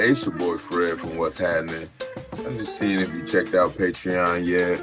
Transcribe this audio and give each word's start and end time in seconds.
It's 0.00 0.24
your 0.24 0.32
boy 0.36 0.56
Fred 0.58 1.00
from 1.00 1.16
What's 1.16 1.38
Happening. 1.38 1.90
I'm 2.32 2.56
just 2.56 2.78
seeing 2.78 3.00
if 3.00 3.12
you 3.12 3.26
checked 3.26 3.56
out 3.56 3.72
Patreon 3.72 4.46
yet. 4.46 4.80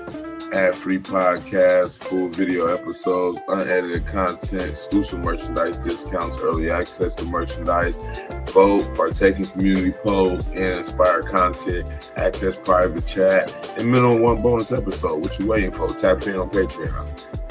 Ad 0.54 0.76
free 0.76 1.00
podcasts, 1.00 1.98
full 1.98 2.28
video 2.28 2.68
episodes, 2.68 3.40
unedited 3.48 4.06
content, 4.08 4.72
exclusive 4.72 5.20
merchandise 5.20 5.78
discounts, 5.78 6.36
early 6.38 6.70
access 6.70 7.16
to 7.16 7.24
merchandise, 7.24 8.02
vote, 8.48 8.94
partake 8.94 9.38
in 9.38 9.46
community 9.46 9.94
polls, 10.04 10.48
and 10.48 10.76
inspire 10.76 11.24
content, 11.24 12.12
access 12.18 12.58
private 12.58 13.08
chat, 13.08 13.50
and 13.78 13.90
minimum 13.90 14.20
one 14.20 14.42
bonus 14.42 14.74
episode. 14.74 15.22
What 15.22 15.40
you 15.40 15.48
waiting 15.48 15.72
for? 15.72 15.94
Tap 15.94 16.28
in 16.28 16.36
on 16.36 16.50
Patreon. 16.50 17.45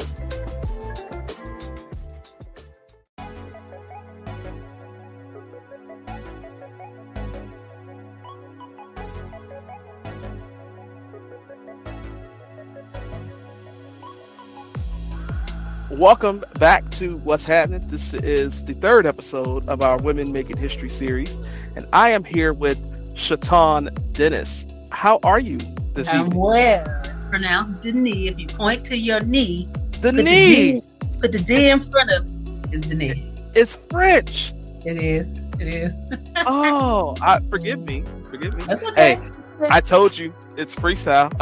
Welcome 16.04 16.44
back 16.58 16.90
to 16.90 17.17
What's 17.17 17.46
Happening. 17.46 17.81
This 17.89 18.13
is 18.13 18.63
the 18.64 18.75
third 18.75 19.07
episode 19.07 19.67
of 19.71 19.81
our 19.81 19.96
Women 19.96 20.32
Making 20.32 20.58
History 20.58 20.90
series, 20.90 21.35
and 21.77 21.86
I 21.94 22.11
am 22.11 22.25
here 22.25 22.53
with 22.53 22.79
Chataun 23.17 23.89
Dennis. 24.13 24.67
How 24.90 25.18
are 25.22 25.40
you 25.40 25.57
this 25.94 26.07
I'm 26.08 26.27
evening? 26.27 26.40
well. 26.40 27.03
Pronounce 27.30 27.82
knee. 27.82 28.29
If 28.29 28.39
you 28.39 28.46
point 28.49 28.85
to 28.85 28.99
your 28.99 29.21
knee, 29.21 29.67
The 30.03 30.13
put 30.13 30.25
knee. 30.27 30.72
The 30.72 30.80
D, 30.80 31.18
put 31.21 31.32
the 31.32 31.39
D 31.39 31.71
in 31.71 31.80
front 31.80 32.11
of 32.11 32.25
is 32.70 32.83
the 32.83 32.97
knee. 32.97 33.33
It's 33.55 33.78
French. 33.91 34.52
It 34.84 35.00
is. 35.00 35.39
It 35.58 35.72
is. 35.72 35.94
Oh, 36.47 37.14
I, 37.22 37.41
forgive 37.48 37.80
me. 37.80 38.05
Forgive 38.28 38.52
me. 38.55 38.64
That's 38.66 38.84
okay. 38.89 39.14
Hey, 39.14 39.30
I 39.70 39.81
told 39.81 40.16
you 40.16 40.33
it's 40.56 40.75
freestyle. 40.75 41.33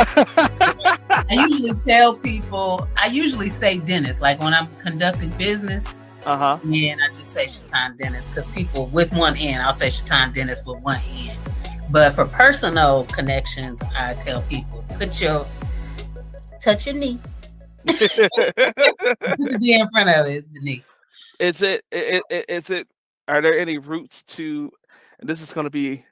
I 1.29 1.47
usually 1.49 1.75
tell 1.87 2.17
people. 2.17 2.89
I 2.97 3.07
usually 3.07 3.49
say 3.49 3.79
Dennis, 3.79 4.21
like 4.21 4.41
when 4.41 4.55
I'm 4.55 4.69
conducting 4.77 5.31
business, 5.31 5.95
uh 6.25 6.37
huh. 6.37 6.59
and 6.65 7.01
I 7.03 7.09
just 7.17 7.33
say 7.33 7.47
Chataun 7.47 7.97
Dennis 7.97 8.29
because 8.29 8.47
people 8.49 8.87
with 8.89 9.15
one 9.15 9.37
N, 9.37 9.61
I'll 9.61 9.73
say 9.73 9.89
Chataun 9.89 10.35
Dennis 10.35 10.65
with 10.67 10.81
one 10.81 11.01
N. 11.15 11.37
But 11.91 12.15
for 12.15 12.25
personal 12.27 13.05
connections, 13.05 13.83
I 13.97 14.15
tell 14.15 14.43
people 14.43 14.85
put 14.99 15.21
your 15.21 15.47
touch 16.61 16.87
your 16.87 16.95
knee. 16.95 17.19
Put 17.85 17.99
the 17.99 19.59
D 19.61 19.75
in 19.75 19.91
front 19.91 20.09
of 20.09 20.27
it 20.27 20.37
is 20.37 20.47
the 20.47 20.61
knee. 20.61 20.85
is 21.41 21.63
it, 21.63 21.85
it, 21.91 22.23
it 22.31 22.45
is 22.49 22.71
it 22.71 22.87
are 23.27 23.41
there 23.41 23.59
any 23.59 23.79
roots 23.79 24.23
to 24.23 24.71
and 25.19 25.29
this 25.29 25.41
is 25.41 25.53
going 25.53 25.65
to 25.65 25.71
be 25.71 26.05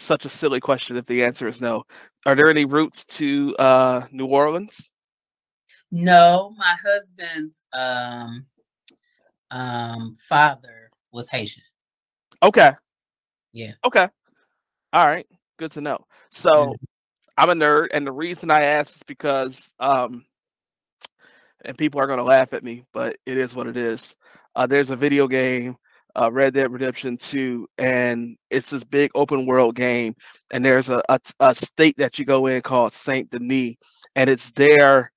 such 0.00 0.24
a 0.24 0.28
silly 0.28 0.60
question 0.60 0.96
if 0.96 1.06
the 1.06 1.24
answer 1.24 1.46
is 1.46 1.60
no. 1.60 1.84
Are 2.26 2.34
there 2.34 2.50
any 2.50 2.64
roots 2.64 3.04
to 3.16 3.54
uh 3.58 4.06
new 4.10 4.26
orleans? 4.26 4.90
No, 5.90 6.52
my 6.56 6.76
husband's 6.82 7.62
um 7.72 8.46
um 9.50 10.16
father 10.28 10.90
was 11.12 11.28
Haitian. 11.28 11.62
okay. 12.42 12.72
Yeah. 13.52 13.72
okay. 13.84 14.08
All 14.92 15.06
right. 15.06 15.26
Good 15.58 15.72
to 15.72 15.80
know. 15.80 16.06
So 16.30 16.74
i'm 17.36 17.50
a 17.50 17.54
nerd 17.54 17.86
and 17.92 18.06
the 18.06 18.12
reason 18.12 18.50
i 18.50 18.62
ask 18.62 18.96
is 18.96 19.02
because 19.04 19.72
um 19.78 20.24
and 21.64 21.78
people 21.78 22.00
are 22.00 22.06
going 22.06 22.18
to 22.18 22.24
laugh 22.24 22.52
at 22.52 22.64
me 22.64 22.84
but 22.92 23.16
it 23.24 23.38
is 23.38 23.54
what 23.54 23.66
it 23.66 23.76
is. 23.76 24.14
Uh 24.54 24.66
there's 24.66 24.90
a 24.90 24.96
video 24.96 25.26
game 25.28 25.76
uh, 26.16 26.30
Red 26.32 26.54
Dead 26.54 26.72
Redemption 26.72 27.16
2, 27.16 27.66
and 27.78 28.36
it's 28.50 28.70
this 28.70 28.84
big 28.84 29.10
open 29.14 29.46
world 29.46 29.74
game. 29.74 30.14
And 30.52 30.64
there's 30.64 30.88
a, 30.88 31.02
a, 31.08 31.18
a 31.40 31.54
state 31.54 31.96
that 31.98 32.18
you 32.18 32.24
go 32.24 32.46
in 32.46 32.62
called 32.62 32.92
Saint 32.92 33.30
Denis, 33.30 33.74
and 34.16 34.30
it's 34.30 34.50
their 34.52 35.12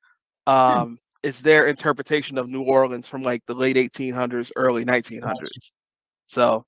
um, 0.47 0.99
it's 1.23 1.41
their 1.41 1.67
interpretation 1.67 2.37
of 2.37 2.49
New 2.49 2.63
Orleans 2.63 3.07
from 3.07 3.23
like 3.23 3.41
the 3.47 3.53
late 3.55 3.77
1800s, 3.77 4.51
early 4.55 4.85
1900s. 4.85 5.71
So 6.27 6.65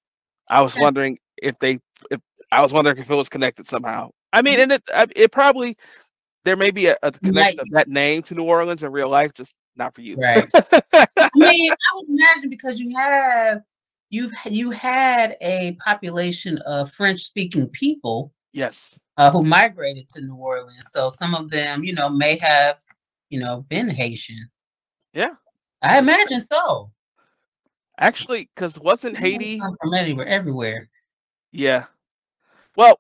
I 0.50 0.62
was 0.62 0.76
wondering 0.78 1.18
if 1.42 1.58
they 1.60 1.80
if 2.12 2.20
I 2.52 2.62
was 2.62 2.72
wondering 2.72 2.98
if 2.98 3.10
it 3.10 3.16
was 3.16 3.30
connected 3.30 3.68
somehow. 3.68 4.12
I 4.32 4.42
mean, 4.42 4.60
and 4.60 4.72
it 4.72 4.84
it 5.16 5.32
probably 5.32 5.78
there 6.46 6.56
may 6.56 6.72
be 6.72 6.88
a, 6.88 6.98
a 7.04 7.12
connection 7.12 7.60
of 7.60 7.70
that 7.72 7.88
name 7.88 8.22
to 8.24 8.36
New 8.36 8.44
Orleans 8.44 8.84
in 8.84 8.92
real 8.92 9.10
life, 9.10 9.34
just 9.34 9.54
not 9.76 9.94
for 9.94 10.02
you. 10.02 10.16
Right. 10.16 10.48
I 10.94 11.30
mean, 11.36 11.72
I 11.72 11.96
would 11.96 12.10
imagine 12.10 12.50
because 12.50 12.80
you 12.80 12.96
have 12.96 13.62
you've 14.16 14.32
you 14.50 14.72
had 14.72 15.36
a 15.42 15.78
population 15.84 16.58
of 16.60 16.92
French 16.92 17.22
speaking 17.24 17.68
people 17.70 18.32
yes. 18.54 18.98
uh, 19.18 19.30
who 19.30 19.44
migrated 19.44 20.08
to 20.10 20.22
New 20.22 20.36
Orleans. 20.36 20.88
So 20.92 21.10
some 21.10 21.36
of 21.36 21.50
them, 21.50 21.84
you 21.84 21.94
know, 21.94 22.10
may 22.10 22.38
have, 22.38 22.78
you 23.30 23.40
know, 23.40 23.66
been 23.70 23.90
Haitian. 23.90 24.50
Yeah. 25.14 25.34
I 25.82 26.00
imagine 26.00 26.42
so. 26.42 26.92
Actually, 28.00 28.50
because 28.56 28.80
wasn't 28.80 29.18
Haiti? 29.18 29.60
From 29.60 29.94
anywhere, 29.94 30.28
everywhere. 30.28 30.90
Yeah. 31.52 31.86
Well, 32.76 33.00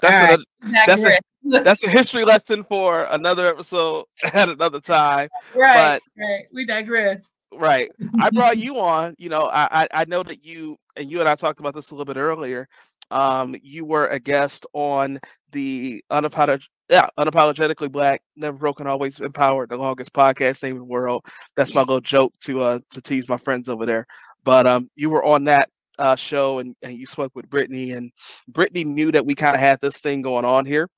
that's 0.00 0.12
right. 0.12 0.38
another, 0.62 0.86
That's 0.86 1.02
a- 1.04 1.20
that's 1.64 1.84
a 1.84 1.90
history 1.90 2.24
lesson 2.24 2.62
for 2.64 3.04
another 3.04 3.46
episode 3.46 4.04
at 4.32 4.48
another 4.48 4.80
time. 4.80 5.28
right, 5.54 6.00
But, 6.16 6.22
right. 6.22 6.44
We 6.52 6.64
digress. 6.64 7.32
Right. 7.56 7.90
I 8.20 8.30
brought 8.30 8.58
you 8.58 8.78
on. 8.80 9.14
You 9.18 9.28
know, 9.28 9.50
I, 9.52 9.86
I 9.92 10.04
know 10.06 10.22
that 10.22 10.44
you 10.44 10.76
and 10.96 11.10
you 11.10 11.20
and 11.20 11.28
I 11.28 11.34
talked 11.34 11.60
about 11.60 11.74
this 11.74 11.90
a 11.90 11.94
little 11.94 12.12
bit 12.12 12.18
earlier. 12.18 12.68
Um, 13.10 13.54
you 13.62 13.84
were 13.84 14.06
a 14.06 14.18
guest 14.18 14.64
on 14.72 15.18
the 15.52 16.02
unapolog- 16.10 16.66
yeah, 16.88 17.08
unapologetically 17.18 17.92
black, 17.92 18.22
never 18.36 18.56
broken, 18.56 18.86
always 18.86 19.20
empowered, 19.20 19.68
the 19.68 19.76
longest 19.76 20.12
podcast 20.14 20.62
name 20.62 20.72
in 20.76 20.78
the 20.78 20.84
world. 20.86 21.24
That's 21.56 21.74
my 21.74 21.82
little 21.82 22.00
joke 22.00 22.32
to 22.44 22.62
uh 22.62 22.78
to 22.90 23.02
tease 23.02 23.28
my 23.28 23.36
friends 23.36 23.68
over 23.68 23.84
there. 23.84 24.06
But 24.44 24.66
um, 24.66 24.88
you 24.96 25.10
were 25.10 25.24
on 25.24 25.44
that 25.44 25.68
uh 25.98 26.16
show 26.16 26.58
and 26.58 26.74
and 26.82 26.96
you 26.96 27.04
spoke 27.06 27.32
with 27.34 27.50
Brittany, 27.50 27.92
and 27.92 28.10
Brittany 28.48 28.84
knew 28.84 29.12
that 29.12 29.26
we 29.26 29.34
kind 29.34 29.54
of 29.54 29.60
had 29.60 29.80
this 29.82 29.98
thing 29.98 30.22
going 30.22 30.46
on 30.46 30.64
here, 30.64 30.88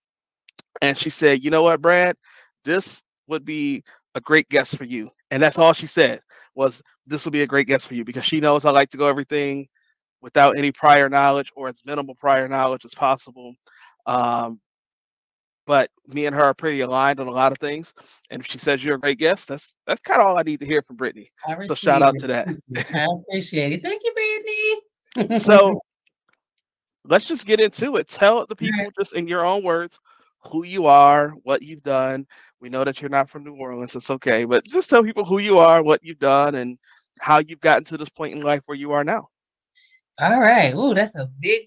and 0.81 0.97
she 0.97 1.11
said, 1.11 1.43
you 1.43 1.51
know 1.51 1.63
what, 1.63 1.83
Brad, 1.83 2.17
this 2.65 3.03
would 3.27 3.45
be 3.45 3.83
a 4.15 4.21
great 4.21 4.49
guest 4.49 4.77
for 4.77 4.85
you, 4.85 5.11
and 5.33 5.43
that's 5.43 5.59
all 5.59 5.73
she 5.73 5.87
said 5.89 6.21
was 6.55 6.83
this 7.07 7.25
will 7.25 7.33
be 7.33 7.43
a 7.43 7.47
great 7.47 7.67
guest 7.67 7.87
for 7.87 7.95
you 7.95 8.05
because 8.05 8.25
she 8.25 8.41
knows 8.41 8.65
I 8.65 8.71
like 8.71 8.91
to 8.91 8.97
go 8.97 9.09
everything 9.09 9.69
without 10.21 10.57
any 10.57 10.73
prior 10.73 11.09
knowledge 11.09 11.53
or 11.55 11.69
as 11.69 11.81
minimal 11.85 12.15
prior 12.15 12.49
knowledge 12.49 12.85
as 12.85 12.95
possible. 12.95 13.55
Um, 14.07 14.61
but 15.67 15.91
me 16.07 16.27
and 16.27 16.35
her 16.35 16.43
are 16.43 16.55
pretty 16.55 16.81
aligned 16.81 17.21
on 17.21 17.27
a 17.27 17.31
lot 17.33 17.53
of 17.53 17.59
things. 17.59 17.95
And 18.31 18.41
if 18.41 18.47
she 18.51 18.59
says 18.59 18.85
you're 18.85 18.97
a 18.97 19.01
great 19.01 19.19
guest, 19.19 19.49
that's 19.49 19.73
that's 19.87 20.03
kind 20.03 20.21
of 20.21 20.27
all 20.27 20.39
I 20.39 20.43
need 20.43 20.61
to 20.61 20.67
hear 20.67 20.83
from 20.83 20.97
Brittany. 20.97 21.31
So 21.67 21.75
shout 21.75 22.03
out 22.03 22.15
receive 22.15 22.23
to 22.23 22.27
that. 22.29 22.49
I 22.95 23.07
appreciate 23.23 23.73
it. 23.73 23.83
Thank 23.83 24.03
you, 24.05 24.13
Brittany. 25.17 25.39
So 25.41 25.81
let's 27.05 27.27
just 27.27 27.47
get 27.47 27.61
into 27.61 27.97
it. 27.97 28.09
Tell 28.09 28.47
the 28.47 28.57
people 28.57 28.79
Right. 28.79 28.93
just 28.99 29.15
in 29.15 29.27
your 29.27 29.45
own 29.45 29.63
words 29.63 29.99
who 30.51 30.65
you 30.65 30.87
are, 30.87 31.31
what 31.43 31.63
you've 31.63 31.83
done. 31.83 32.27
We 32.65 32.71
know 32.71 32.83
that 32.83 33.03
you're 33.03 33.11
not 33.11 33.29
from 33.29 33.45
New 33.45 33.57
Orleans. 33.57 33.95
It's 33.95 34.09
okay, 34.09 34.47
but 34.47 34.65
just 34.65 34.89
tell 34.89 35.05
people 35.05 35.27
who 35.27 35.39
you 35.39 35.59
are, 35.59 35.83
what 35.83 36.03
you've 36.03 36.19
done, 36.19 36.55
and 36.55 36.79
how 37.21 37.41
you've 37.41 37.61
gotten 37.61 37.85
to 37.85 37.99
this 37.99 38.09
point 38.09 38.35
in 38.35 38.41
life 38.41 38.63
where 38.65 38.79
you 38.79 38.93
are 38.93 39.05
now. 39.05 39.29
All 40.19 40.41
right. 40.41 40.73
Oh, 40.75 40.95
that's 40.95 41.15
a 41.15 41.29
big, 41.43 41.67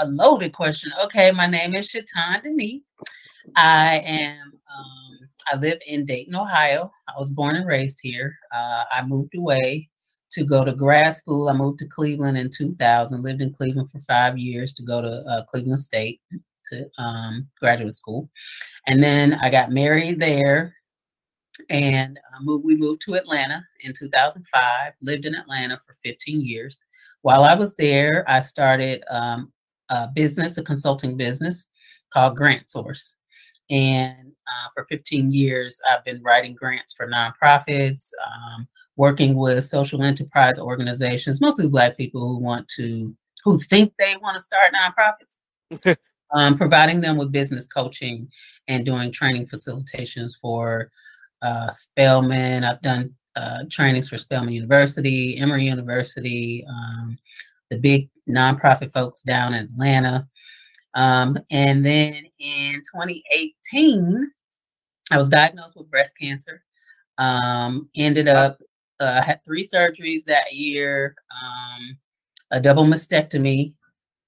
a 0.00 0.06
loaded 0.06 0.54
question. 0.54 0.90
Okay, 1.04 1.32
my 1.32 1.46
name 1.46 1.74
is 1.74 1.86
Chataun 1.86 2.42
Denis. 2.44 2.80
I 3.56 3.98
am. 4.06 4.54
Um, 4.74 5.18
I 5.52 5.56
live 5.56 5.78
in 5.86 6.06
Dayton, 6.06 6.34
Ohio. 6.34 6.90
I 7.08 7.12
was 7.18 7.30
born 7.30 7.56
and 7.56 7.66
raised 7.66 8.00
here. 8.02 8.34
Uh, 8.54 8.84
I 8.90 9.02
moved 9.04 9.36
away 9.36 9.90
to 10.30 10.44
go 10.44 10.64
to 10.64 10.72
grad 10.72 11.14
school. 11.14 11.50
I 11.50 11.52
moved 11.52 11.80
to 11.80 11.86
Cleveland 11.88 12.38
in 12.38 12.48
2000. 12.50 13.22
Lived 13.22 13.42
in 13.42 13.52
Cleveland 13.52 13.90
for 13.90 13.98
five 13.98 14.38
years 14.38 14.72
to 14.72 14.82
go 14.82 15.02
to 15.02 15.08
uh, 15.28 15.44
Cleveland 15.44 15.80
State 15.80 16.22
to 16.72 17.02
um, 17.02 17.48
graduate 17.60 17.94
school, 17.94 18.30
and 18.86 19.02
then 19.02 19.34
I 19.34 19.50
got 19.50 19.70
married 19.70 20.20
there. 20.20 20.74
And 21.68 22.18
uh, 22.18 22.42
moved, 22.42 22.64
we 22.64 22.76
moved 22.76 23.02
to 23.02 23.14
Atlanta 23.14 23.62
in 23.80 23.92
2005. 23.92 24.92
Lived 25.02 25.26
in 25.26 25.34
Atlanta 25.34 25.78
for 25.86 25.96
15 26.02 26.40
years. 26.40 26.80
While 27.20 27.44
I 27.44 27.54
was 27.54 27.74
there, 27.74 28.24
I 28.26 28.40
started 28.40 29.04
um, 29.10 29.52
a 29.90 30.08
business, 30.08 30.56
a 30.56 30.62
consulting 30.62 31.16
business 31.16 31.66
called 32.12 32.36
Grant 32.36 32.68
Source. 32.68 33.14
And 33.70 34.32
uh, 34.48 34.68
for 34.74 34.84
15 34.88 35.32
years, 35.32 35.80
I've 35.90 36.04
been 36.04 36.22
writing 36.22 36.54
grants 36.54 36.92
for 36.92 37.08
nonprofits, 37.08 38.10
um, 38.26 38.68
working 38.96 39.36
with 39.36 39.64
social 39.64 40.02
enterprise 40.02 40.58
organizations, 40.58 41.40
mostly 41.40 41.68
Black 41.68 41.96
people 41.96 42.20
who 42.28 42.38
want 42.38 42.68
to, 42.76 43.14
who 43.44 43.58
think 43.58 43.92
they 43.98 44.16
want 44.20 44.34
to 44.34 44.40
start 44.40 44.72
nonprofits, 44.74 45.96
um, 46.32 46.56
providing 46.56 47.00
them 47.00 47.16
with 47.16 47.32
business 47.32 47.66
coaching 47.66 48.28
and 48.68 48.86
doing 48.86 49.12
training 49.12 49.46
facilitations 49.46 50.32
for 50.40 50.90
uh, 51.42 51.68
Spelman. 51.68 52.64
I've 52.64 52.82
done 52.82 53.14
uh, 53.36 53.64
trainings 53.70 54.08
for 54.08 54.18
Spelman 54.18 54.52
University, 54.52 55.38
Emory 55.38 55.64
University, 55.64 56.64
um, 56.68 57.18
the 57.70 57.78
big 57.78 58.08
nonprofit 58.28 58.92
folks 58.92 59.22
down 59.22 59.54
in 59.54 59.64
Atlanta. 59.64 60.28
Um, 60.94 61.38
and 61.50 61.84
then 61.84 62.24
in 62.38 62.74
2018, 62.74 64.30
I 65.10 65.18
was 65.18 65.28
diagnosed 65.28 65.76
with 65.76 65.90
breast 65.90 66.16
cancer. 66.18 66.62
Um, 67.18 67.88
ended 67.94 68.28
up 68.28 68.58
uh, 69.00 69.22
had 69.22 69.44
three 69.44 69.66
surgeries 69.66 70.24
that 70.24 70.52
year, 70.52 71.14
um, 71.30 71.98
a 72.52 72.60
double 72.60 72.84
mastectomy, 72.84 73.74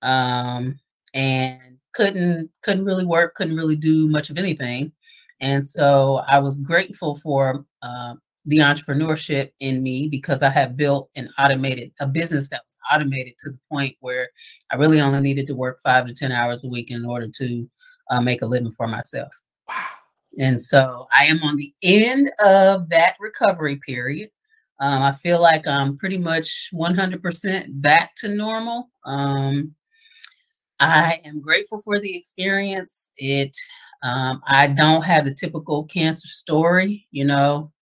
um, 0.03 0.79
and 1.15 1.74
couldn't 1.94 2.50
couldn't 2.62 2.85
really 2.85 3.05
work, 3.05 3.35
couldn't 3.35 3.56
really 3.56 3.76
do 3.76 4.08
much 4.08 4.31
of 4.31 4.38
anything. 4.38 4.93
And 5.41 5.67
so 5.67 6.23
I 6.29 6.38
was 6.38 6.58
grateful 6.58 7.17
for 7.17 7.64
uh, 7.82 8.14
the 8.46 8.58
entrepreneurship 8.58 9.50
in 9.61 9.82
me 9.82 10.08
because 10.08 10.43
I 10.43 10.50
had 10.50 10.76
built 10.76 11.11
an 11.17 11.29
automated 11.38 11.93
a 12.00 12.06
business 12.06 12.49
that 12.50 12.62
was 12.67 12.79
automated 12.93 13.35
to 13.38 13.50
the 13.50 13.58
point 13.70 13.96
where 14.00 14.29
I 14.70 14.76
really 14.76 15.00
only 15.00 15.20
needed 15.20 15.46
to 15.49 15.55
work 15.55 15.79
five 15.82 16.06
to 16.06 16.14
ten 16.14 16.32
hours 16.32 16.64
a 16.64 16.69
week 16.69 16.91
in 16.91 17.05
order 17.05 17.29
to 17.29 17.70
uh, 18.11 18.20
make 18.20 18.43
a 18.43 18.46
living 18.46 18.70
for 18.70 18.87
myself. 18.87 19.32
Wow. 19.69 19.75
And 20.38 20.61
so 20.61 21.06
I 21.17 21.26
am 21.26 21.43
on 21.43 21.56
the 21.56 21.73
end 21.82 22.31
of 22.41 22.88
that 22.91 23.14
recovery 23.20 23.81
period. 23.87 24.31
Um, 24.81 25.02
I 25.02 25.12
feel 25.12 25.41
like 25.41 25.67
I'm 25.67 25.96
pretty 25.96 26.19
much 26.19 26.70
100% 26.75 27.81
back 27.81 28.14
to 28.17 28.29
normal. 28.29 28.91
Um, 29.05 29.75
I 30.81 31.21
am 31.25 31.41
grateful 31.41 31.81
for 31.81 32.00
the 32.00 32.17
experience. 32.17 33.12
It, 33.17 33.56
um, 34.03 34.43
I 34.47 34.67
don't 34.67 35.03
have 35.03 35.25
the 35.25 35.35
typical 35.35 35.85
cancer 35.85 36.29
story, 36.29 37.06
you 37.11 37.25
know. 37.25 37.73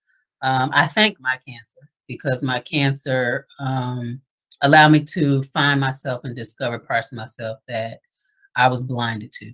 Um, 0.42 0.70
I 0.72 0.88
thank 0.88 1.20
my 1.20 1.38
cancer 1.46 1.80
because 2.06 2.42
my 2.42 2.60
cancer 2.60 3.46
um, 3.58 4.20
allowed 4.62 4.90
me 4.90 5.04
to 5.04 5.42
find 5.44 5.80
myself 5.80 6.24
and 6.24 6.36
discover 6.36 6.78
parts 6.78 7.12
of 7.12 7.16
myself 7.16 7.58
that 7.68 8.00
I 8.56 8.68
was 8.68 8.82
blinded 8.82 9.32
to. 9.32 9.52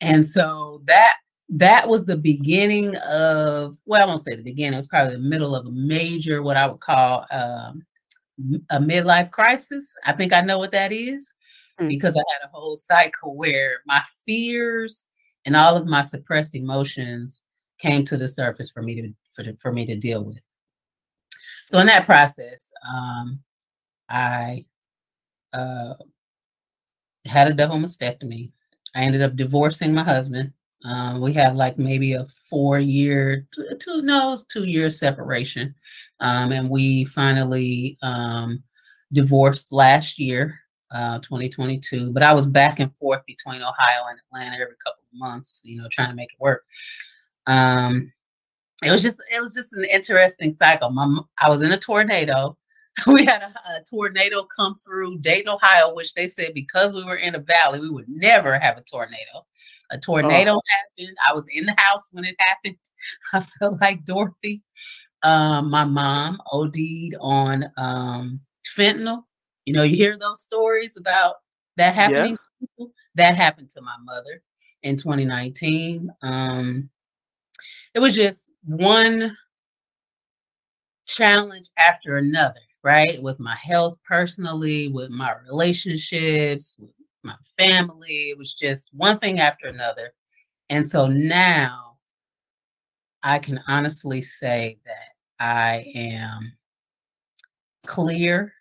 And 0.00 0.26
so 0.26 0.82
that 0.86 1.16
that 1.48 1.86
was 1.86 2.04
the 2.04 2.16
beginning 2.16 2.96
of 2.96 3.76
well, 3.84 4.02
I 4.02 4.06
won't 4.06 4.22
say 4.22 4.34
the 4.34 4.42
beginning. 4.42 4.74
It 4.74 4.76
was 4.76 4.88
probably 4.88 5.14
the 5.14 5.20
middle 5.20 5.54
of 5.54 5.66
a 5.66 5.70
major, 5.70 6.42
what 6.42 6.56
I 6.56 6.66
would 6.66 6.80
call 6.80 7.26
um, 7.30 7.84
a 8.70 8.80
midlife 8.80 9.30
crisis. 9.30 9.92
I 10.06 10.12
think 10.12 10.32
I 10.32 10.40
know 10.40 10.58
what 10.58 10.72
that 10.72 10.92
is 10.92 11.32
mm. 11.82 11.88
because 11.88 12.16
I 12.16 12.22
had 12.32 12.46
a 12.46 12.50
whole 12.50 12.76
cycle 12.76 13.36
where 13.36 13.78
my 13.86 14.02
fears 14.24 15.04
and 15.44 15.56
all 15.56 15.76
of 15.76 15.86
my 15.86 16.02
suppressed 16.02 16.54
emotions 16.54 17.42
came 17.78 18.04
to 18.04 18.16
the 18.16 18.28
surface 18.28 18.70
for 18.70 18.82
me 18.82 19.00
to 19.00 19.12
for, 19.32 19.44
for 19.58 19.72
me 19.72 19.86
to 19.86 19.96
deal 19.96 20.24
with. 20.24 20.40
So 21.68 21.78
in 21.78 21.86
that 21.86 22.06
process, 22.06 22.72
um, 22.86 23.40
I 24.08 24.64
uh, 25.52 25.94
had 27.24 27.48
a 27.48 27.54
double 27.54 27.76
mastectomy. 27.76 28.50
I 28.94 29.02
ended 29.02 29.22
up 29.22 29.36
divorcing 29.36 29.94
my 29.94 30.04
husband 30.04 30.52
um, 30.84 31.20
we 31.20 31.32
had 31.32 31.56
like 31.56 31.78
maybe 31.78 32.14
a 32.14 32.26
four 32.50 32.78
year, 32.78 33.46
two, 33.78 34.02
no, 34.02 34.36
two 34.48 34.64
year 34.64 34.90
separation. 34.90 35.74
Um, 36.20 36.52
and 36.52 36.68
we 36.68 37.04
finally 37.04 37.98
um, 38.02 38.62
divorced 39.12 39.72
last 39.72 40.18
year, 40.18 40.58
uh, 40.92 41.18
2022. 41.20 42.12
But 42.12 42.22
I 42.22 42.32
was 42.32 42.46
back 42.46 42.80
and 42.80 42.94
forth 42.96 43.22
between 43.26 43.62
Ohio 43.62 44.04
and 44.08 44.18
Atlanta 44.26 44.54
every 44.54 44.76
couple 44.84 45.02
of 45.12 45.18
months, 45.18 45.60
you 45.64 45.80
know, 45.80 45.88
trying 45.90 46.10
to 46.10 46.14
make 46.14 46.32
it 46.32 46.40
work. 46.40 46.64
Um, 47.46 48.12
it 48.84 48.90
was 48.90 49.02
just, 49.02 49.18
it 49.32 49.40
was 49.40 49.54
just 49.54 49.72
an 49.74 49.84
interesting 49.84 50.54
cycle. 50.54 50.90
My, 50.90 51.20
I 51.40 51.48
was 51.48 51.62
in 51.62 51.72
a 51.72 51.78
tornado. 51.78 52.56
we 53.06 53.24
had 53.24 53.42
a, 53.42 53.46
a, 53.46 53.84
tornado 53.88 54.46
come 54.54 54.74
through 54.84 55.18
Dayton, 55.18 55.48
Ohio, 55.48 55.94
which 55.94 56.12
they 56.12 56.26
said 56.26 56.52
because 56.52 56.92
we 56.92 57.04
were 57.04 57.16
in 57.16 57.34
a 57.34 57.38
valley, 57.38 57.80
we 57.80 57.88
would 57.88 58.08
never 58.08 58.58
have 58.58 58.76
a 58.76 58.82
tornado. 58.82 59.46
A 59.90 59.98
tornado 59.98 60.56
oh. 60.56 60.62
happened. 60.68 61.16
I 61.26 61.32
was 61.32 61.46
in 61.52 61.66
the 61.66 61.74
house 61.78 62.08
when 62.12 62.24
it 62.24 62.36
happened. 62.38 62.76
I 63.32 63.40
felt 63.40 63.80
like 63.80 64.04
Dorothy. 64.04 64.62
Um, 65.22 65.70
my 65.70 65.84
mom 65.84 66.40
OD'd 66.50 67.14
on 67.20 67.70
um, 67.76 68.40
fentanyl. 68.76 69.24
You 69.64 69.74
know, 69.74 69.82
you 69.82 69.96
hear 69.96 70.18
those 70.18 70.42
stories 70.42 70.96
about 70.96 71.36
that 71.76 71.94
happening. 71.94 72.36
Yeah. 72.78 72.86
That 73.16 73.36
happened 73.36 73.70
to 73.70 73.82
my 73.82 73.96
mother 74.04 74.42
in 74.82 74.96
2019. 74.96 76.10
Um, 76.22 76.88
it 77.94 78.00
was 78.00 78.14
just 78.14 78.44
one 78.64 79.36
challenge 81.06 81.68
after 81.76 82.16
another, 82.16 82.60
right? 82.82 83.22
With 83.22 83.38
my 83.38 83.56
health 83.56 83.98
personally, 84.04 84.88
with 84.88 85.10
my 85.10 85.34
relationships, 85.46 86.76
with 86.78 86.90
my 87.22 87.34
family. 87.58 88.30
It 88.30 88.38
was 88.38 88.54
just 88.54 88.90
one 88.94 89.18
thing 89.18 89.40
after 89.40 89.66
another. 89.68 90.14
And 90.70 90.88
so 90.88 91.06
now 91.06 91.96
I 93.22 93.38
can 93.38 93.60
honestly 93.68 94.22
say 94.22 94.78
that 94.86 95.08
I 95.38 95.84
am 95.94 96.52
clear. 97.86 98.52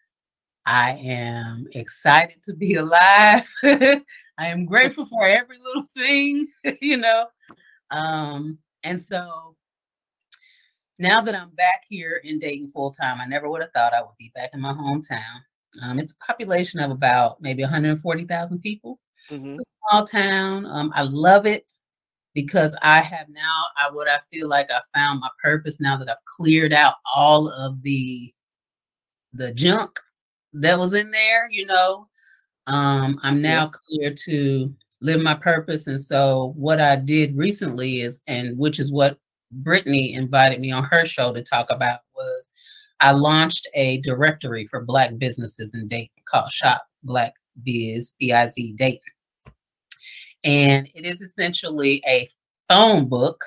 I 0.66 0.94
am 0.94 1.68
excited 1.74 2.44
to 2.44 2.54
be 2.54 2.76
alive. 2.76 3.48
I 3.64 4.04
am 4.48 4.66
grateful 4.66 5.06
for 5.06 5.26
every 5.26 5.58
little 5.60 5.86
thing, 5.96 6.48
you 6.82 6.98
know. 6.98 7.28
Um, 7.90 8.58
and 8.84 9.02
so 9.02 9.56
now 11.00 11.22
that 11.22 11.36
I'm 11.36 11.50
back 11.56 11.84
here 11.90 12.22
in 12.24 12.40
Dayton 12.40 12.70
full 12.72 12.92
time, 12.92 13.20
I 13.20 13.26
never 13.26 13.50
would 13.50 13.62
have 13.62 13.72
thought 13.72 13.94
I 13.94 14.02
would 14.02 14.18
be 14.20 14.32
back 14.36 14.52
in 14.54 14.62
my 14.62 14.74
hometown. 14.74 15.42
Um, 15.82 16.00
it's 16.00 16.14
a 16.14 16.26
population 16.26 16.80
of 16.80 16.92
about 16.92 17.42
maybe 17.42 17.64
140,000 17.64 18.60
people. 18.60 19.00
Mm-hmm. 19.30 19.48
It's 19.48 19.60
a 19.60 19.64
small 19.90 20.06
town. 20.06 20.66
Um, 20.66 20.92
I 20.96 21.04
love 21.04 21.46
it 21.46 21.72
because 22.34 22.76
I 22.82 23.02
have 23.02 23.30
now 23.30 23.64
I 23.78 23.92
what 23.92 24.08
I 24.08 24.20
feel 24.32 24.48
like 24.48 24.70
I 24.72 24.80
found 24.96 25.20
my 25.20 25.30
purpose 25.42 25.80
now 25.80 25.98
that 25.98 26.10
I've 26.10 26.24
cleared 26.26 26.74
out 26.74 26.96
all 27.14 27.50
of 27.50 27.82
the 27.84 28.34
the 29.34 29.52
junk 29.54 30.00
that 30.54 30.80
was 30.80 30.94
in 30.94 31.12
there, 31.12 31.50
you 31.52 31.66
know. 31.66 32.08
Um, 32.68 33.20
I'm 33.24 33.42
now 33.42 33.70
clear 33.70 34.14
to 34.14 34.74
live 35.02 35.22
my 35.22 35.34
purpose. 35.34 35.88
And 35.88 36.00
so 36.00 36.54
what 36.56 36.80
I 36.80 36.96
did 36.96 37.36
recently 37.36 38.02
is, 38.02 38.20
and 38.28 38.58
which 38.58 38.80
is 38.80 38.92
what 38.92 39.18
Brittany 39.52 40.14
invited 40.14 40.60
me 40.60 40.72
on 40.72 40.84
her 40.86 41.06
show 41.06 41.34
to 41.34 41.42
talk 41.42 41.68
about 41.70 42.02
was 42.16 42.50
I 43.00 43.12
launched 43.12 43.68
a 43.74 44.00
directory 44.02 44.66
for 44.68 44.86
Black 44.86 45.18
businesses 45.18 45.74
in 45.74 45.88
Dayton 45.88 46.24
called 46.30 46.52
Shop 46.52 46.86
Black 47.04 47.34
Biz, 47.64 48.14
B-I-Z 48.20 48.74
Dayton. 48.74 49.00
And 50.44 50.88
it 50.94 51.06
is 51.06 51.20
essentially 51.22 52.04
a 52.08 52.30
phone 52.70 53.10
book. 53.10 53.44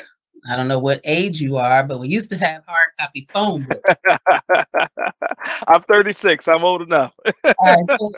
I 0.48 0.56
don't 0.56 0.68
know 0.68 0.78
what 0.78 1.00
age 1.04 1.40
you 1.40 1.56
are, 1.56 1.82
but 1.84 1.98
we 1.98 2.08
used 2.08 2.30
to 2.30 2.38
have 2.38 2.64
hard 2.66 2.86
copy 2.98 3.26
phone 3.30 3.64
books. 3.64 3.94
I'm 5.68 5.82
36. 5.82 6.48
I'm 6.48 6.64
old 6.64 6.82
enough. 6.82 7.14
right, 7.60 7.78
so, 7.98 8.10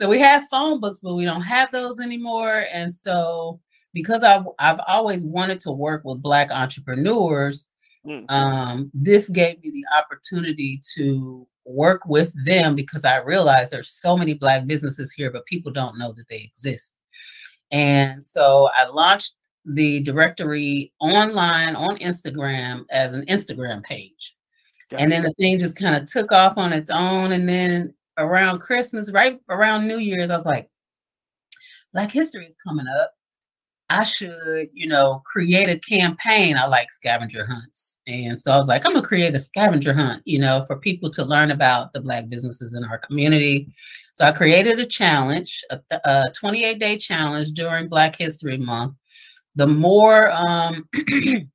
so 0.00 0.08
we 0.08 0.18
have 0.18 0.44
phone 0.50 0.80
books, 0.80 1.00
but 1.00 1.14
we 1.14 1.24
don't 1.24 1.42
have 1.42 1.70
those 1.72 2.00
anymore. 2.00 2.66
And 2.72 2.94
so 2.94 3.60
because 3.92 4.22
I've, 4.22 4.44
I've 4.58 4.80
always 4.86 5.22
wanted 5.22 5.60
to 5.60 5.72
work 5.72 6.02
with 6.04 6.22
Black 6.22 6.50
entrepreneurs, 6.50 7.70
Mm-hmm. 8.06 8.34
Um, 8.34 8.90
this 8.94 9.28
gave 9.28 9.62
me 9.62 9.70
the 9.70 9.84
opportunity 9.96 10.80
to 10.96 11.46
work 11.64 12.02
with 12.06 12.32
them 12.46 12.74
because 12.74 13.04
I 13.04 13.18
realized 13.18 13.70
there's 13.70 13.90
so 13.90 14.16
many 14.16 14.34
Black 14.34 14.66
businesses 14.66 15.12
here, 15.12 15.30
but 15.30 15.44
people 15.46 15.72
don't 15.72 15.98
know 15.98 16.12
that 16.12 16.28
they 16.28 16.40
exist. 16.40 16.94
And 17.70 18.24
so 18.24 18.68
I 18.76 18.86
launched 18.88 19.34
the 19.64 20.02
directory 20.02 20.92
online 21.00 21.76
on 21.76 21.98
Instagram 21.98 22.84
as 22.90 23.12
an 23.12 23.24
Instagram 23.26 23.82
page. 23.82 24.34
Got 24.90 25.00
and 25.00 25.12
then 25.12 25.22
the 25.22 25.32
thing 25.34 25.58
just 25.58 25.76
kind 25.76 25.94
of 25.94 26.10
took 26.10 26.32
off 26.32 26.56
on 26.56 26.72
its 26.72 26.90
own. 26.90 27.32
And 27.32 27.48
then 27.48 27.94
around 28.18 28.60
Christmas, 28.60 29.12
right 29.12 29.40
around 29.48 29.86
New 29.86 29.98
Year's, 29.98 30.30
I 30.30 30.34
was 30.34 30.46
like, 30.46 30.68
Black 31.92 32.10
History 32.10 32.46
is 32.46 32.56
coming 32.64 32.86
up. 33.00 33.12
I 33.90 34.04
should, 34.04 34.68
you 34.72 34.86
know, 34.86 35.20
create 35.26 35.68
a 35.68 35.78
campaign. 35.80 36.56
I 36.56 36.66
like 36.66 36.92
scavenger 36.92 37.44
hunts. 37.44 37.98
And 38.06 38.40
so 38.40 38.52
I 38.52 38.56
was 38.56 38.68
like, 38.68 38.86
I'm 38.86 38.92
going 38.92 39.02
to 39.02 39.08
create 39.08 39.34
a 39.34 39.40
scavenger 39.40 39.92
hunt, 39.92 40.22
you 40.24 40.38
know, 40.38 40.64
for 40.68 40.76
people 40.76 41.10
to 41.10 41.24
learn 41.24 41.50
about 41.50 41.92
the 41.92 42.00
Black 42.00 42.28
businesses 42.28 42.74
in 42.74 42.84
our 42.84 42.98
community. 42.98 43.74
So 44.12 44.24
I 44.24 44.30
created 44.30 44.78
a 44.78 44.86
challenge, 44.86 45.64
a, 45.70 45.80
a 46.04 46.26
28 46.36 46.78
day 46.78 46.98
challenge 46.98 47.50
during 47.50 47.88
Black 47.88 48.14
History 48.14 48.58
Month. 48.58 48.94
The 49.56 49.66
more 49.66 50.30
um, 50.30 50.88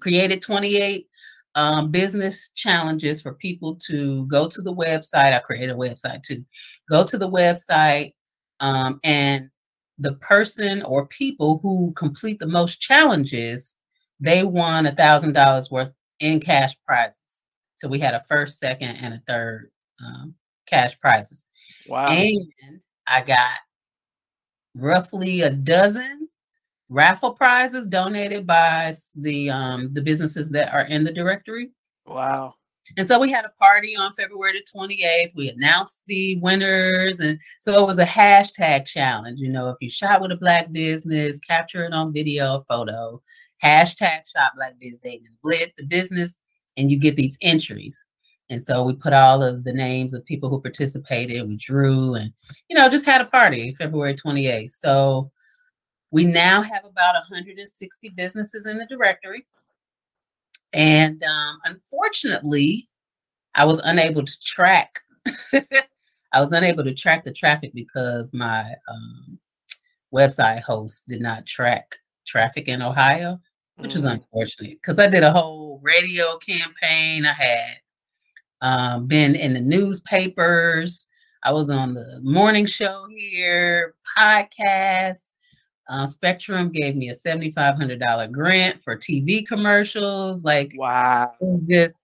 created 0.00 0.42
28 0.42 1.06
um, 1.54 1.90
business 1.90 2.50
challenges 2.54 3.20
for 3.20 3.34
people 3.34 3.76
to 3.86 4.26
go 4.26 4.48
to 4.48 4.62
the 4.62 4.74
website. 4.74 5.32
I 5.32 5.38
created 5.40 5.70
a 5.70 5.74
website 5.74 6.22
too. 6.22 6.44
Go 6.88 7.04
to 7.04 7.18
the 7.18 7.30
website 7.30 8.12
um, 8.60 9.00
and 9.04 9.50
the 9.98 10.14
person 10.14 10.82
or 10.82 11.06
people 11.06 11.58
who 11.62 11.92
complete 11.96 12.38
the 12.38 12.46
most 12.46 12.80
challenges, 12.80 13.76
they 14.18 14.42
won 14.42 14.86
a 14.86 14.94
thousand 14.94 15.34
dollars 15.34 15.70
worth 15.70 15.92
in 16.20 16.40
cash 16.40 16.74
prizes. 16.86 17.42
So 17.76 17.88
we 17.88 17.98
had 17.98 18.14
a 18.14 18.22
first, 18.28 18.58
second, 18.58 18.96
and 18.96 19.14
a 19.14 19.22
third 19.26 19.70
um, 20.04 20.34
cash 20.66 20.98
prizes. 21.00 21.46
Wow! 21.86 22.06
And 22.06 22.82
I 23.06 23.22
got 23.22 23.56
roughly 24.74 25.42
a 25.42 25.50
dozen 25.50 26.19
raffle 26.90 27.32
prizes 27.32 27.86
donated 27.86 28.46
by 28.46 28.92
the 29.14 29.48
um, 29.48 29.94
the 29.94 30.02
businesses 30.02 30.50
that 30.50 30.72
are 30.74 30.82
in 30.82 31.04
the 31.04 31.12
directory. 31.12 31.70
Wow. 32.06 32.52
And 32.96 33.06
so 33.06 33.20
we 33.20 33.30
had 33.30 33.44
a 33.44 33.52
party 33.60 33.94
on 33.96 34.12
February 34.14 34.52
the 34.52 34.78
28th. 34.78 35.34
We 35.36 35.48
announced 35.48 36.02
the 36.08 36.38
winners. 36.40 37.20
And 37.20 37.38
so 37.60 37.80
it 37.80 37.86
was 37.86 37.98
a 37.98 38.04
hashtag 38.04 38.84
challenge. 38.86 39.38
You 39.38 39.48
know, 39.48 39.68
if 39.68 39.76
you 39.80 39.88
shot 39.88 40.20
with 40.20 40.32
a 40.32 40.36
black 40.36 40.72
business, 40.72 41.38
capture 41.38 41.84
it 41.84 41.92
on 41.92 42.12
video, 42.12 42.62
photo, 42.68 43.22
hashtag 43.62 44.22
shop 44.26 44.54
black 44.56 44.74
biz 44.80 44.98
Dayton 44.98 45.28
lit 45.44 45.72
the 45.78 45.84
business, 45.84 46.40
and 46.76 46.90
you 46.90 46.98
get 46.98 47.14
these 47.14 47.38
entries. 47.42 48.04
And 48.48 48.62
so 48.62 48.82
we 48.82 48.94
put 48.96 49.12
all 49.12 49.40
of 49.40 49.62
the 49.62 49.72
names 49.72 50.12
of 50.12 50.24
people 50.24 50.50
who 50.50 50.60
participated. 50.60 51.48
We 51.48 51.56
drew 51.56 52.14
and, 52.14 52.32
you 52.68 52.76
know, 52.76 52.88
just 52.88 53.04
had 53.04 53.20
a 53.20 53.26
party 53.26 53.76
February 53.78 54.16
28th. 54.16 54.72
So 54.72 55.30
we 56.10 56.24
now 56.24 56.62
have 56.62 56.84
about 56.84 57.14
160 57.14 58.08
businesses 58.10 58.66
in 58.66 58.78
the 58.78 58.86
directory. 58.86 59.46
And 60.72 61.22
um, 61.24 61.58
unfortunately, 61.64 62.88
I 63.54 63.64
was 63.64 63.80
unable 63.84 64.24
to 64.24 64.40
track. 64.40 65.00
I 66.32 66.40
was 66.40 66.52
unable 66.52 66.84
to 66.84 66.94
track 66.94 67.24
the 67.24 67.32
traffic 67.32 67.72
because 67.74 68.32
my 68.32 68.74
um, 68.88 69.38
website 70.14 70.62
host 70.62 71.04
did 71.08 71.20
not 71.20 71.46
track 71.46 71.96
traffic 72.26 72.68
in 72.68 72.82
Ohio, 72.82 73.40
which 73.76 73.94
was 73.94 74.04
mm. 74.04 74.12
unfortunate 74.12 74.78
because 74.80 74.98
I 74.98 75.08
did 75.08 75.24
a 75.24 75.32
whole 75.32 75.80
radio 75.82 76.38
campaign. 76.38 77.26
I 77.26 77.32
had 77.32 77.76
um, 78.60 79.06
been 79.06 79.34
in 79.34 79.54
the 79.54 79.60
newspapers. 79.60 81.08
I 81.42 81.52
was 81.52 81.70
on 81.70 81.94
the 81.94 82.20
morning 82.22 82.66
show 82.66 83.06
here, 83.16 83.94
podcast. 84.16 85.32
Uh, 85.90 86.06
Spectrum 86.06 86.70
gave 86.70 86.94
me 86.94 87.08
a 87.08 87.14
$7,500 87.14 88.30
grant 88.30 88.80
for 88.82 88.96
TV 88.96 89.44
commercials. 89.44 90.44
Like, 90.44 90.72
wow. 90.76 91.32
Just, 91.68 91.94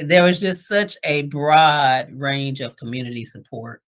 there 0.00 0.22
was 0.22 0.38
just 0.38 0.68
such 0.68 0.96
a 1.02 1.22
broad 1.22 2.12
range 2.12 2.60
of 2.60 2.76
community 2.76 3.24
support 3.24 3.82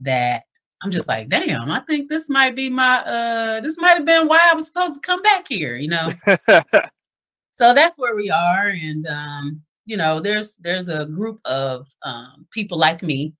that 0.00 0.42
I'm 0.82 0.90
just 0.90 1.06
like, 1.06 1.28
damn, 1.28 1.70
I 1.70 1.80
think 1.88 2.08
this 2.08 2.28
might 2.28 2.56
be 2.56 2.68
my, 2.68 2.98
uh, 3.04 3.60
this 3.60 3.78
might 3.78 3.96
have 3.96 4.04
been 4.04 4.26
why 4.26 4.40
I 4.50 4.54
was 4.54 4.66
supposed 4.66 4.96
to 4.96 5.00
come 5.00 5.22
back 5.22 5.46
here, 5.48 5.76
you 5.76 5.88
know? 5.88 6.10
so 7.52 7.72
that's 7.72 7.96
where 7.96 8.16
we 8.16 8.30
are. 8.30 8.68
And, 8.68 9.06
um, 9.06 9.62
you 9.84 9.96
know, 9.96 10.18
there's, 10.18 10.56
there's 10.56 10.88
a 10.88 11.06
group 11.06 11.38
of 11.44 11.86
um, 12.02 12.46
people 12.50 12.78
like 12.78 13.00
me 13.02 13.32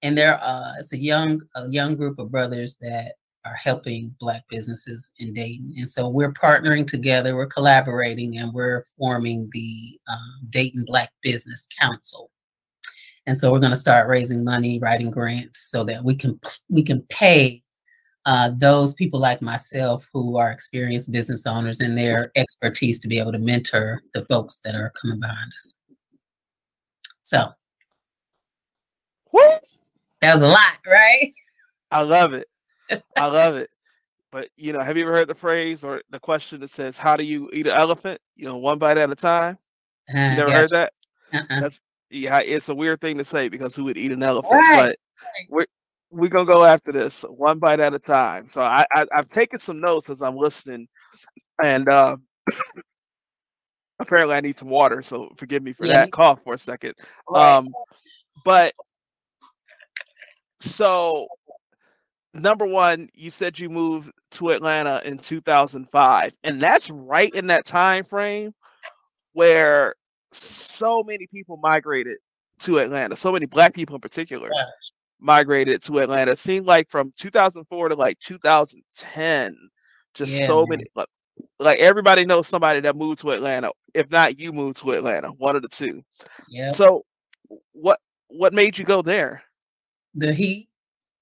and 0.00 0.16
there, 0.16 0.42
uh, 0.42 0.72
it's 0.78 0.94
a 0.94 0.98
young, 0.98 1.42
a 1.54 1.68
young 1.68 1.96
group 1.96 2.18
of 2.18 2.30
brothers 2.30 2.78
that 2.80 3.12
are 3.44 3.54
helping 3.54 4.14
Black 4.20 4.42
businesses 4.48 5.10
in 5.18 5.34
Dayton. 5.34 5.74
And 5.76 5.88
so 5.88 6.08
we're 6.08 6.32
partnering 6.32 6.86
together, 6.86 7.36
we're 7.36 7.46
collaborating, 7.46 8.38
and 8.38 8.52
we're 8.52 8.84
forming 8.98 9.50
the 9.52 9.98
um, 10.08 10.46
Dayton 10.50 10.84
Black 10.86 11.10
Business 11.22 11.66
Council. 11.80 12.30
And 13.26 13.36
so 13.36 13.50
we're 13.50 13.60
going 13.60 13.70
to 13.70 13.76
start 13.76 14.08
raising 14.08 14.44
money, 14.44 14.78
writing 14.78 15.10
grants, 15.10 15.70
so 15.70 15.84
that 15.84 16.04
we 16.04 16.14
can 16.14 16.38
we 16.68 16.82
can 16.82 17.02
pay 17.08 17.62
uh, 18.26 18.50
those 18.56 18.94
people 18.94 19.20
like 19.20 19.42
myself 19.42 20.08
who 20.12 20.36
are 20.36 20.50
experienced 20.50 21.12
business 21.12 21.46
owners 21.46 21.80
and 21.80 21.96
their 21.96 22.32
expertise 22.36 22.98
to 22.98 23.08
be 23.08 23.18
able 23.18 23.32
to 23.32 23.38
mentor 23.38 24.02
the 24.14 24.24
folks 24.26 24.56
that 24.64 24.74
are 24.74 24.92
coming 25.00 25.20
behind 25.20 25.52
us. 25.54 25.76
So, 27.22 27.48
what? 29.30 29.64
That 30.20 30.34
was 30.34 30.42
a 30.42 30.48
lot, 30.48 30.78
right? 30.86 31.32
I 31.90 32.02
love 32.02 32.32
it. 32.32 32.46
I 33.16 33.26
love 33.26 33.56
it. 33.56 33.70
But 34.32 34.48
you 34.56 34.72
know, 34.72 34.80
have 34.80 34.96
you 34.96 35.04
ever 35.04 35.12
heard 35.12 35.28
the 35.28 35.34
phrase 35.34 35.84
or 35.84 36.02
the 36.10 36.18
question 36.18 36.60
that 36.60 36.70
says, 36.70 36.98
"How 36.98 37.16
do 37.16 37.24
you 37.24 37.48
eat 37.52 37.66
an 37.66 37.72
elephant?" 37.72 38.20
You 38.34 38.46
know, 38.46 38.56
one 38.58 38.78
bite 38.78 38.98
at 38.98 39.10
a 39.10 39.14
time. 39.14 39.58
Uh, 40.12 40.18
you 40.18 40.36
never 40.36 40.50
heard 40.50 40.70
that? 40.70 40.92
Uh-uh. 41.32 41.60
That's 41.60 41.80
yeah. 42.10 42.40
It's 42.40 42.68
a 42.68 42.74
weird 42.74 43.00
thing 43.00 43.16
to 43.18 43.24
say 43.24 43.48
because 43.48 43.76
who 43.76 43.84
would 43.84 43.96
eat 43.96 44.12
an 44.12 44.22
elephant? 44.22 44.54
Right. 44.54 44.88
But 44.88 44.98
we're 45.48 45.66
we're 46.10 46.30
gonna 46.30 46.46
go 46.46 46.64
after 46.64 46.92
this 46.92 47.22
one 47.22 47.58
bite 47.58 47.80
at 47.80 47.94
a 47.94 47.98
time. 47.98 48.48
So 48.50 48.60
I, 48.60 48.84
I 48.92 49.06
have 49.12 49.28
taken 49.28 49.58
some 49.58 49.80
notes 49.80 50.10
as 50.10 50.20
I'm 50.20 50.36
listening, 50.36 50.88
and 51.62 51.88
uh, 51.88 52.16
apparently 54.00 54.34
I 54.34 54.40
need 54.40 54.58
some 54.58 54.68
water. 54.68 55.02
So 55.02 55.32
forgive 55.36 55.62
me 55.62 55.72
for 55.72 55.86
yeah. 55.86 55.92
that 55.92 56.12
cough 56.12 56.40
for 56.44 56.54
a 56.54 56.58
second. 56.58 56.94
Right. 57.28 57.56
Um, 57.56 57.68
but 58.44 58.74
so 60.60 61.28
number 62.34 62.66
one, 62.66 63.08
you 63.14 63.30
said 63.30 63.58
you 63.58 63.68
moved 63.68 64.10
to 64.32 64.50
Atlanta 64.50 65.00
in 65.04 65.18
2005, 65.18 66.34
and 66.42 66.60
that's 66.60 66.90
right 66.90 67.32
in 67.34 67.46
that 67.46 67.64
time 67.64 68.04
frame 68.04 68.52
where 69.32 69.94
so 70.32 71.02
many 71.02 71.26
people 71.28 71.56
migrated 71.58 72.18
to 72.60 72.78
Atlanta. 72.78 73.16
So 73.16 73.32
many 73.32 73.46
black 73.46 73.74
people 73.74 73.94
in 73.94 74.00
particular 74.00 74.50
yes. 74.52 74.68
migrated 75.20 75.82
to 75.84 75.98
Atlanta. 75.98 76.32
It 76.32 76.38
seemed 76.38 76.66
like 76.66 76.90
from 76.90 77.12
2004 77.18 77.88
to 77.90 77.94
like 77.94 78.18
2010, 78.20 79.56
just 80.14 80.32
yeah, 80.32 80.46
so 80.46 80.60
man. 80.60 80.66
many. 80.70 80.84
Like, 80.94 81.08
like 81.58 81.78
everybody 81.78 82.24
knows 82.24 82.48
somebody 82.48 82.80
that 82.80 82.96
moved 82.96 83.20
to 83.20 83.30
Atlanta. 83.30 83.70
If 83.92 84.10
not, 84.10 84.38
you 84.38 84.52
moved 84.52 84.78
to 84.78 84.92
Atlanta. 84.92 85.28
One 85.28 85.56
of 85.56 85.62
the 85.62 85.68
two. 85.68 86.02
Yeah. 86.48 86.70
So, 86.70 87.04
what 87.72 87.98
what 88.28 88.52
made 88.52 88.78
you 88.78 88.84
go 88.84 89.02
there? 89.02 89.42
The 90.14 90.32
heat 90.32 90.68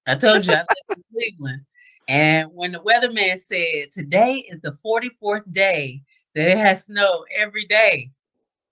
I 0.07 0.15
told 0.15 0.45
you 0.45 0.53
I 0.53 0.57
live 0.57 0.97
in 0.97 1.03
Cleveland. 1.11 1.61
And 2.07 2.49
when 2.53 2.73
the 2.73 2.79
weatherman 2.79 3.39
said 3.39 3.91
today 3.91 4.45
is 4.49 4.59
the 4.59 4.77
44th 4.85 5.51
day 5.53 6.01
that 6.35 6.49
it 6.49 6.57
has 6.57 6.85
snowed 6.85 7.25
every 7.35 7.65
day, 7.65 8.11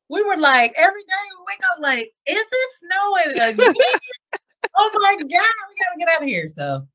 we 0.10 0.22
were 0.24 0.38
like, 0.38 0.74
every 0.76 1.04
day 1.04 1.14
we 1.30 1.46
wake 1.48 1.62
up 1.72 1.80
like, 1.80 2.14
is 2.28 2.38
it 2.52 2.70
snowing 2.76 3.50
again? 3.50 3.74
oh 4.78 4.92
my 5.02 5.16
God, 5.16 5.28
we 5.30 5.30
gotta 5.30 6.00
get 6.00 6.10
out 6.10 6.24
of 6.24 6.28
here. 6.28 6.50
So, 6.50 6.86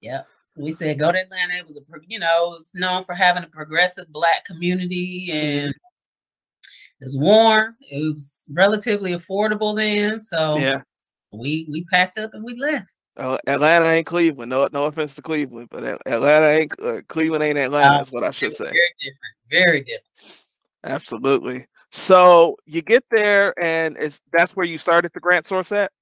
yeah, 0.00 0.22
we 0.56 0.72
said 0.72 0.98
go 0.98 1.12
to 1.12 1.20
Atlanta. 1.20 1.58
It 1.58 1.66
was 1.66 1.76
a, 1.76 1.82
you 2.06 2.18
know, 2.18 2.46
it 2.46 2.50
was 2.50 2.72
known 2.74 3.04
for 3.04 3.14
having 3.14 3.44
a 3.44 3.48
progressive 3.48 4.10
black 4.10 4.46
community 4.46 5.28
and 5.30 5.68
it 5.68 7.04
was 7.04 7.18
warm. 7.18 7.76
It 7.82 8.14
was 8.14 8.46
relatively 8.50 9.12
affordable 9.12 9.76
then. 9.76 10.22
So, 10.22 10.56
yeah, 10.56 10.80
we 11.32 11.66
we 11.70 11.84
packed 11.84 12.18
up 12.18 12.32
and 12.32 12.42
we 12.42 12.56
left. 12.56 12.86
Uh, 13.16 13.38
Atlanta 13.46 13.86
ain't 13.86 14.06
Cleveland. 14.06 14.50
No, 14.50 14.68
no 14.72 14.84
offense 14.84 15.14
to 15.14 15.22
Cleveland, 15.22 15.68
but 15.70 15.84
Atlanta 16.06 16.48
ain't 16.48 16.72
uh, 16.82 17.00
Cleveland 17.08 17.42
ain't 17.42 17.58
Atlanta. 17.58 17.94
Uh, 17.94 17.98
that's 17.98 18.12
what 18.12 18.24
I 18.24 18.30
should 18.30 18.52
say. 18.52 18.64
Very 18.64 18.94
different. 19.00 19.34
Very 19.50 19.80
different. 19.80 20.44
Absolutely. 20.84 21.66
So 21.92 22.56
you 22.66 22.82
get 22.82 23.04
there, 23.10 23.54
and 23.58 23.96
it's 23.98 24.20
that's 24.32 24.54
where 24.54 24.66
you 24.66 24.76
started 24.76 25.12
the 25.14 25.20
grant 25.20 25.46
source 25.46 25.72
at. 25.72 25.92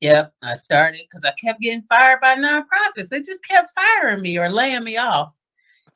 Yep, 0.00 0.32
I 0.42 0.54
started 0.54 1.02
because 1.02 1.24
I 1.24 1.32
kept 1.32 1.60
getting 1.60 1.82
fired 1.82 2.20
by 2.20 2.34
nonprofits. 2.34 3.08
They 3.10 3.20
just 3.20 3.44
kept 3.44 3.68
firing 3.74 4.22
me 4.22 4.38
or 4.38 4.50
laying 4.50 4.82
me 4.82 4.96
off. 4.96 5.34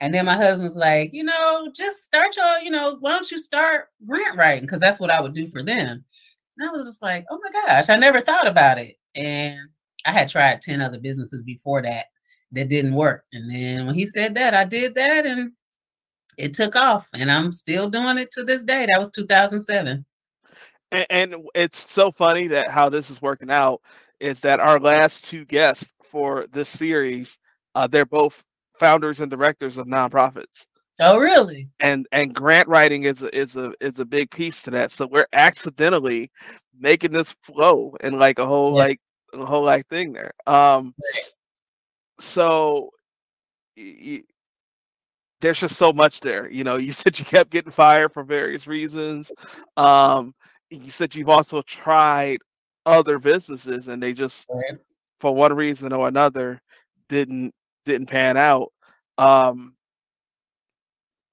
And 0.01 0.13
then 0.13 0.27
my 0.27 0.37
husband's 0.37 0.77
like, 0.77 1.15
you 1.15 1.25
know, 1.25 1.71
just 1.75 2.03
start 2.03 2.37
your, 2.37 2.59
you 2.59 2.71
know, 2.71 2.97
why 3.01 3.13
don't 3.13 3.31
you 3.31 3.39
start 3.39 3.89
grant 4.07 4.37
writing? 4.37 4.65
Because 4.65 4.81
that's 4.81 5.01
what 5.01 5.11
I 5.11 5.21
would 5.21 5.35
do 5.35 5.47
for 5.47 5.63
them. 5.63 6.05
And 6.59 6.69
I 6.69 6.71
was 6.71 6.85
just 6.85 7.01
like, 7.01 7.25
oh 7.31 7.41
my 7.43 7.51
gosh, 7.51 7.89
I 7.89 7.97
never 7.97 8.21
thought 8.21 8.47
about 8.47 8.79
it. 8.79 8.99
And 9.15 9.59
I 10.05 10.13
had 10.13 10.29
tried 10.29 10.63
10 10.63 10.81
other 10.81 10.99
businesses 10.99 11.43
before 11.43 11.83
that 11.83 12.07
that 12.53 12.69
didn't 12.69 12.95
work. 12.95 13.25
And 13.33 13.51
then 13.51 13.87
when 13.87 13.95
he 13.95 14.07
said 14.07 14.35
that, 14.35 14.55
I 14.55 14.65
did 14.65 14.95
that 14.95 15.27
and 15.27 15.53
it 16.39 16.55
took 16.55 16.77
off. 16.77 17.09
And 17.15 17.31
I'm 17.31 17.53
still 17.53 17.91
doing 17.91 18.19
it 18.19 18.31
to 18.33 18.45
this 18.45 18.63
day. 18.63 18.87
That 18.87 18.99
was 18.99 19.11
2007. 19.11 20.05
And, 20.93 21.07
and 21.11 21.35
it's 21.55 21.91
so 21.91 22.11
funny 22.13 22.47
that 22.49 22.69
how 22.69 22.89
this 22.89 23.11
is 23.11 23.23
working 23.23 23.51
out 23.51 23.81
is 24.21 24.41
that 24.41 24.61
our 24.61 24.79
last 24.79 25.25
two 25.25 25.45
guests 25.45 25.89
for 26.03 26.47
this 26.53 26.69
series, 26.69 27.39
uh, 27.75 27.87
they're 27.87 28.05
both 28.05 28.43
founders 28.79 29.21
and 29.21 29.31
directors 29.31 29.77
of 29.77 29.87
nonprofits. 29.87 30.67
Oh, 31.01 31.19
really? 31.19 31.69
And 31.81 32.07
and 32.13 32.33
grant 32.33 32.69
writing 32.69 33.03
is 33.03 33.21
a, 33.21 33.37
is 33.37 33.57
a 33.57 33.73
is 33.81 33.99
a 33.99 34.05
big 34.05 34.31
piece 34.31 34.63
to 34.63 34.71
that. 34.71 34.93
So 34.93 35.09
we're 35.09 35.27
accidentally 35.33 36.31
making 36.79 37.11
this 37.13 37.35
flow 37.43 37.97
in 38.03 38.19
like 38.19 38.39
a 38.39 38.47
whole 38.47 38.73
yeah. 38.73 38.85
like 38.85 39.01
the 39.39 39.47
whole 39.47 39.65
like 39.65 39.87
thing 39.89 40.13
there. 40.13 40.33
Um, 40.47 40.95
so 42.19 42.91
y- 43.77 44.23
there's 45.41 45.61
just 45.61 45.77
so 45.77 45.93
much 45.93 46.21
there. 46.21 46.51
You 46.51 46.65
know, 46.65 46.77
you 46.77 46.93
said 46.93 47.19
you 47.19 47.25
kept 47.25 47.51
getting 47.51 47.73
fired 47.73 48.13
for 48.13 48.23
various 48.23 48.67
reasons. 48.67 49.31
Um, 49.77 50.35
you 50.71 50.91
said 50.91 51.15
you've 51.15 51.29
also 51.29 51.63
tried 51.63 52.39
other 52.87 53.19
businesses 53.19 53.89
and 53.89 54.03
they 54.03 54.13
just 54.13 54.47
right. 54.51 54.79
for 55.21 55.35
one 55.35 55.53
reason 55.55 55.93
or 55.93 56.09
another 56.09 56.61
didn't 57.09 57.53
didn't 57.87 58.07
pan 58.07 58.37
out. 58.37 58.73
Um, 59.19 59.75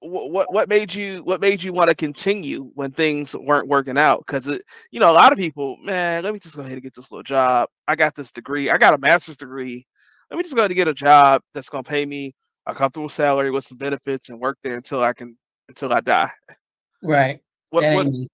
what 0.02 0.52
what 0.52 0.68
made 0.68 0.92
you 0.92 1.22
what 1.22 1.40
made 1.40 1.62
you 1.62 1.72
want 1.72 1.88
to 1.88 1.94
continue 1.94 2.70
when 2.74 2.90
things 2.90 3.34
weren't 3.34 3.68
working 3.68 3.96
out 3.96 4.24
because 4.26 4.46
you 4.90 4.98
know 4.98 5.10
a 5.10 5.14
lot 5.14 5.32
of 5.32 5.38
people 5.38 5.76
man 5.82 6.24
let 6.24 6.32
me 6.32 6.40
just 6.40 6.56
go 6.56 6.62
ahead 6.62 6.72
and 6.72 6.82
get 6.82 6.94
this 6.94 7.10
little 7.10 7.22
job 7.22 7.68
i 7.86 7.94
got 7.94 8.14
this 8.14 8.32
degree 8.32 8.68
i 8.68 8.76
got 8.76 8.94
a 8.94 8.98
master's 8.98 9.36
degree 9.36 9.86
let 10.30 10.36
me 10.38 10.42
just 10.42 10.56
go 10.56 10.66
to 10.66 10.74
get 10.74 10.88
a 10.88 10.94
job 10.94 11.40
that's 11.54 11.68
gonna 11.68 11.84
pay 11.84 12.04
me 12.04 12.34
a 12.66 12.74
comfortable 12.74 13.08
salary 13.08 13.50
with 13.50 13.64
some 13.64 13.78
benefits 13.78 14.28
and 14.28 14.40
work 14.40 14.58
there 14.62 14.76
until 14.76 15.02
I 15.02 15.12
can 15.12 15.36
until 15.68 15.92
I 15.92 16.00
die. 16.00 16.30
Right. 17.02 17.40
What, 17.70 17.82
That 17.82 17.94
what 17.94 18.06
ain't 18.06 18.12
me. 18.12 18.28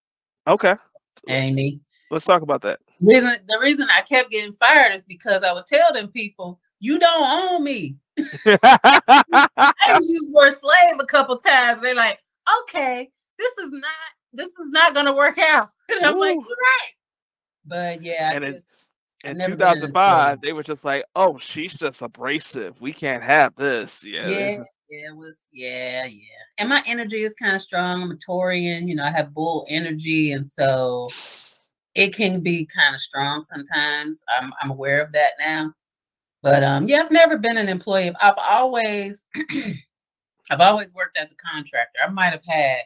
okay. 0.46 0.74
That 1.26 1.32
ain't 1.32 1.56
me. 1.56 1.80
Let's 2.10 2.24
talk 2.24 2.42
about 2.42 2.62
that. 2.62 2.80
Reason 3.00 3.30
the 3.46 3.58
reason 3.62 3.88
I 3.90 4.02
kept 4.02 4.30
getting 4.30 4.54
fired 4.54 4.94
is 4.94 5.04
because 5.04 5.42
I 5.42 5.52
would 5.52 5.66
tell 5.66 5.92
them 5.92 6.08
people, 6.08 6.60
you 6.80 6.98
don't 6.98 7.52
own 7.52 7.64
me. 7.64 7.96
I 8.46 9.98
used 10.00 10.32
word 10.32 10.52
slave 10.52 11.00
a 11.00 11.06
couple 11.06 11.38
times. 11.38 11.80
They're 11.80 11.94
like, 11.94 12.18
okay, 12.62 13.08
this 13.38 13.56
is 13.58 13.70
not 13.72 13.84
this 14.32 14.48
is 14.58 14.70
not 14.70 14.94
gonna 14.94 15.14
work 15.14 15.38
out. 15.38 15.70
And 15.90 16.04
I'm 16.04 16.18
like, 16.18 16.36
Ooh. 16.36 16.40
you're 16.46 16.48
right. 16.48 16.92
But 17.64 18.02
yeah, 18.02 18.32
And 18.34 18.44
it- 18.44 18.52
just, 18.52 18.70
In 19.24 19.38
never 19.38 19.56
been 19.56 19.68
an 19.68 19.80
2005, 19.80 20.40
they 20.42 20.52
were 20.52 20.62
just 20.62 20.84
like, 20.84 21.04
"Oh, 21.16 21.38
she's 21.38 21.72
just 21.74 22.02
abrasive. 22.02 22.80
We 22.80 22.92
can't 22.92 23.22
have 23.22 23.54
this." 23.56 24.04
Yeah. 24.04 24.28
yeah, 24.28 24.62
yeah, 24.90 25.08
it 25.08 25.16
was 25.16 25.44
yeah, 25.52 26.04
yeah. 26.04 26.42
And 26.58 26.68
my 26.68 26.82
energy 26.86 27.24
is 27.24 27.34
kind 27.34 27.56
of 27.56 27.62
strong. 27.62 28.02
I'm 28.02 28.10
a 28.10 28.16
Taurean, 28.16 28.86
you 28.86 28.94
know, 28.94 29.04
I 29.04 29.10
have 29.10 29.34
bull 29.34 29.66
energy, 29.68 30.32
and 30.32 30.48
so 30.48 31.08
it 31.94 32.14
can 32.14 32.42
be 32.42 32.66
kind 32.66 32.94
of 32.94 33.00
strong 33.00 33.42
sometimes. 33.44 34.22
I'm 34.38 34.52
I'm 34.62 34.70
aware 34.70 35.00
of 35.02 35.10
that 35.12 35.32
now. 35.40 35.72
But 36.42 36.62
um, 36.62 36.86
yeah, 36.88 37.02
I've 37.02 37.10
never 37.10 37.36
been 37.38 37.56
an 37.56 37.68
employee. 37.68 38.12
I've 38.20 38.38
always 38.38 39.24
I've 40.50 40.60
always 40.60 40.92
worked 40.94 41.18
as 41.18 41.32
a 41.32 41.36
contractor. 41.36 41.98
I 42.04 42.08
might 42.10 42.30
have 42.30 42.44
had 42.46 42.82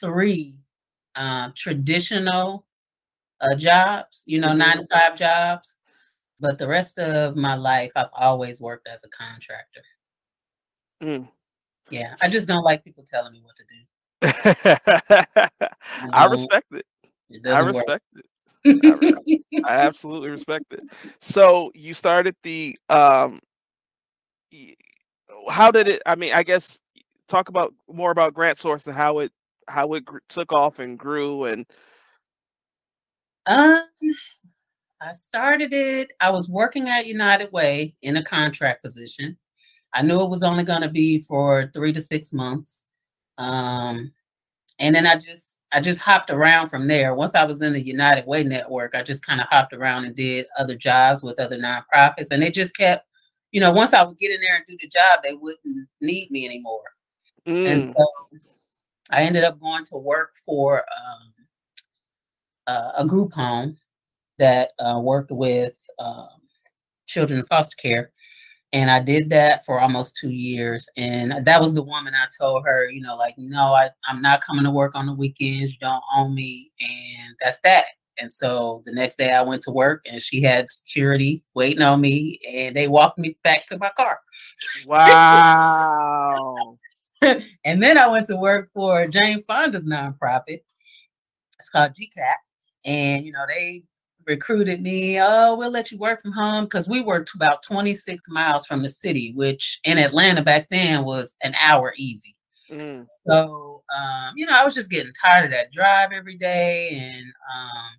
three 0.00 0.58
um, 1.16 1.52
traditional 1.56 2.66
uh, 3.40 3.54
jobs, 3.56 4.22
you 4.26 4.40
know, 4.40 4.48
Mhm. 4.48 4.56
nine 4.58 4.76
to 4.78 4.86
five 4.90 5.16
jobs. 5.18 5.76
But 6.40 6.58
the 6.58 6.66
rest 6.68 6.98
of 6.98 7.36
my 7.36 7.54
life, 7.54 7.92
I've 7.94 8.08
always 8.12 8.60
worked 8.60 8.88
as 8.88 9.04
a 9.04 9.08
contractor. 9.08 9.82
Mm. 11.02 11.28
Yeah, 11.90 12.14
I 12.22 12.28
just 12.28 12.48
don't 12.48 12.64
like 12.64 12.84
people 12.84 13.04
telling 13.06 13.32
me 13.32 13.42
what 13.42 13.56
to 13.56 13.64
do. 13.64 13.78
I 16.12 16.22
don't- 16.22 16.30
respect 16.32 16.66
it. 16.72 16.86
It 17.30 17.46
I 17.46 17.50
doesn't 17.50 17.74
work. 17.74 17.86
respect 17.86 18.04
it. 18.16 18.24
I 18.66 19.76
absolutely 19.76 20.30
respect 20.30 20.72
it. 20.72 20.82
So 21.20 21.70
you 21.74 21.94
started 21.94 22.36
the 22.42 22.78
um 22.88 23.40
how 25.48 25.70
did 25.70 25.88
it 25.88 26.02
I 26.06 26.14
mean 26.14 26.32
I 26.32 26.42
guess 26.42 26.78
talk 27.28 27.48
about 27.48 27.72
more 27.88 28.10
about 28.10 28.34
grant 28.34 28.58
source 28.58 28.86
and 28.86 28.94
how 28.94 29.20
it 29.20 29.32
how 29.68 29.94
it 29.94 30.04
gr- 30.04 30.18
took 30.28 30.52
off 30.52 30.78
and 30.78 30.98
grew 30.98 31.44
and 31.44 31.66
Um, 33.46 33.82
I 35.00 35.10
started 35.12 35.72
it. 35.72 36.12
I 36.20 36.30
was 36.30 36.48
working 36.48 36.88
at 36.88 37.06
United 37.06 37.50
Way 37.52 37.96
in 38.02 38.16
a 38.16 38.24
contract 38.24 38.84
position. 38.84 39.36
I 39.92 40.02
knew 40.02 40.20
it 40.20 40.30
was 40.30 40.44
only 40.44 40.62
going 40.64 40.82
to 40.82 40.88
be 40.88 41.18
for 41.18 41.70
three 41.74 41.92
to 41.92 42.00
six 42.00 42.32
months. 42.32 42.84
Um, 43.36 44.12
and 44.78 44.94
then 44.94 45.06
I 45.06 45.16
just 45.16 45.60
I 45.72 45.80
just 45.80 46.00
hopped 46.00 46.30
around 46.30 46.68
from 46.68 46.88
there. 46.88 47.14
Once 47.14 47.34
I 47.34 47.44
was 47.44 47.62
in 47.62 47.72
the 47.72 47.82
United 47.84 48.26
Way 48.26 48.44
network, 48.44 48.94
I 48.94 49.02
just 49.02 49.24
kind 49.24 49.40
of 49.40 49.46
hopped 49.48 49.72
around 49.72 50.04
and 50.04 50.16
did 50.16 50.46
other 50.58 50.76
jobs 50.76 51.22
with 51.22 51.38
other 51.40 51.58
nonprofits, 51.58 52.28
and 52.30 52.42
it 52.42 52.54
just 52.54 52.76
kept, 52.76 53.06
you 53.52 53.60
know, 53.60 53.72
once 53.72 53.92
I 53.94 54.02
would 54.02 54.18
get 54.18 54.32
in 54.32 54.40
there 54.40 54.56
and 54.56 54.64
do 54.68 54.76
the 54.80 54.88
job, 54.88 55.20
they 55.22 55.34
wouldn't 55.34 55.88
need 56.00 56.30
me 56.30 56.44
anymore. 56.46 56.82
And 57.64 57.84
Mm, 57.84 57.94
so 57.96 58.06
I 59.10 59.22
ended 59.24 59.44
up 59.44 59.60
going 59.60 59.84
to 59.86 59.96
work 59.96 60.34
for 60.44 60.78
um, 60.80 61.32
uh, 62.66 62.92
a 62.98 63.06
group 63.06 63.32
home 63.32 63.76
that 64.38 64.70
uh, 64.78 65.00
worked 65.02 65.30
with 65.30 65.74
um, 65.98 66.28
children 67.06 67.40
in 67.40 67.46
foster 67.46 67.76
care. 67.76 68.10
And 68.72 68.90
I 68.90 69.00
did 69.00 69.28
that 69.30 69.66
for 69.66 69.80
almost 69.80 70.16
two 70.16 70.30
years. 70.30 70.88
And 70.96 71.44
that 71.44 71.60
was 71.60 71.74
the 71.74 71.82
woman 71.82 72.14
I 72.14 72.26
told 72.38 72.64
her, 72.64 72.88
you 72.90 73.02
know, 73.02 73.16
like, 73.16 73.34
no, 73.36 73.74
I, 73.74 73.90
I'm 74.08 74.22
not 74.22 74.40
coming 74.40 74.64
to 74.64 74.70
work 74.70 74.94
on 74.94 75.06
the 75.06 75.12
weekends. 75.12 75.72
You 75.74 75.78
don't 75.80 76.02
own 76.16 76.34
me. 76.34 76.72
And 76.80 77.34
that's 77.40 77.60
that. 77.60 77.86
And 78.18 78.32
so 78.32 78.82
the 78.86 78.92
next 78.92 79.18
day 79.18 79.32
I 79.32 79.42
went 79.42 79.62
to 79.62 79.70
work 79.70 80.02
and 80.06 80.22
she 80.22 80.40
had 80.40 80.70
security 80.70 81.42
waiting 81.54 81.82
on 81.82 82.00
me 82.00 82.38
and 82.48 82.74
they 82.74 82.88
walked 82.88 83.18
me 83.18 83.36
back 83.44 83.66
to 83.66 83.78
my 83.78 83.90
car. 83.96 84.18
wow. 84.86 86.78
and 87.20 87.82
then 87.82 87.98
I 87.98 88.06
went 88.08 88.26
to 88.26 88.36
work 88.36 88.70
for 88.72 89.06
Jane 89.06 89.42
Fonda's 89.42 89.84
nonprofit. 89.84 90.60
It's 91.58 91.68
called 91.70 91.92
GCAPP. 91.92 92.34
And, 92.84 93.24
you 93.24 93.32
know, 93.32 93.44
they 93.46 93.82
recruited 94.26 94.82
me. 94.82 95.18
Oh, 95.20 95.56
we'll 95.56 95.70
let 95.70 95.90
you 95.90 95.98
work 95.98 96.22
from 96.22 96.32
home 96.32 96.64
because 96.64 96.88
we 96.88 97.00
were 97.02 97.24
about 97.34 97.62
26 97.62 98.24
miles 98.28 98.66
from 98.66 98.82
the 98.82 98.88
city, 98.88 99.32
which 99.34 99.80
in 99.84 99.98
Atlanta 99.98 100.42
back 100.42 100.68
then 100.70 101.04
was 101.04 101.36
an 101.42 101.54
hour 101.60 101.94
easy. 101.96 102.36
Mm, 102.70 103.06
So, 103.26 103.82
um, 103.96 104.32
you 104.36 104.46
know, 104.46 104.52
I 104.52 104.64
was 104.64 104.74
just 104.74 104.90
getting 104.90 105.12
tired 105.12 105.46
of 105.46 105.50
that 105.52 105.72
drive 105.72 106.12
every 106.12 106.38
day 106.38 106.90
and 106.90 107.26
um, 107.54 107.96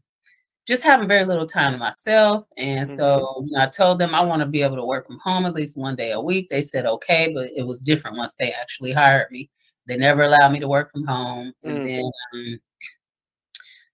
just 0.67 0.81
having 0.83 1.07
very 1.07 1.25
little 1.25 1.45
time 1.45 1.73
to 1.73 1.77
myself. 1.77 2.47
And 2.57 2.87
so, 2.87 3.43
you 3.45 3.51
know, 3.51 3.63
I 3.63 3.67
told 3.67 3.99
them 3.99 4.15
I 4.15 4.21
want 4.21 4.41
to 4.41 4.47
be 4.47 4.61
able 4.63 4.77
to 4.77 4.85
work 4.85 5.05
from 5.07 5.19
home 5.19 5.45
at 5.45 5.53
least 5.53 5.77
one 5.77 5.95
day 5.95 6.11
a 6.11 6.21
week. 6.21 6.49
They 6.49 6.61
said, 6.61 6.85
okay, 6.85 7.31
but 7.33 7.49
it 7.55 7.63
was 7.65 7.79
different 7.79 8.17
once 8.17 8.35
they 8.35 8.51
actually 8.53 8.91
hired 8.93 9.29
me. 9.31 9.49
They 9.87 9.97
never 9.97 10.23
allowed 10.23 10.51
me 10.51 10.59
to 10.61 10.67
work 10.67 10.91
from 10.91 11.05
home. 11.05 11.53
And 11.65 11.77
Mm. 11.77 11.83
then 11.83 12.11
um, 12.33 12.59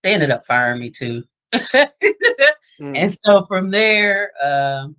they 0.03 0.13
ended 0.13 0.31
up 0.31 0.45
firing 0.45 0.79
me 0.79 0.91
too. 0.91 1.23
mm. 1.53 1.89
And 2.79 3.11
so 3.11 3.43
from 3.45 3.71
there, 3.71 4.31
um, 4.43 4.95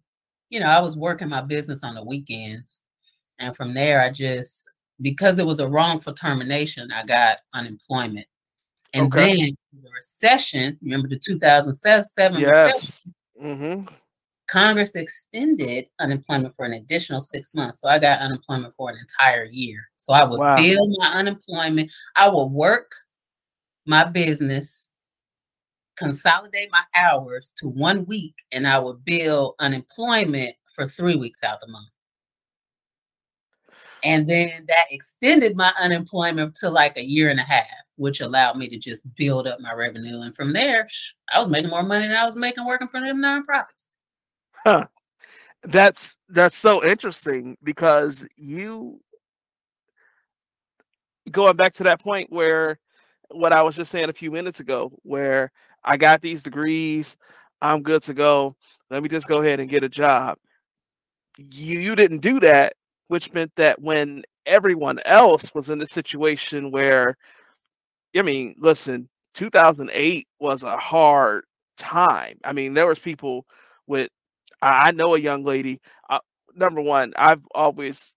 you 0.48 0.60
know, 0.60 0.66
I 0.66 0.80
was 0.80 0.96
working 0.96 1.28
my 1.28 1.42
business 1.42 1.82
on 1.82 1.94
the 1.94 2.04
weekends. 2.04 2.80
And 3.38 3.54
from 3.56 3.72
there, 3.74 4.02
I 4.02 4.10
just, 4.10 4.68
because 5.00 5.38
it 5.38 5.46
was 5.46 5.60
a 5.60 5.68
wrongful 5.68 6.12
termination, 6.14 6.90
I 6.92 7.04
got 7.06 7.38
unemployment. 7.54 8.26
And 8.92 9.06
Okay. 9.06 9.36
then 9.36 9.56
the 9.82 9.90
recession, 9.94 10.78
remember 10.82 11.08
the 11.08 11.18
2007 11.18 12.42
recession, 12.42 12.72
Yes. 12.72 13.06
hmm 13.40 13.82
Congress 14.48 14.96
extended 14.96 15.88
unemployment 16.00 16.56
for 16.56 16.64
an 16.64 16.72
additional 16.72 17.20
six 17.20 17.54
months. 17.54 17.80
So 17.80 17.88
I 17.88 18.00
got 18.00 18.18
unemployment 18.18 18.74
for 18.74 18.90
an 18.90 18.96
entire 18.98 19.44
year. 19.44 19.78
So 19.96 20.12
I 20.12 20.24
would 20.24 20.40
Wow. 20.40 20.56
bill 20.56 20.88
my 20.98 21.12
unemployment. 21.12 21.92
I 22.16 22.28
would 22.28 22.46
work 22.46 22.90
my 23.86 24.02
business, 24.02 24.88
consolidate 26.00 26.70
my 26.72 26.82
hours 26.94 27.52
to 27.58 27.68
one 27.68 28.06
week, 28.06 28.34
and 28.52 28.66
I 28.66 28.78
would 28.78 29.04
bill 29.04 29.54
unemployment 29.58 30.56
for 30.74 30.88
three 30.88 31.16
weeks 31.16 31.42
out 31.42 31.54
of 31.54 31.60
the 31.60 31.68
month. 31.68 31.88
And 34.02 34.26
then 34.28 34.64
that 34.68 34.86
extended 34.90 35.56
my 35.56 35.72
unemployment 35.78 36.54
to 36.56 36.70
like 36.70 36.96
a 36.96 37.04
year 37.04 37.28
and 37.28 37.38
a 37.38 37.44
half, 37.44 37.66
which 37.96 38.22
allowed 38.22 38.56
me 38.56 38.68
to 38.70 38.78
just 38.78 39.02
build 39.16 39.46
up 39.46 39.60
my 39.60 39.74
revenue. 39.74 40.22
And 40.22 40.34
from 40.34 40.54
there, 40.54 40.88
I 41.32 41.38
was 41.38 41.48
making 41.48 41.70
more 41.70 41.82
money 41.82 42.08
than 42.08 42.16
I 42.16 42.24
was 42.24 42.36
making 42.36 42.64
working 42.66 42.88
for 42.88 43.00
them 43.00 43.18
nonprofits. 43.18 43.84
Huh. 44.64 44.86
That's 45.64 46.14
that's 46.30 46.56
so 46.56 46.82
interesting 46.82 47.58
because 47.62 48.26
you 48.36 48.98
going 51.30 51.56
back 51.56 51.74
to 51.74 51.84
that 51.84 52.00
point 52.00 52.32
where 52.32 52.78
what 53.30 53.52
I 53.52 53.62
was 53.62 53.76
just 53.76 53.90
saying 53.90 54.08
a 54.08 54.14
few 54.14 54.30
minutes 54.30 54.60
ago, 54.60 54.90
where 55.02 55.52
I 55.84 55.96
got 55.96 56.20
these 56.22 56.42
degrees, 56.42 57.16
I'm 57.62 57.82
good 57.82 58.02
to 58.04 58.14
go. 58.14 58.56
Let 58.90 59.02
me 59.02 59.08
just 59.08 59.26
go 59.28 59.40
ahead 59.42 59.60
and 59.60 59.68
get 59.68 59.84
a 59.84 59.88
job. 59.88 60.38
You 61.38 61.80
you 61.80 61.94
didn't 61.96 62.18
do 62.20 62.40
that, 62.40 62.74
which 63.08 63.32
meant 63.32 63.52
that 63.56 63.80
when 63.80 64.22
everyone 64.46 65.00
else 65.06 65.54
was 65.54 65.68
in 65.70 65.78
the 65.78 65.86
situation 65.86 66.70
where, 66.70 67.16
I 68.16 68.22
mean, 68.22 68.54
listen, 68.58 69.08
2008 69.34 70.26
was 70.40 70.62
a 70.62 70.76
hard 70.76 71.44
time. 71.78 72.38
I 72.44 72.52
mean, 72.52 72.74
there 72.74 72.86
was 72.86 72.98
people 72.98 73.46
with 73.86 74.08
I 74.62 74.92
know 74.92 75.14
a 75.14 75.18
young 75.20 75.44
lady. 75.44 75.80
Uh, 76.08 76.18
number 76.54 76.82
one, 76.82 77.12
I've 77.16 77.42
always, 77.54 78.12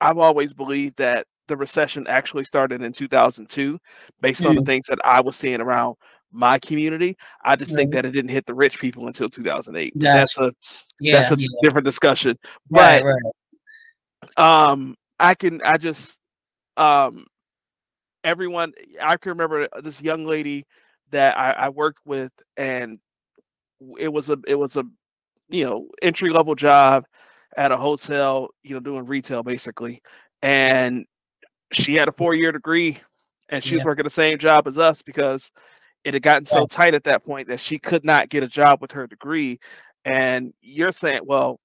I've 0.00 0.18
always 0.18 0.52
believed 0.52 0.96
that 0.98 1.26
the 1.48 1.56
recession 1.56 2.06
actually 2.06 2.44
started 2.44 2.82
in 2.82 2.92
2002, 2.92 3.78
based 4.20 4.44
on 4.46 4.54
the 4.54 4.62
Mm. 4.62 4.66
things 4.66 4.86
that 4.88 4.98
I 5.04 5.20
was 5.20 5.36
seeing 5.36 5.60
around 5.60 5.96
my 6.32 6.58
community. 6.58 7.16
I 7.44 7.56
just 7.56 7.74
think 7.74 7.90
that 7.92 8.04
it 8.06 8.12
didn't 8.12 8.30
hit 8.30 8.46
the 8.46 8.54
rich 8.54 8.78
people 8.80 9.06
until 9.06 9.28
2008. 9.28 9.94
But 9.98 10.10
That's 10.12 10.38
a 10.38 10.52
Yeah, 11.00 11.12
that's 11.12 11.30
a 11.30 11.36
yeah. 11.36 11.48
different 11.60 11.86
discussion. 11.86 12.36
Right, 12.70 13.00
But 13.00 13.04
right. 13.04 13.22
um, 14.36 14.94
I 15.18 15.34
can 15.34 15.60
I 15.62 15.76
just 15.78 16.18
um, 16.76 17.26
everyone 18.24 18.72
I 19.00 19.16
can 19.16 19.30
remember 19.30 19.68
this 19.82 20.02
young 20.02 20.24
lady 20.24 20.64
that 21.10 21.36
I, 21.38 21.52
I 21.52 21.68
worked 21.68 22.00
with, 22.04 22.32
and 22.56 22.98
it 23.98 24.08
was 24.12 24.30
a 24.30 24.38
it 24.46 24.56
was 24.56 24.76
a 24.76 24.84
you 25.48 25.64
know 25.64 25.88
entry 26.02 26.30
level 26.30 26.54
job 26.54 27.04
at 27.56 27.72
a 27.72 27.76
hotel, 27.76 28.48
you 28.62 28.74
know, 28.74 28.80
doing 28.80 29.06
retail 29.06 29.42
basically, 29.42 30.00
and 30.42 31.04
she 31.72 31.94
had 31.94 32.08
a 32.08 32.12
four 32.12 32.34
year 32.34 32.52
degree, 32.52 32.98
and 33.48 33.62
she 33.62 33.74
was 33.74 33.82
Yeah. 33.82 33.86
working 33.86 34.04
the 34.04 34.10
same 34.10 34.38
job 34.38 34.66
as 34.66 34.78
us 34.78 35.02
because 35.02 35.50
it 36.04 36.14
had 36.14 36.22
gotten 36.22 36.46
so 36.46 36.66
tight 36.66 36.94
at 36.94 37.04
that 37.04 37.24
point 37.24 37.48
that 37.48 37.60
she 37.60 37.78
could 37.78 38.04
not 38.04 38.28
get 38.28 38.42
a 38.42 38.48
job 38.48 38.80
with 38.80 38.92
her 38.92 39.06
degree, 39.06 39.58
and 40.04 40.52
you're 40.60 40.92
saying, 40.92 41.20
well, 41.24 41.60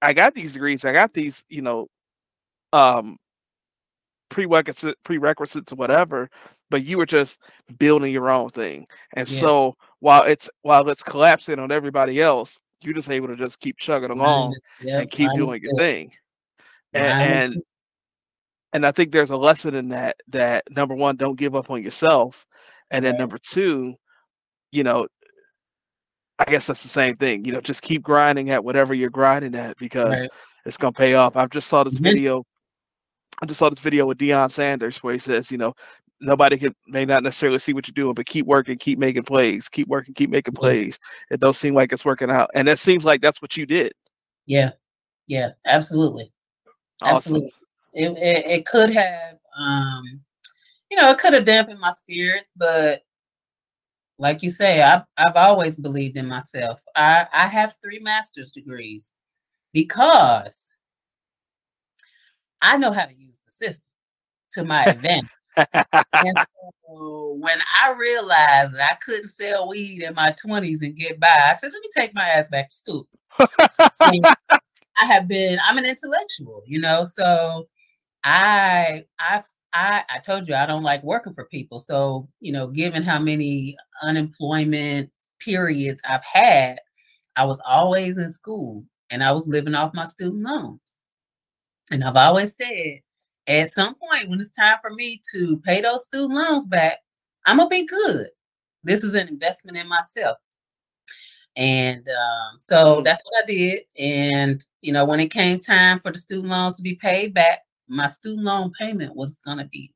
I 0.00 0.12
got 0.12 0.34
these 0.34 0.52
degrees, 0.52 0.84
I 0.84 0.92
got 0.92 1.12
these, 1.12 1.42
you 1.48 1.62
know, 1.62 1.88
um, 2.72 3.18
prerequisites, 4.30 4.98
prerequisites 5.04 5.72
or 5.72 5.76
whatever, 5.76 6.28
but 6.70 6.84
you 6.84 6.96
were 6.98 7.06
just 7.06 7.40
building 7.78 8.12
your 8.12 8.30
own 8.30 8.50
thing. 8.50 8.86
And 9.14 9.28
Yeah. 9.28 9.40
so 9.40 9.76
while 10.00 10.24
it's 10.24 10.48
while 10.62 10.88
it's 10.88 11.02
collapsing 11.02 11.58
on 11.58 11.70
everybody 11.70 12.20
else, 12.20 12.58
you're 12.80 12.94
just 12.94 13.10
able 13.10 13.28
to 13.28 13.36
just 13.36 13.60
keep 13.60 13.76
chugging 13.78 14.10
along 14.10 14.50
Minus- 14.50 14.64
yep, 14.80 15.00
and 15.00 15.10
keep 15.10 15.32
doing 15.34 15.62
your 15.62 15.72
it, 15.72 15.78
thing. 15.78 16.12
And, 16.94 17.04
minus 17.18 17.54
and. 17.54 17.62
And 18.72 18.86
I 18.86 18.92
think 18.92 19.12
there's 19.12 19.30
a 19.30 19.36
lesson 19.36 19.74
in 19.74 19.88
that 19.90 20.16
that 20.28 20.64
number 20.70 20.94
one, 20.94 21.16
don't 21.16 21.38
give 21.38 21.54
up 21.54 21.70
on 21.70 21.82
yourself. 21.82 22.46
And 22.90 23.04
then 23.04 23.16
number 23.16 23.38
two, 23.38 23.94
you 24.70 24.84
know, 24.84 25.06
I 26.38 26.44
guess 26.44 26.66
that's 26.66 26.82
the 26.82 26.88
same 26.88 27.16
thing. 27.16 27.44
You 27.44 27.52
know, 27.52 27.60
just 27.60 27.82
keep 27.82 28.02
grinding 28.02 28.50
at 28.50 28.64
whatever 28.64 28.94
you're 28.94 29.10
grinding 29.10 29.54
at 29.54 29.76
because 29.78 30.20
Right. 30.20 30.30
it's 30.66 30.76
gonna 30.76 30.92
pay 30.92 31.14
off. 31.14 31.36
I've 31.36 31.50
just 31.50 31.68
saw 31.68 31.84
this 31.84 31.94
Mhm. 31.94 32.02
video. 32.02 32.44
I 33.40 33.46
just 33.46 33.58
saw 33.58 33.70
this 33.70 33.80
video 33.80 34.06
with 34.06 34.18
Deion 34.18 34.50
Sanders 34.50 34.98
where 35.02 35.12
he 35.14 35.18
says, 35.18 35.50
you 35.50 35.58
know, 35.58 35.74
nobody 36.20 36.56
can 36.58 36.74
may 36.86 37.04
not 37.04 37.22
necessarily 37.22 37.58
see 37.58 37.72
what 37.72 37.86
you're 37.88 37.92
doing, 37.94 38.14
but 38.14 38.26
keep 38.26 38.46
working, 38.46 38.78
keep 38.78 38.98
making 38.98 39.24
plays, 39.24 39.68
keep 39.68 39.88
working, 39.88 40.14
keep 40.14 40.30
making 40.30 40.54
plays. 40.54 40.98
It 41.30 41.40
don't 41.40 41.56
seem 41.56 41.74
like 41.74 41.92
it's 41.92 42.04
working 42.04 42.30
out. 42.30 42.50
And 42.54 42.68
it 42.68 42.78
seems 42.78 43.04
like 43.04 43.20
that's 43.20 43.42
what 43.42 43.56
you 43.56 43.66
did. 43.66 43.92
Yeah, 44.46 44.70
yeah, 45.26 45.50
absolutely. 45.66 46.32
Awesome. 47.02 47.16
Absolutely. 47.16 47.52
It, 47.92 48.10
it 48.16 48.46
it 48.46 48.66
could 48.66 48.90
have 48.92 49.38
um 49.58 50.20
you 50.90 50.96
know, 50.96 51.10
it 51.10 51.18
could 51.18 51.32
have 51.32 51.46
dampened 51.46 51.80
my 51.80 51.90
spirits, 51.90 52.52
but 52.56 53.02
like 54.18 54.42
you 54.42 54.50
say, 54.50 54.82
I've 54.82 55.02
I've 55.16 55.36
always 55.36 55.76
believed 55.76 56.16
in 56.16 56.28
myself. 56.28 56.82
I 56.94 57.26
I 57.32 57.46
have 57.46 57.76
three 57.82 57.98
master's 58.00 58.50
degrees 58.50 59.12
because 59.72 60.70
I 62.60 62.76
know 62.76 62.92
how 62.92 63.06
to 63.06 63.14
use 63.14 63.40
the 63.44 63.50
system 63.50 63.84
to 64.52 64.64
my 64.64 64.84
advantage. 64.84 65.28
And 66.14 66.38
so 66.86 67.36
when 67.40 67.58
I 67.82 67.92
realized 67.92 68.74
that 68.74 68.92
I 68.92 68.96
couldn't 69.04 69.28
sell 69.28 69.68
weed 69.68 70.02
in 70.02 70.14
my 70.14 70.34
20s 70.42 70.80
and 70.80 70.96
get 70.96 71.20
by, 71.20 71.26
I 71.28 71.54
said, 71.60 71.72
let 71.72 71.82
me 71.82 71.88
take 71.94 72.14
my 72.14 72.26
ass 72.26 72.48
back 72.48 72.70
to 72.70 72.74
school. 72.74 73.08
I 74.00 75.06
have 75.06 75.28
been, 75.28 75.58
I'm 75.62 75.76
an 75.76 75.84
intellectual, 75.84 76.62
you 76.66 76.80
know, 76.80 77.04
so 77.04 77.66
I 78.24 79.04
I 79.18 79.42
I 79.72 80.04
I 80.08 80.18
told 80.20 80.48
you 80.48 80.54
I 80.54 80.66
don't 80.66 80.82
like 80.82 81.02
working 81.02 81.34
for 81.34 81.46
people. 81.46 81.78
So, 81.80 82.28
you 82.40 82.52
know, 82.52 82.68
given 82.68 83.02
how 83.02 83.18
many 83.18 83.76
unemployment 84.02 85.10
periods 85.40 86.00
I've 86.08 86.24
had, 86.24 86.78
I 87.36 87.44
was 87.44 87.60
always 87.66 88.18
in 88.18 88.28
school 88.30 88.84
and 89.10 89.22
I 89.24 89.32
was 89.32 89.48
living 89.48 89.74
off 89.74 89.94
my 89.94 90.04
student 90.04 90.42
loans. 90.42 90.80
And 91.90 92.04
I've 92.04 92.16
always 92.16 92.56
said, 92.56 93.00
at 93.48 93.70
some 93.72 93.94
point 93.96 94.30
when 94.30 94.40
it's 94.40 94.50
time 94.50 94.78
for 94.80 94.90
me 94.90 95.20
to 95.32 95.58
pay 95.64 95.80
those 95.82 96.04
student 96.04 96.34
loans 96.34 96.66
back, 96.66 96.98
I'm 97.46 97.56
gonna 97.58 97.68
be 97.68 97.86
good. 97.86 98.28
This 98.84 99.04
is 99.04 99.14
an 99.14 99.28
investment 99.28 99.76
in 99.76 99.88
myself. 99.88 100.38
And 101.56 102.06
um, 102.08 102.58
so 102.58 102.96
Mm. 103.00 103.04
that's 103.04 103.22
what 103.24 103.42
I 103.44 103.46
did. 103.46 103.82
And 103.98 104.64
you 104.80 104.92
know, 104.92 105.04
when 105.04 105.20
it 105.20 105.30
came 105.30 105.60
time 105.60 106.00
for 106.00 106.12
the 106.12 106.18
student 106.18 106.48
loans 106.48 106.76
to 106.76 106.82
be 106.82 106.94
paid 106.94 107.34
back, 107.34 107.60
my 107.92 108.06
student 108.06 108.44
loan 108.44 108.72
payment 108.78 109.14
was 109.14 109.38
gonna 109.44 109.66
be 109.70 109.92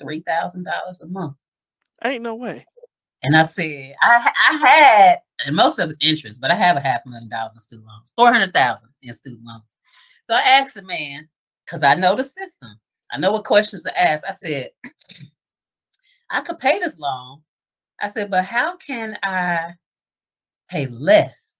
three 0.00 0.20
thousand 0.20 0.64
dollars 0.64 1.00
a 1.00 1.06
month. 1.06 1.36
Ain't 2.04 2.22
no 2.22 2.34
way. 2.34 2.64
And 3.22 3.36
I 3.36 3.42
said, 3.42 3.94
I 4.00 4.32
I 4.50 4.56
had, 4.56 5.18
and 5.46 5.54
most 5.56 5.78
of 5.78 5.90
it's 5.90 5.98
interest, 6.00 6.40
but 6.40 6.50
I 6.50 6.54
have 6.54 6.76
a 6.76 6.80
half 6.80 7.04
million 7.04 7.28
dollars 7.28 7.54
in 7.54 7.60
student 7.60 7.88
loans, 7.88 8.12
four 8.16 8.32
hundred 8.32 8.54
thousand 8.54 8.90
in 9.02 9.12
student 9.14 9.44
loans. 9.44 9.76
So 10.24 10.34
I 10.34 10.40
asked 10.40 10.74
the 10.74 10.82
man, 10.82 11.28
because 11.66 11.82
I 11.82 11.94
know 11.94 12.14
the 12.14 12.24
system, 12.24 12.78
I 13.10 13.18
know 13.18 13.32
what 13.32 13.44
questions 13.44 13.82
to 13.82 14.00
ask. 14.00 14.24
I 14.26 14.32
said, 14.32 14.70
I 16.30 16.40
could 16.40 16.58
pay 16.58 16.78
this 16.78 16.98
loan. 16.98 17.42
I 18.00 18.08
said, 18.08 18.30
but 18.30 18.44
how 18.44 18.76
can 18.76 19.18
I 19.22 19.74
pay 20.68 20.86
less? 20.86 21.56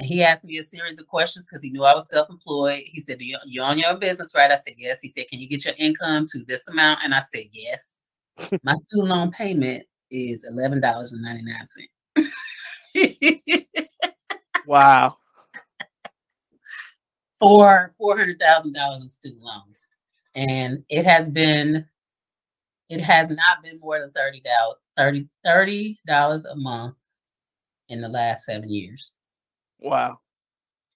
And 0.00 0.08
he 0.08 0.22
asked 0.22 0.44
me 0.44 0.56
a 0.56 0.64
series 0.64 0.98
of 0.98 1.06
questions 1.08 1.46
because 1.46 1.62
he 1.62 1.68
knew 1.68 1.84
I 1.84 1.94
was 1.94 2.08
self-employed. 2.08 2.84
He 2.86 3.00
said, 3.00 3.20
"You 3.20 3.36
you 3.44 3.60
own 3.60 3.76
your 3.76 3.90
own 3.90 4.00
business, 4.00 4.32
right?" 4.34 4.50
I 4.50 4.56
said, 4.56 4.72
"Yes." 4.78 5.02
He 5.02 5.08
said, 5.10 5.28
"Can 5.28 5.40
you 5.40 5.46
get 5.46 5.66
your 5.66 5.74
income 5.76 6.24
to 6.32 6.42
this 6.46 6.66
amount?" 6.68 7.00
And 7.04 7.14
I 7.14 7.20
said, 7.20 7.44
"Yes." 7.52 7.98
My 8.64 8.76
student 8.86 9.10
loan 9.10 9.30
payment 9.30 9.84
is 10.10 10.42
eleven 10.44 10.80
dollars 10.80 11.12
and 11.12 11.20
ninety 11.20 11.42
nine 11.42 11.66
cents 12.94 13.68
Wow. 14.66 15.18
for 17.38 17.92
four 17.98 18.16
hundred 18.16 18.40
thousand 18.40 18.72
dollars 18.72 19.02
in 19.02 19.08
student 19.10 19.42
loans, 19.42 19.86
and 20.34 20.82
it 20.88 21.04
has 21.04 21.28
been, 21.28 21.86
it 22.88 23.02
has 23.02 23.28
not 23.28 23.62
been 23.62 23.78
more 23.80 24.00
than 24.00 24.12
thirty 24.12 24.40
dollars, 24.40 24.78
30 24.96 25.28
thirty 25.44 26.00
dollars 26.06 26.46
a 26.46 26.56
month 26.56 26.94
in 27.90 28.00
the 28.00 28.08
last 28.08 28.46
seven 28.46 28.70
years. 28.70 29.12
Wow. 29.80 30.18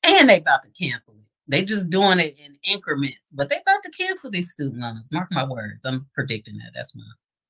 And 0.03 0.29
they 0.29 0.39
about 0.39 0.63
to 0.63 0.71
cancel 0.71 1.15
it. 1.15 1.25
They 1.47 1.65
just 1.65 1.91
doing 1.91 2.21
it 2.21 2.35
in 2.39 2.57
increments, 2.71 3.33
but 3.35 3.51
they 3.51 3.57
about 3.57 3.83
to 3.83 3.91
cancel 3.91 4.31
these 4.31 4.51
student 4.51 4.81
loans. 4.81 5.11
Mark 5.13 5.29
my 5.31 5.45
words. 5.45 5.85
I'm 5.85 6.07
predicting 6.15 6.57
that. 6.59 6.73
That's 6.75 6.95
my 6.95 7.03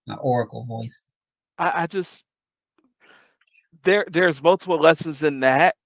my 0.06 0.16
oracle 0.16 0.64
voice. 0.64 1.02
I, 1.58 1.82
I 1.82 1.86
just 1.86 2.24
there 3.84 4.04
there's 4.10 4.42
multiple 4.42 4.78
lessons 4.78 5.22
in 5.22 5.40
that. 5.40 5.76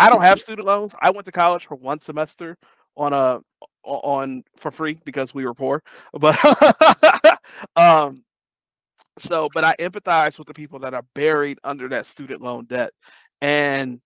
I 0.00 0.08
don't 0.08 0.22
have 0.22 0.40
student 0.40 0.66
loans. 0.66 0.94
I 1.00 1.10
went 1.10 1.24
to 1.26 1.32
college 1.32 1.66
for 1.66 1.76
one 1.76 2.00
semester 2.00 2.56
on 2.96 3.12
a 3.12 3.40
on 3.84 4.44
for 4.56 4.70
free 4.70 4.98
because 5.04 5.34
we 5.34 5.44
were 5.44 5.54
poor. 5.54 5.82
But 6.12 6.36
um 7.76 8.24
so 9.18 9.48
but 9.54 9.64
I 9.64 9.74
empathize 9.78 10.38
with 10.38 10.48
the 10.48 10.54
people 10.54 10.80
that 10.80 10.94
are 10.94 11.04
buried 11.14 11.58
under 11.64 11.88
that 11.88 12.06
student 12.06 12.40
loan 12.40 12.66
debt 12.66 12.92
and 13.40 14.00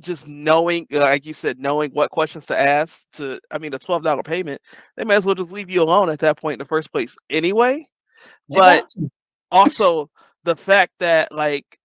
just 0.00 0.26
knowing 0.26 0.86
uh, 0.92 1.00
like 1.00 1.26
you 1.26 1.34
said 1.34 1.58
knowing 1.58 1.90
what 1.92 2.10
questions 2.10 2.46
to 2.46 2.58
ask 2.58 3.02
to 3.12 3.38
I 3.50 3.58
mean 3.58 3.74
a 3.74 3.78
$12 3.78 4.24
payment 4.24 4.60
they 4.96 5.04
may 5.04 5.14
as 5.14 5.24
well 5.24 5.34
just 5.34 5.52
leave 5.52 5.70
you 5.70 5.82
alone 5.82 6.10
at 6.10 6.18
that 6.20 6.36
point 6.36 6.54
in 6.54 6.58
the 6.58 6.64
first 6.64 6.92
place 6.92 7.16
anyway. 7.30 7.86
But- 8.48 8.92
also 9.50 10.10
the 10.44 10.56
fact 10.56 10.92
that 10.98 11.32
like 11.32 11.78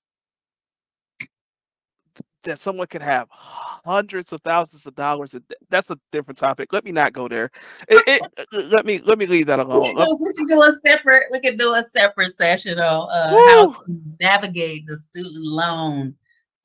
that 2.43 2.59
someone 2.59 2.87
could 2.87 3.01
have 3.01 3.27
hundreds 3.31 4.33
of 4.33 4.41
thousands 4.41 4.85
of 4.85 4.95
dollars 4.95 5.33
that's 5.69 5.89
a 5.89 5.97
different 6.11 6.37
topic. 6.37 6.73
Let 6.73 6.83
me 6.83 6.91
not 6.91 7.13
go 7.13 7.27
there. 7.27 7.49
It, 7.87 8.03
it, 8.05 8.21
uh, 8.53 8.67
let 8.67 8.85
me 8.85 8.99
let 9.05 9.17
me 9.17 9.25
leave 9.25 9.47
that 9.47 9.59
we, 9.59 9.65
alone. 9.65 9.95
can 9.95 10.05
do, 10.05 10.17
we 10.19 10.33
can 10.33 10.45
do 10.47 10.61
a 10.61 10.75
separate. 10.85 11.23
We 11.31 11.39
can 11.39 11.57
do 11.57 11.73
a 11.73 11.83
separate 11.83 12.35
session 12.35 12.79
on 12.79 13.09
uh, 13.09 13.37
how 13.47 13.71
to 13.71 14.01
navigate 14.19 14.85
the 14.85 14.97
student 14.97 15.35
loan 15.35 16.15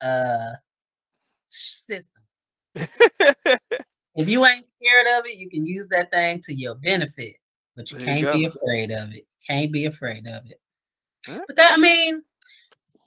uh, 0.01 0.51
system. 1.49 2.23
If 4.19 4.27
you 4.27 4.45
ain't 4.45 4.57
scared 4.57 5.07
of 5.17 5.25
it, 5.25 5.37
you 5.37 5.49
can 5.49 5.65
use 5.65 5.87
that 5.89 6.11
thing 6.11 6.41
to 6.41 6.53
your 6.53 6.75
benefit, 6.75 7.35
but 7.77 7.89
you 7.89 7.97
There 7.99 8.05
can't 8.05 8.33
be 8.33 8.45
afraid 8.45 8.91
of 8.91 9.13
it. 9.13 9.25
Can't 9.47 9.71
be 9.71 9.85
afraid 9.85 10.27
of 10.27 10.45
it. 10.45 10.59
But 11.25 11.55
that, 11.55 11.71
I 11.71 11.77
mean, 11.77 12.21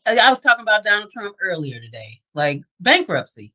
I 0.07 0.31
was 0.31 0.41
talking 0.41 0.63
about 0.63 0.85
Donald 0.85 1.11
Trump 1.11 1.37
earlier 1.43 1.81
today. 1.81 2.23
Like 2.35 2.63
bankruptcy, 2.81 3.53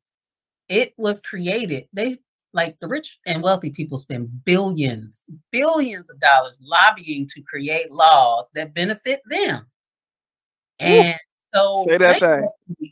it 0.68 0.94
was 0.96 1.18
created. 1.18 1.88
They 1.92 2.18
like 2.52 2.78
the 2.78 2.86
rich 2.86 3.18
and 3.26 3.42
wealthy 3.42 3.70
people 3.70 3.98
spend 3.98 4.44
billions, 4.44 5.24
billions 5.50 6.10
of 6.10 6.20
dollars 6.20 6.60
lobbying 6.62 7.26
to 7.34 7.42
create 7.42 7.90
laws 7.90 8.50
that 8.54 8.72
benefit 8.72 9.20
them. 9.28 9.66
And 10.78 11.18
so 11.54 11.86
Say 11.88 11.98
that 11.98 12.20
thing. 12.20 12.48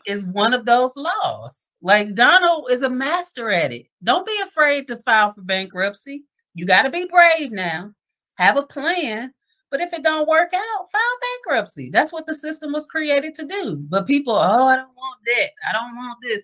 is 0.06 0.24
one 0.24 0.54
of 0.54 0.64
those 0.64 0.96
laws. 0.96 1.72
Like 1.82 2.14
Donald 2.14 2.70
is 2.70 2.82
a 2.82 2.90
master 2.90 3.50
at 3.50 3.72
it. 3.72 3.86
Don't 4.02 4.26
be 4.26 4.38
afraid 4.44 4.88
to 4.88 4.96
file 4.98 5.32
for 5.32 5.42
bankruptcy. 5.42 6.24
You 6.54 6.66
got 6.66 6.82
to 6.82 6.90
be 6.90 7.04
brave 7.04 7.52
now. 7.52 7.92
Have 8.36 8.56
a 8.56 8.62
plan. 8.62 9.32
But 9.70 9.80
if 9.80 9.92
it 9.92 10.02
don't 10.02 10.28
work 10.28 10.52
out, 10.54 10.90
file 10.92 11.18
bankruptcy. 11.44 11.90
That's 11.92 12.12
what 12.12 12.26
the 12.26 12.34
system 12.34 12.72
was 12.72 12.86
created 12.86 13.34
to 13.34 13.46
do. 13.46 13.76
But 13.88 14.06
people, 14.06 14.34
oh, 14.34 14.66
I 14.66 14.76
don't 14.76 14.94
want 14.96 15.24
debt. 15.24 15.52
I 15.68 15.72
don't 15.72 15.96
want 15.96 16.18
this. 16.22 16.42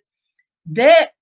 Debt, 0.72 1.14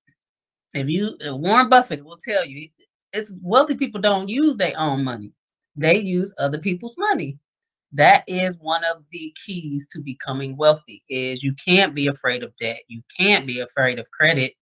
if 0.74 0.88
you 0.88 1.16
uh, 1.26 1.36
Warren 1.36 1.68
Buffett 1.68 2.04
will 2.04 2.16
tell 2.16 2.44
you, 2.44 2.68
it's 3.12 3.32
wealthy 3.42 3.76
people 3.76 4.00
don't 4.00 4.28
use 4.28 4.56
their 4.56 4.74
own 4.78 5.04
money. 5.04 5.32
They 5.76 6.00
use 6.00 6.32
other 6.38 6.58
people's 6.58 6.96
money. 6.96 7.38
That 7.92 8.24
is 8.28 8.56
one 8.58 8.84
of 8.84 9.02
the 9.10 9.34
keys 9.44 9.86
to 9.88 10.00
becoming 10.00 10.56
wealthy 10.56 11.02
is 11.08 11.42
you 11.42 11.54
can't 11.54 11.94
be 11.94 12.06
afraid 12.06 12.42
of 12.42 12.56
debt. 12.56 12.80
You 12.88 13.02
can't 13.18 13.46
be 13.46 13.60
afraid 13.60 13.98
of 13.98 14.10
credit 14.10 14.54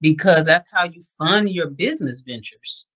because 0.00 0.44
that's 0.44 0.64
how 0.72 0.84
you 0.84 1.02
fund 1.18 1.50
your 1.50 1.68
business 1.68 2.20
ventures. 2.20 2.86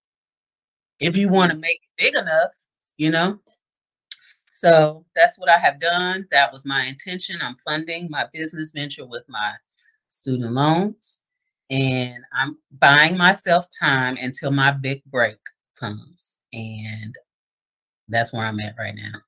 If 1.00 1.16
you 1.16 1.28
want 1.28 1.50
to 1.50 1.58
make 1.58 1.80
it 1.82 2.02
big 2.02 2.14
enough, 2.14 2.52
you 2.96 3.10
know. 3.10 3.40
So 4.52 5.04
that's 5.16 5.37
what 5.37 5.48
I 5.48 5.58
have 5.58 5.80
done. 5.80 6.26
That 6.30 6.52
was 6.52 6.64
my 6.64 6.84
intention. 6.84 7.40
I'm 7.42 7.56
funding 7.64 8.06
my 8.08 8.26
business 8.32 8.70
venture 8.70 9.04
with 9.04 9.24
my 9.28 9.54
student 10.10 10.52
loans, 10.52 11.20
and 11.70 12.18
I'm 12.32 12.58
buying 12.78 13.16
myself 13.16 13.66
time 13.76 14.16
until 14.20 14.52
my 14.52 14.70
big 14.70 15.02
break 15.06 15.38
comes. 15.76 16.38
And 16.52 17.14
that's 18.08 18.32
where 18.32 18.46
I'm 18.46 18.60
at 18.60 18.76
right 18.78 18.94
now. 18.94 19.18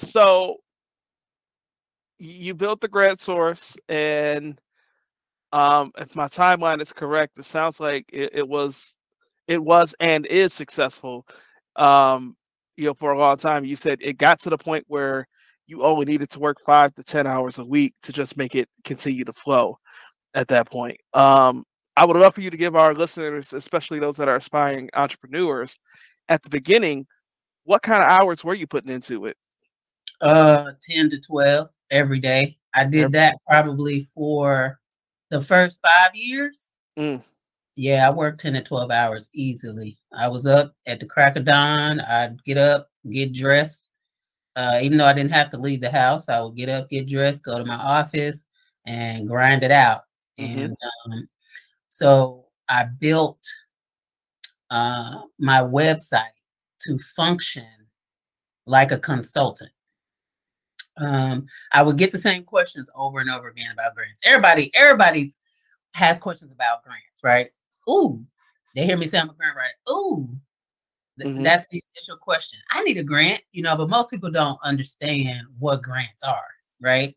So 0.00 0.56
you 2.18 2.54
built 2.54 2.80
the 2.80 2.88
grant 2.88 3.20
source, 3.20 3.76
and 3.88 4.58
um, 5.52 5.92
if 5.98 6.14
my 6.16 6.28
timeline 6.28 6.80
is 6.80 6.92
correct, 6.92 7.38
it 7.38 7.44
sounds 7.44 7.80
like 7.80 8.06
it, 8.12 8.30
it 8.34 8.48
was, 8.48 8.94
it 9.48 9.62
was 9.62 9.94
and 10.00 10.26
is 10.26 10.52
successful. 10.54 11.26
Um, 11.76 12.36
you 12.76 12.86
know, 12.86 12.94
for 12.94 13.12
a 13.12 13.18
long 13.18 13.36
time. 13.36 13.64
You 13.64 13.76
said 13.76 13.98
it 14.00 14.16
got 14.16 14.40
to 14.40 14.50
the 14.50 14.56
point 14.56 14.84
where 14.88 15.26
you 15.66 15.82
only 15.82 16.06
needed 16.06 16.30
to 16.30 16.40
work 16.40 16.58
five 16.64 16.94
to 16.94 17.02
10 17.04 17.26
hours 17.26 17.58
a 17.58 17.64
week 17.64 17.94
to 18.04 18.12
just 18.12 18.38
make 18.38 18.54
it 18.54 18.68
continue 18.84 19.24
to 19.24 19.32
flow 19.34 19.78
at 20.34 20.48
that 20.48 20.70
point. 20.70 20.96
Um, 21.12 21.64
I 21.96 22.06
would 22.06 22.16
love 22.16 22.34
for 22.34 22.40
you 22.40 22.50
to 22.50 22.56
give 22.56 22.74
our 22.76 22.94
listeners, 22.94 23.52
especially 23.52 23.98
those 23.98 24.16
that 24.16 24.28
are 24.28 24.36
aspiring 24.36 24.88
entrepreneurs, 24.94 25.78
at 26.30 26.42
the 26.42 26.48
beginning, 26.48 27.06
what 27.64 27.82
kind 27.82 28.02
of 28.02 28.08
hours 28.08 28.44
were 28.44 28.54
you 28.54 28.66
putting 28.66 28.90
into 28.90 29.26
it? 29.26 29.36
Uh, 30.20 30.72
10 30.82 31.10
to 31.10 31.20
12 31.20 31.68
every 31.90 32.20
day. 32.20 32.58
I 32.74 32.84
did 32.84 33.12
that 33.12 33.36
probably 33.48 34.06
for 34.14 34.78
the 35.30 35.40
first 35.40 35.80
five 35.82 36.14
years. 36.14 36.70
Mm. 36.98 37.22
Yeah, 37.76 38.06
I 38.06 38.10
worked 38.10 38.40
10 38.40 38.54
to 38.54 38.62
12 38.62 38.90
hours 38.90 39.28
easily. 39.32 39.96
I 40.12 40.28
was 40.28 40.46
up 40.46 40.74
at 40.86 41.00
the 41.00 41.06
crack 41.06 41.36
of 41.36 41.44
dawn. 41.44 42.00
I'd 42.00 42.42
get 42.44 42.58
up, 42.58 42.90
get 43.10 43.32
dressed. 43.32 43.88
Uh, 44.56 44.80
even 44.82 44.98
though 44.98 45.06
I 45.06 45.12
didn't 45.12 45.32
have 45.32 45.48
to 45.50 45.58
leave 45.58 45.80
the 45.80 45.90
house, 45.90 46.28
I 46.28 46.40
would 46.40 46.56
get 46.56 46.68
up, 46.68 46.90
get 46.90 47.08
dressed, 47.08 47.42
go 47.42 47.56
to 47.56 47.64
my 47.64 47.76
office, 47.76 48.44
and 48.84 49.28
grind 49.28 49.62
it 49.62 49.70
out. 49.70 50.02
Mm-hmm. 50.38 50.58
And 50.58 50.76
um, 51.06 51.28
so 51.88 52.46
I 52.68 52.84
built 52.84 53.42
uh, 54.70 55.22
my 55.38 55.60
website 55.60 56.36
to 56.82 56.98
function 56.98 57.66
like 58.66 58.92
a 58.92 58.98
consultant. 58.98 59.70
Um, 61.00 61.46
I 61.72 61.82
would 61.82 61.96
get 61.98 62.12
the 62.12 62.18
same 62.18 62.44
questions 62.44 62.90
over 62.94 63.20
and 63.20 63.30
over 63.30 63.48
again 63.48 63.70
about 63.72 63.94
grants. 63.94 64.22
Everybody, 64.24 64.70
everybody 64.74 65.32
has 65.94 66.18
questions 66.18 66.52
about 66.52 66.84
grants, 66.84 67.24
right? 67.24 67.50
Ooh, 67.88 68.22
they 68.74 68.84
hear 68.84 68.96
me 68.96 69.06
say 69.06 69.18
I'm 69.18 69.30
a 69.30 69.34
grant 69.34 69.56
writer. 69.56 69.74
Ooh, 69.90 70.28
mm-hmm. 71.20 71.42
that's 71.42 71.66
the 71.68 71.82
initial 71.96 72.16
question. 72.16 72.58
I 72.70 72.82
need 72.82 72.98
a 72.98 73.02
grant, 73.02 73.42
you 73.52 73.62
know, 73.62 73.76
but 73.76 73.88
most 73.88 74.10
people 74.10 74.30
don't 74.30 74.58
understand 74.62 75.46
what 75.58 75.82
grants 75.82 76.22
are, 76.22 76.46
right? 76.80 77.16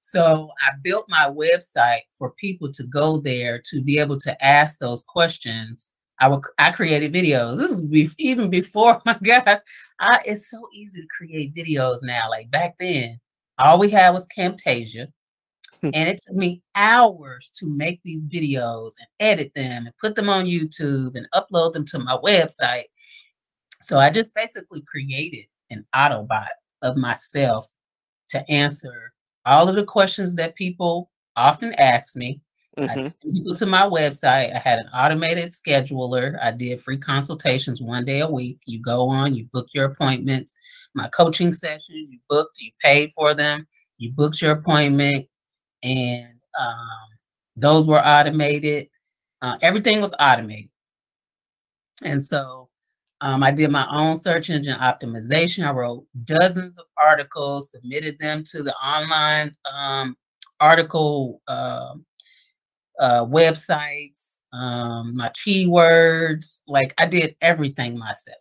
So 0.00 0.52
I 0.60 0.70
built 0.82 1.06
my 1.08 1.28
website 1.28 2.02
for 2.16 2.30
people 2.32 2.70
to 2.72 2.84
go 2.84 3.18
there 3.18 3.60
to 3.70 3.82
be 3.82 3.98
able 3.98 4.20
to 4.20 4.44
ask 4.44 4.78
those 4.78 5.02
questions. 5.02 5.90
I 6.20 6.28
would, 6.28 6.42
I 6.58 6.70
created 6.70 7.12
videos. 7.12 7.58
This 7.58 7.72
is 7.72 7.82
be, 7.82 8.08
even 8.18 8.48
before 8.48 9.02
my 9.06 9.18
God. 9.22 9.60
I, 10.00 10.20
it's 10.24 10.50
so 10.50 10.68
easy 10.72 11.00
to 11.00 11.08
create 11.08 11.54
videos 11.54 11.98
now. 12.02 12.28
Like 12.30 12.50
back 12.50 12.76
then, 12.78 13.18
all 13.58 13.78
we 13.78 13.90
had 13.90 14.10
was 14.10 14.26
Camtasia. 14.26 15.08
and 15.82 16.08
it 16.08 16.22
took 16.26 16.34
me 16.34 16.62
hours 16.74 17.50
to 17.58 17.66
make 17.66 18.00
these 18.02 18.26
videos 18.26 18.92
and 18.98 19.08
edit 19.20 19.52
them 19.54 19.86
and 19.86 19.96
put 19.98 20.14
them 20.14 20.28
on 20.28 20.46
YouTube 20.46 21.16
and 21.16 21.28
upload 21.34 21.74
them 21.74 21.84
to 21.86 21.98
my 21.98 22.16
website. 22.24 22.84
So 23.82 23.98
I 23.98 24.10
just 24.10 24.32
basically 24.34 24.82
created 24.82 25.46
an 25.70 25.84
Autobot 25.94 26.48
of 26.82 26.96
myself 26.96 27.68
to 28.30 28.50
answer 28.50 29.12
all 29.44 29.68
of 29.68 29.76
the 29.76 29.84
questions 29.84 30.34
that 30.34 30.56
people 30.56 31.10
often 31.36 31.74
ask 31.74 32.16
me. 32.16 32.40
Mm-hmm. 32.78 32.98
I 32.98 33.02
send 33.02 33.16
people 33.22 33.54
to 33.54 33.66
my 33.66 33.82
website. 33.82 34.54
I 34.54 34.58
had 34.58 34.78
an 34.78 34.88
automated 34.94 35.50
scheduler. 35.50 36.38
I 36.42 36.50
did 36.50 36.80
free 36.80 36.98
consultations 36.98 37.80
one 37.80 38.04
day 38.04 38.20
a 38.20 38.30
week. 38.30 38.60
You 38.66 38.82
go 38.82 39.08
on, 39.08 39.34
you 39.34 39.46
book 39.52 39.68
your 39.72 39.86
appointments. 39.86 40.52
My 40.94 41.08
coaching 41.08 41.52
sessions, 41.52 42.08
you 42.10 42.18
booked, 42.28 42.60
you 42.60 42.70
paid 42.82 43.10
for 43.12 43.34
them, 43.34 43.66
you 43.98 44.12
booked 44.12 44.42
your 44.42 44.52
appointment, 44.52 45.26
and 45.82 46.28
um, 46.58 47.08
those 47.56 47.86
were 47.86 48.04
automated. 48.04 48.88
Uh, 49.42 49.56
everything 49.62 50.00
was 50.00 50.14
automated. 50.18 50.70
And 52.02 52.22
so 52.22 52.68
um, 53.22 53.42
I 53.42 53.50
did 53.50 53.70
my 53.70 53.86
own 53.90 54.16
search 54.16 54.50
engine 54.50 54.78
optimization. 54.78 55.66
I 55.66 55.72
wrote 55.72 56.04
dozens 56.24 56.78
of 56.78 56.84
articles, 57.02 57.70
submitted 57.70 58.18
them 58.18 58.44
to 58.44 58.62
the 58.62 58.74
online 58.76 59.54
um, 59.70 60.16
article 60.60 61.40
uh, 61.48 61.94
uh, 63.00 63.24
websites, 63.24 64.38
um, 64.52 65.16
my 65.16 65.30
keywords. 65.30 66.62
Like 66.66 66.94
I 66.98 67.06
did 67.06 67.36
everything 67.40 67.98
myself. 67.98 68.38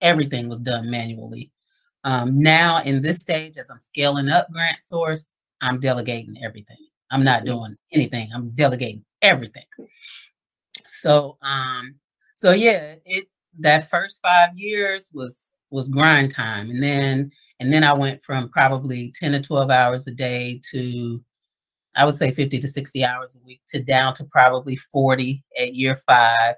Everything 0.00 0.48
was 0.48 0.60
done 0.60 0.90
manually. 0.90 1.50
Um, 2.04 2.40
now, 2.40 2.82
in 2.82 3.02
this 3.02 3.18
stage, 3.18 3.56
as 3.56 3.70
I'm 3.70 3.78
scaling 3.78 4.28
up 4.28 4.50
Grant 4.50 4.82
Source, 4.82 5.34
I'm 5.60 5.78
delegating 5.78 6.36
everything. 6.44 6.76
I'm 7.10 7.22
not 7.22 7.44
doing 7.44 7.76
anything. 7.92 8.28
I'm 8.34 8.50
delegating 8.50 9.04
everything. 9.20 9.64
So, 10.84 11.36
um, 11.42 11.94
so 12.34 12.52
yeah, 12.52 12.96
it 13.04 13.26
that 13.60 13.88
first 13.88 14.20
five 14.22 14.56
years 14.56 15.10
was 15.12 15.54
was 15.70 15.88
grind 15.88 16.34
time, 16.34 16.70
and 16.70 16.82
then 16.82 17.30
and 17.60 17.72
then 17.72 17.84
I 17.84 17.92
went 17.92 18.22
from 18.22 18.48
probably 18.48 19.12
ten 19.14 19.32
to 19.32 19.40
twelve 19.40 19.70
hours 19.70 20.06
a 20.06 20.10
day 20.10 20.60
to 20.72 21.22
I 21.94 22.04
would 22.04 22.14
say 22.14 22.30
fifty 22.30 22.58
to 22.58 22.68
sixty 22.68 23.04
hours 23.04 23.36
a 23.36 23.46
week 23.46 23.60
to 23.68 23.82
down 23.82 24.14
to 24.14 24.24
probably 24.24 24.76
forty 24.76 25.44
at 25.58 25.74
year 25.74 25.96
five, 26.06 26.54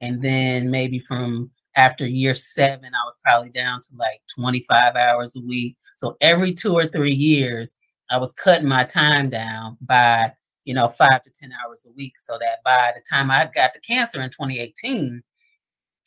and 0.00 0.22
then 0.22 0.70
maybe 0.70 0.98
from 0.98 1.50
after 1.78 2.06
year 2.06 2.34
seven, 2.34 2.92
I 2.92 3.04
was 3.06 3.16
probably 3.22 3.50
down 3.50 3.80
to 3.80 3.96
like 3.96 4.20
25 4.36 4.96
hours 4.96 5.36
a 5.36 5.40
week. 5.40 5.76
So 5.96 6.16
every 6.20 6.52
two 6.52 6.74
or 6.74 6.88
three 6.88 7.12
years, 7.12 7.78
I 8.10 8.18
was 8.18 8.32
cutting 8.32 8.68
my 8.68 8.84
time 8.84 9.30
down 9.30 9.76
by, 9.80 10.32
you 10.64 10.74
know, 10.74 10.88
five 10.88 11.22
to 11.22 11.30
10 11.30 11.52
hours 11.52 11.86
a 11.88 11.92
week. 11.92 12.14
So 12.18 12.36
that 12.40 12.58
by 12.64 12.92
the 12.96 13.02
time 13.08 13.30
I 13.30 13.48
got 13.54 13.74
the 13.74 13.80
cancer 13.80 14.20
in 14.20 14.30
2018 14.30 15.22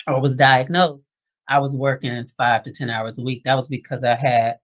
or 0.08 0.22
was 0.22 0.36
diagnosed, 0.36 1.12
I 1.48 1.60
was 1.60 1.76
working 1.76 2.28
five 2.38 2.64
to 2.66 2.74
10 2.74 2.90
hours 2.90 3.18
a 3.18 3.24
week. 3.24 3.44
That 3.46 3.56
was 3.56 3.70
because 3.70 4.04
I 4.04 4.16
had 4.16 4.58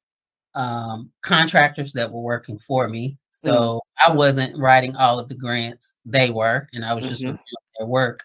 um, 0.56 1.12
contractors 1.22 1.93
that 1.93 2.12
were 2.12 2.22
working 2.22 2.60
for 2.60 2.89
me. 2.89 3.17
Mm. 3.45 3.50
So 3.50 3.54
mm 3.54 3.80
I 4.00 4.12
wasn't 4.13 4.56
writing 4.60 4.95
all 4.95 5.17
of 5.17 5.28
the 5.28 5.34
grants, 5.34 5.95
they 6.06 6.30
were, 6.30 6.69
and 6.71 6.86
I 6.86 6.93
was 6.93 7.04
just 7.04 7.23
mm-hmm. 7.23 7.36
their 7.80 7.88
work. 7.88 8.23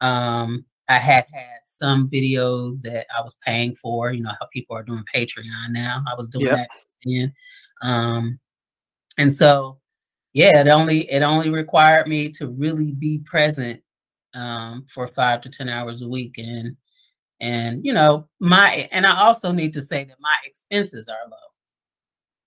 Um, 0.00 0.64
I 0.88 0.94
had 0.94 1.24
had 1.32 1.60
some 1.64 2.10
videos 2.12 2.82
that 2.82 3.06
I 3.16 3.22
was 3.22 3.36
paying 3.46 3.76
for, 3.76 4.12
you 4.12 4.24
know, 4.24 4.32
how 4.40 4.46
people 4.52 4.76
are 4.76 4.82
doing 4.82 5.04
Patreon 5.14 5.70
now. 5.70 6.02
I 6.10 6.16
was 6.16 6.28
doing 6.28 6.46
yep. 6.46 6.56
that 6.56 6.68
then. 7.04 7.32
Um, 7.80 8.40
and 9.18 9.34
so 9.34 9.78
yeah 10.32 10.60
it 10.60 10.68
only 10.68 11.10
it 11.10 11.22
only 11.22 11.48
required 11.48 12.06
me 12.06 12.28
to 12.28 12.48
really 12.48 12.92
be 12.92 13.18
present 13.18 13.80
um, 14.34 14.84
for 14.88 15.06
five 15.06 15.40
to 15.42 15.48
ten 15.48 15.68
hours 15.68 16.02
a 16.02 16.08
week 16.08 16.36
and 16.38 16.76
and 17.40 17.84
you 17.84 17.92
know 17.92 18.28
my 18.40 18.88
and 18.92 19.06
i 19.06 19.16
also 19.20 19.52
need 19.52 19.72
to 19.72 19.80
say 19.80 20.04
that 20.04 20.16
my 20.20 20.34
expenses 20.44 21.08
are 21.08 21.30
low 21.30 21.36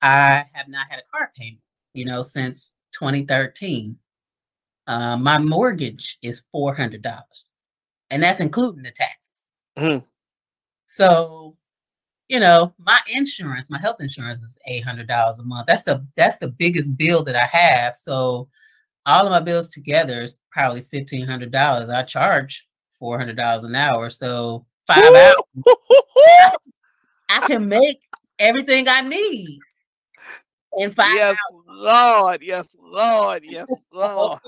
i 0.02 0.46
have 0.54 0.68
not 0.68 0.86
had 0.90 1.00
a 1.00 1.18
car 1.18 1.32
payment 1.36 1.62
you 1.98 2.06
know 2.06 2.22
since 2.22 2.74
2013 2.94 3.98
uh, 4.88 5.18
my 5.18 5.38
mortgage 5.38 6.18
is 6.22 6.42
$400 6.56 7.24
and 8.10 8.24
that's 8.24 8.40
including 8.40 8.84
the 8.84 8.92
taxes 8.92 9.44
mm-hmm. 9.78 10.06
so 10.86 11.58
you 12.28 12.40
know, 12.40 12.74
my 12.78 13.00
insurance, 13.08 13.70
my 13.70 13.80
health 13.80 13.98
insurance 14.02 14.40
is 14.40 14.60
eight 14.68 14.84
hundred 14.84 15.08
dollars 15.08 15.40
a 15.40 15.44
month. 15.44 15.68
That's 15.68 15.84
the 15.84 16.06
that's 16.16 16.36
the 16.38 16.50
biggest 16.50 16.98
bill 16.98 17.24
that 17.24 17.36
I 17.36 17.46
have. 17.46 17.96
So 17.96 18.50
all 19.06 19.26
of 19.26 19.32
my 19.32 19.40
bills 19.40 19.70
together 19.70 20.22
is 20.24 20.36
probably 20.52 20.82
fifteen 20.82 21.26
hundred 21.26 21.52
dollars. 21.52 21.90
I 21.90 22.04
charge 22.04 22.68
four 22.92 23.18
hundred 23.18 23.38
dollars 23.38 23.64
an 23.64 23.76
hour. 23.76 24.10
So 24.10 24.66
five 24.86 25.04
hours, 25.04 25.36
I 27.30 27.48
can 27.48 27.70
make 27.70 28.02
everything 28.40 28.88
I 28.90 29.02
need 29.02 29.60
in 30.78 30.92
five 30.92 31.16
yes, 31.16 31.36
hours. 31.52 31.64
Lord, 31.68 32.44
yes, 32.44 32.66
Lord, 32.80 33.44
yes, 33.44 33.68
Lord. 33.92 34.40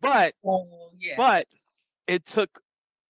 but 0.00 0.34
so, 0.44 0.66
yeah. 0.98 1.14
but 1.16 1.46
it 2.06 2.26
took 2.26 2.60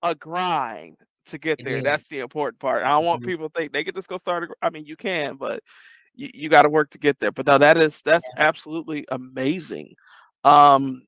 a 0.03 0.15
grind 0.15 0.97
to 1.27 1.39
get 1.39 1.65
there. 1.65 1.83
That's 1.83 2.07
the 2.09 2.21
important 2.21 2.61
part. 2.61 2.85
I 2.85 2.91
don't 2.91 3.05
want 3.05 3.23
mm-hmm. 3.23 3.31
people 3.31 3.49
to 3.49 3.59
think 3.59 3.73
they 3.73 3.85
can 3.85 3.95
just 3.95 4.09
go 4.09 4.19
start. 4.19 4.45
A, 4.45 4.49
I 4.63 4.71
mean, 4.71 4.85
you 4.85 4.97
can, 4.97 5.37
but 5.37 5.63
you, 6.15 6.31
you 6.35 6.49
got 6.49 6.63
to 6.63 6.69
work 6.69 6.91
to 6.91 6.99
get 6.99 7.19
there. 7.19 7.33
But 7.33 7.47
now 7.47 7.59
that 7.59 7.77
is 7.77 8.03
that's 8.03 8.29
yeah. 8.37 8.45
absolutely 8.47 9.07
amazing. 9.11 9.95
Um, 10.45 11.03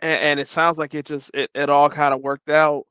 and, 0.00 0.20
and, 0.20 0.40
it 0.40 0.48
sounds 0.48 0.78
like 0.78 0.94
it 0.94 1.04
just 1.04 1.30
it, 1.34 1.50
it 1.54 1.68
all 1.68 1.90
kind 1.90 2.14
of 2.14 2.20
worked 2.22 2.48
out 2.48 2.84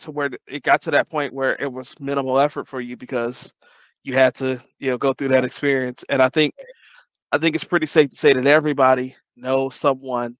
to 0.00 0.10
where 0.10 0.30
it 0.46 0.62
got 0.62 0.82
to 0.82 0.90
that 0.90 1.08
point 1.08 1.32
where 1.32 1.56
it 1.60 1.72
was 1.72 1.94
minimal 2.00 2.38
effort 2.38 2.68
for 2.68 2.80
you 2.80 2.96
because 2.96 3.54
you 4.06 4.14
had 4.14 4.34
to 4.34 4.60
you 4.78 4.90
know 4.90 4.98
go 4.98 5.12
through 5.12 5.28
that 5.28 5.44
experience 5.44 6.04
and 6.08 6.22
i 6.22 6.28
think 6.28 6.54
i 7.32 7.38
think 7.38 7.54
it's 7.54 7.64
pretty 7.64 7.86
safe 7.86 8.10
to 8.10 8.16
say 8.16 8.32
that 8.32 8.46
everybody 8.46 9.14
knows 9.36 9.74
someone 9.74 10.36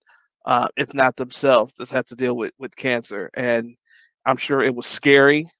uh, 0.46 0.68
if 0.76 0.94
not 0.94 1.16
themselves 1.16 1.74
that's 1.76 1.90
had 1.90 2.06
to 2.06 2.14
deal 2.14 2.36
with 2.36 2.52
with 2.58 2.74
cancer 2.76 3.28
and 3.34 3.76
i'm 4.24 4.36
sure 4.36 4.62
it 4.62 4.74
was 4.74 4.86
scary. 4.86 5.50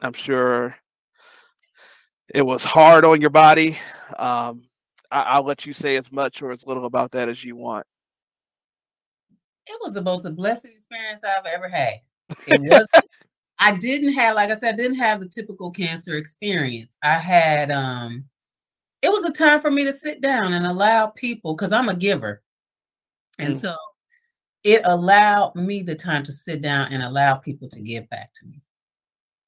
I'm 0.00 0.12
sure 0.12 0.76
it 2.34 2.42
was 2.42 2.64
hard 2.64 3.04
on 3.04 3.20
your 3.20 3.30
body. 3.30 3.78
Um, 4.18 4.64
I, 5.10 5.38
will 5.38 5.46
let 5.46 5.64
you 5.64 5.72
say 5.72 5.96
as 5.96 6.10
much 6.12 6.42
or 6.42 6.50
as 6.50 6.66
little 6.66 6.84
about 6.84 7.12
that 7.12 7.28
as 7.28 7.42
you 7.44 7.56
want. 7.56 7.86
It 9.66 9.78
was 9.82 9.94
the 9.94 10.02
most 10.02 10.26
blessed 10.36 10.66
experience 10.66 11.22
i've 11.24 11.46
ever 11.46 11.68
had. 11.68 12.00
It 12.46 12.86
was 12.94 13.02
I 13.58 13.76
didn't 13.76 14.12
have, 14.14 14.36
like 14.36 14.50
I 14.50 14.56
said, 14.56 14.74
I 14.74 14.76
didn't 14.76 14.98
have 14.98 15.20
the 15.20 15.28
typical 15.28 15.70
cancer 15.70 16.16
experience. 16.16 16.96
I 17.02 17.18
had 17.18 17.70
um 17.70 18.24
it 19.02 19.10
was 19.10 19.24
a 19.24 19.32
time 19.32 19.60
for 19.60 19.70
me 19.70 19.84
to 19.84 19.92
sit 19.92 20.20
down 20.20 20.52
and 20.52 20.66
allow 20.66 21.08
people, 21.08 21.54
because 21.54 21.72
I'm 21.72 21.88
a 21.88 21.94
giver. 21.94 22.42
And 23.38 23.54
mm. 23.54 23.56
so 23.56 23.74
it 24.64 24.80
allowed 24.84 25.54
me 25.54 25.82
the 25.82 25.94
time 25.94 26.24
to 26.24 26.32
sit 26.32 26.60
down 26.60 26.92
and 26.92 27.02
allow 27.02 27.36
people 27.36 27.68
to 27.68 27.80
give 27.80 28.08
back 28.08 28.32
to 28.34 28.46
me. 28.46 28.62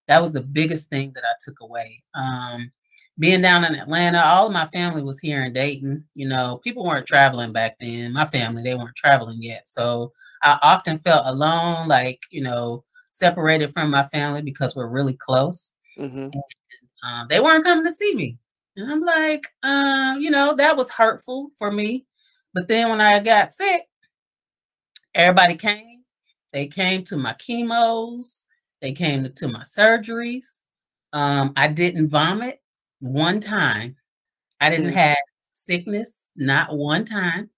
That 0.06 0.22
was 0.22 0.32
the 0.32 0.42
biggest 0.42 0.88
thing 0.88 1.12
that 1.14 1.24
I 1.24 1.34
took 1.40 1.60
away. 1.60 2.02
Um, 2.14 2.70
being 3.18 3.42
down 3.42 3.64
in 3.64 3.74
Atlanta, 3.74 4.22
all 4.22 4.46
of 4.46 4.52
my 4.52 4.68
family 4.68 5.02
was 5.02 5.18
here 5.18 5.42
in 5.42 5.52
Dayton. 5.52 6.04
You 6.14 6.28
know, 6.28 6.60
people 6.62 6.84
weren't 6.84 7.06
traveling 7.06 7.52
back 7.52 7.76
then. 7.80 8.12
My 8.12 8.26
family, 8.26 8.62
they 8.62 8.74
weren't 8.74 8.94
traveling 8.96 9.42
yet. 9.42 9.66
So 9.66 10.12
I 10.42 10.58
often 10.62 10.98
felt 10.98 11.26
alone, 11.26 11.88
like, 11.88 12.20
you 12.30 12.42
know, 12.42 12.84
separated 13.18 13.72
from 13.72 13.90
my 13.90 14.06
family 14.06 14.42
because 14.42 14.74
we're 14.74 14.88
really 14.88 15.14
close. 15.14 15.72
Mm-hmm. 15.98 16.18
And, 16.18 16.34
uh, 17.04 17.24
they 17.28 17.40
weren't 17.40 17.64
coming 17.64 17.84
to 17.84 17.92
see 17.92 18.14
me. 18.14 18.38
And 18.76 18.90
I'm 18.90 19.02
like, 19.02 19.46
uh, 19.62 20.16
you 20.18 20.30
know, 20.30 20.54
that 20.56 20.76
was 20.76 20.90
hurtful 20.90 21.50
for 21.58 21.70
me. 21.70 22.06
But 22.54 22.68
then 22.68 22.90
when 22.90 23.00
I 23.00 23.20
got 23.20 23.52
sick, 23.52 23.82
everybody 25.14 25.56
came. 25.56 26.02
They 26.52 26.66
came 26.66 27.04
to 27.04 27.16
my 27.16 27.34
chemos. 27.34 28.44
They 28.80 28.92
came 28.92 29.24
to, 29.24 29.30
to 29.30 29.48
my 29.48 29.62
surgeries. 29.62 30.62
Um, 31.12 31.52
I 31.56 31.68
didn't 31.68 32.08
vomit 32.08 32.60
one 33.00 33.40
time. 33.40 33.96
I 34.60 34.70
didn't 34.70 34.86
mm-hmm. 34.86 34.96
have 34.96 35.18
sickness, 35.52 36.28
not 36.36 36.76
one 36.76 37.04
time. 37.04 37.50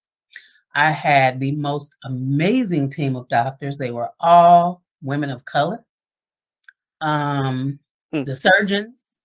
I 0.73 0.91
had 0.91 1.39
the 1.39 1.51
most 1.51 1.93
amazing 2.05 2.89
team 2.89 3.15
of 3.15 3.27
doctors. 3.29 3.77
They 3.77 3.91
were 3.91 4.09
all 4.19 4.81
women 5.01 5.29
of 5.29 5.45
color. 5.45 5.83
Um, 7.01 7.79
mm. 8.13 8.25
The 8.25 8.35
surgeons, 8.35 9.21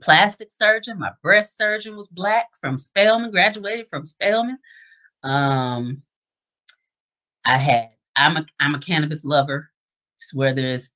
plastic 0.00 0.52
surgeon, 0.52 0.98
my 0.98 1.10
breast 1.22 1.56
surgeon 1.56 1.96
was 1.96 2.08
black 2.08 2.48
from 2.60 2.78
Spelman, 2.78 3.30
graduated 3.30 3.88
from 3.88 4.04
Spelman. 4.04 4.58
Um, 5.22 6.02
I 7.44 7.58
had, 7.58 7.90
I'm 8.16 8.36
a, 8.36 8.46
I'm 8.60 8.74
a 8.74 8.80
cannabis 8.80 9.24
lover, 9.24 9.70
where 10.32 10.54
there's 10.54 10.90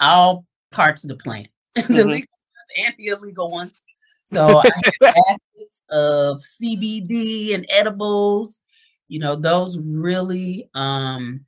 all 0.00 0.46
parts 0.70 1.04
of 1.04 1.08
the 1.08 1.16
plant, 1.16 1.48
mm-hmm. 1.76 1.94
the 1.94 2.04
legal 2.04 2.28
ones 2.28 2.86
and 2.86 2.94
the 2.98 3.06
illegal 3.08 3.50
ones. 3.50 3.82
So 4.24 4.58
I 4.64 4.70
had 5.02 5.38
baskets 5.54 5.82
of 5.90 6.42
CBD 6.42 7.54
and 7.54 7.66
edibles. 7.68 8.62
You 9.08 9.20
know, 9.20 9.36
those 9.36 9.78
really 9.78 10.68
um 10.74 11.44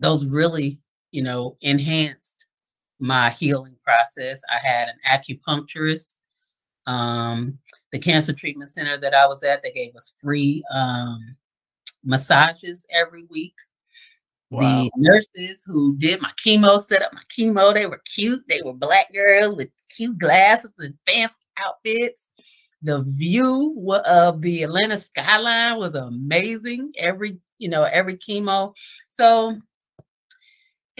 those 0.00 0.26
really, 0.26 0.78
you 1.12 1.22
know, 1.22 1.56
enhanced 1.60 2.46
my 2.98 3.30
healing 3.30 3.76
process. 3.84 4.42
I 4.50 4.58
had 4.66 4.88
an 4.88 4.98
acupuncturist. 5.08 6.18
Um, 6.86 7.58
the 7.92 7.98
cancer 7.98 8.32
treatment 8.32 8.70
center 8.70 8.98
that 8.98 9.14
I 9.14 9.26
was 9.26 9.42
at, 9.42 9.62
they 9.62 9.72
gave 9.72 9.94
us 9.94 10.12
free 10.18 10.62
um, 10.72 11.36
massages 12.04 12.86
every 12.90 13.24
week. 13.30 13.54
Wow. 14.50 14.84
The 14.84 14.90
nurses 14.96 15.62
who 15.64 15.96
did 15.96 16.20
my 16.20 16.32
chemo, 16.44 16.80
set 16.80 17.02
up 17.02 17.12
my 17.12 17.22
chemo, 17.30 17.72
they 17.72 17.86
were 17.86 18.02
cute. 18.14 18.42
They 18.48 18.60
were 18.64 18.72
black 18.72 19.12
girls 19.12 19.54
with 19.54 19.68
cute 19.94 20.18
glasses 20.18 20.72
and 20.78 20.94
fancy 21.06 21.34
outfits. 21.64 22.30
The 22.82 23.02
view 23.02 24.00
of 24.06 24.40
the 24.40 24.62
Atlanta 24.62 24.96
skyline 24.96 25.78
was 25.78 25.94
amazing. 25.94 26.92
Every, 26.96 27.38
you 27.58 27.68
know, 27.68 27.84
every 27.84 28.16
chemo. 28.16 28.74
So 29.06 29.56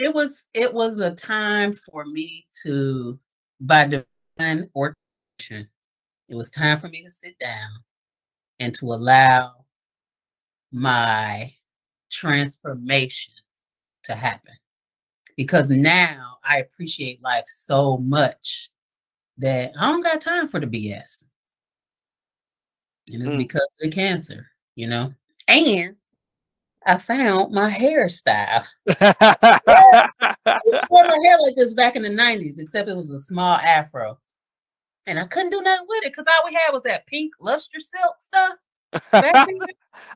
it 0.00 0.14
was 0.14 0.46
it 0.54 0.72
was 0.72 0.98
a 0.98 1.14
time 1.14 1.78
for 1.90 2.04
me 2.04 2.46
to 2.62 3.18
by 3.60 3.84
divine 3.86 4.68
orchestration 4.74 5.68
it 6.28 6.34
was 6.34 6.50
time 6.50 6.78
for 6.78 6.88
me 6.88 7.02
to 7.04 7.10
sit 7.10 7.38
down 7.38 7.68
and 8.58 8.74
to 8.74 8.92
allow 8.92 9.52
my 10.72 11.52
transformation 12.10 13.34
to 14.04 14.14
happen. 14.14 14.54
Because 15.36 15.70
now 15.70 16.38
i 16.44 16.58
appreciate 16.58 17.22
life 17.22 17.44
so 17.46 17.98
much 17.98 18.70
that 19.38 19.72
i 19.78 19.90
don't 19.90 20.02
got 20.02 20.20
time 20.20 20.48
for 20.48 20.60
the 20.60 20.66
bs 20.66 21.24
and 23.12 23.22
it's 23.22 23.32
mm. 23.32 23.38
because 23.38 23.62
of 23.62 23.80
the 23.80 23.90
cancer 23.90 24.46
you 24.80 24.86
know? 24.86 25.12
And 25.48 25.96
I 26.86 26.98
found 26.98 27.52
my 27.52 27.70
hairstyle. 27.70 28.64
I 28.88 29.58
wore 30.88 31.04
my 31.04 31.18
hair 31.24 31.38
like 31.38 31.56
this 31.56 31.74
back 31.74 31.96
in 31.96 32.02
the 32.02 32.08
90s, 32.08 32.58
except 32.58 32.88
it 32.88 32.96
was 32.96 33.10
a 33.10 33.18
small 33.18 33.56
afro. 33.56 34.18
And 35.06 35.18
I 35.18 35.26
couldn't 35.26 35.50
do 35.50 35.60
nothing 35.60 35.86
with 35.88 36.04
it 36.04 36.12
because 36.12 36.26
all 36.26 36.48
we 36.48 36.54
had 36.54 36.72
was 36.72 36.82
that 36.84 37.06
pink 37.06 37.32
luster 37.40 37.80
silk 37.80 38.16
stuff. 38.20 38.54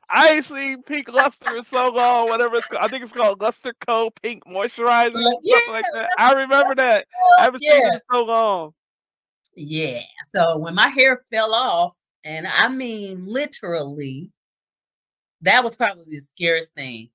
I 0.09 0.29
ain't 0.29 0.45
seen 0.45 0.83
pink 0.83 1.07
luster 1.11 1.55
in 1.55 1.63
so 1.63 1.89
long, 1.89 2.29
whatever 2.29 2.55
it's 2.55 2.67
called. 2.67 2.83
I 2.83 2.87
think 2.87 3.03
it's 3.03 3.13
called 3.13 3.41
Luster 3.41 3.73
Co. 3.87 4.09
Pink 4.21 4.43
Moisturizer, 4.45 5.13
like, 5.13 5.37
yeah, 5.43 5.57
something 5.57 5.73
like 5.73 5.85
that. 5.93 6.09
I 6.17 6.33
remember 6.33 6.75
that. 6.75 7.05
I 7.39 7.43
haven't 7.43 7.63
yeah. 7.63 7.73
seen 7.73 7.87
it 7.87 7.93
in 7.93 7.99
so 8.11 8.23
long. 8.23 8.73
Yeah. 9.55 10.01
So 10.25 10.57
when 10.57 10.75
my 10.75 10.89
hair 10.89 11.23
fell 11.31 11.53
off, 11.53 11.93
and 12.23 12.47
I 12.47 12.67
mean 12.67 13.25
literally 13.25 14.31
that 15.45 15.63
was 15.63 15.75
probably 15.75 16.05
the 16.07 16.19
scariest 16.19 16.73
thing. 16.73 17.09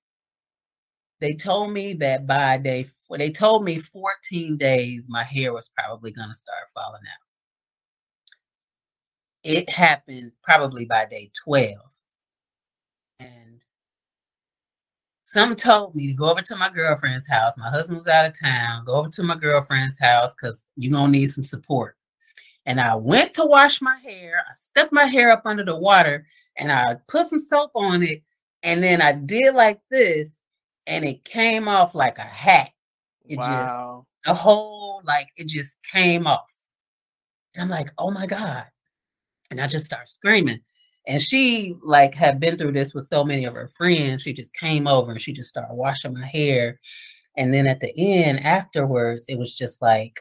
They 1.20 1.34
told 1.34 1.72
me 1.72 1.94
that 1.94 2.26
by 2.26 2.56
day 2.56 2.84
four, 3.06 3.18
they 3.18 3.30
told 3.30 3.62
me 3.64 3.78
14 3.78 4.56
days 4.56 5.06
my 5.08 5.22
hair 5.22 5.52
was 5.52 5.70
probably 5.76 6.12
going 6.12 6.30
to 6.30 6.34
start 6.34 6.70
falling 6.74 7.02
out. 7.02 7.26
It 9.42 9.68
happened 9.68 10.32
probably 10.42 10.86
by 10.86 11.06
day 11.06 11.30
12. 11.44 11.76
And 13.20 13.64
some 15.24 15.54
told 15.56 15.94
me 15.94 16.06
to 16.06 16.14
go 16.14 16.30
over 16.30 16.42
to 16.42 16.56
my 16.56 16.70
girlfriend's 16.70 17.28
house. 17.28 17.58
My 17.58 17.68
husband 17.68 17.96
was 17.96 18.08
out 18.08 18.26
of 18.26 18.38
town. 18.38 18.84
Go 18.86 18.94
over 18.94 19.10
to 19.10 19.22
my 19.22 19.36
girlfriend's 19.36 19.98
house 19.98 20.34
because 20.34 20.66
you're 20.76 20.92
going 20.92 21.12
to 21.12 21.18
need 21.18 21.32
some 21.32 21.44
support. 21.44 21.96
And 22.66 22.80
I 22.80 22.94
went 22.94 23.34
to 23.34 23.44
wash 23.44 23.82
my 23.82 23.98
hair. 24.02 24.42
I 24.48 24.54
stuck 24.54 24.92
my 24.92 25.06
hair 25.06 25.30
up 25.30 25.42
under 25.44 25.64
the 25.64 25.76
water 25.76 26.26
and 26.61 26.70
I 26.70 26.96
put 27.09 27.27
some 27.27 27.40
soap 27.40 27.73
on 27.75 28.03
it. 28.03 28.23
And 28.62 28.83
then 28.83 29.01
I 29.01 29.12
did 29.12 29.55
like 29.55 29.81
this 29.90 30.42
and 30.87 31.05
it 31.05 31.25
came 31.25 31.66
off 31.66 31.94
like 31.94 32.18
a 32.18 32.23
hat. 32.23 32.70
It 33.25 33.38
wow. 33.38 34.05
just, 34.25 34.31
a 34.31 34.35
whole, 34.35 35.01
like, 35.05 35.29
it 35.37 35.49
just 35.49 35.79
came 35.90 36.27
off. 36.27 36.53
And 37.55 37.62
I'm 37.62 37.70
like, 37.70 37.90
oh 37.96 38.11
my 38.11 38.27
God. 38.27 38.64
And 39.51 39.61
I 39.61 39.66
just 39.66 39.87
start 39.87 40.11
screaming. 40.11 40.61
And 41.07 41.23
she 41.23 41.75
like 41.83 42.14
had 42.14 42.38
been 42.38 42.59
through 42.59 42.73
this 42.73 42.92
with 42.92 43.07
so 43.07 43.25
many 43.25 43.46
of 43.46 43.55
her 43.55 43.70
friends. 43.77 44.23
She 44.23 44.35
just 44.35 44.55
came 44.55 44.87
over 44.87 45.11
and 45.11 45.20
she 45.20 45.33
just 45.33 45.49
started 45.49 45.75
washing 45.75 46.12
my 46.12 46.27
hair. 46.27 46.79
And 47.38 47.55
then 47.55 47.66
at 47.66 47.81
the 47.81 47.92
end, 47.96 48.44
afterwards, 48.44 49.25
it 49.29 49.38
was 49.38 49.54
just 49.54 49.81
like 49.81 50.21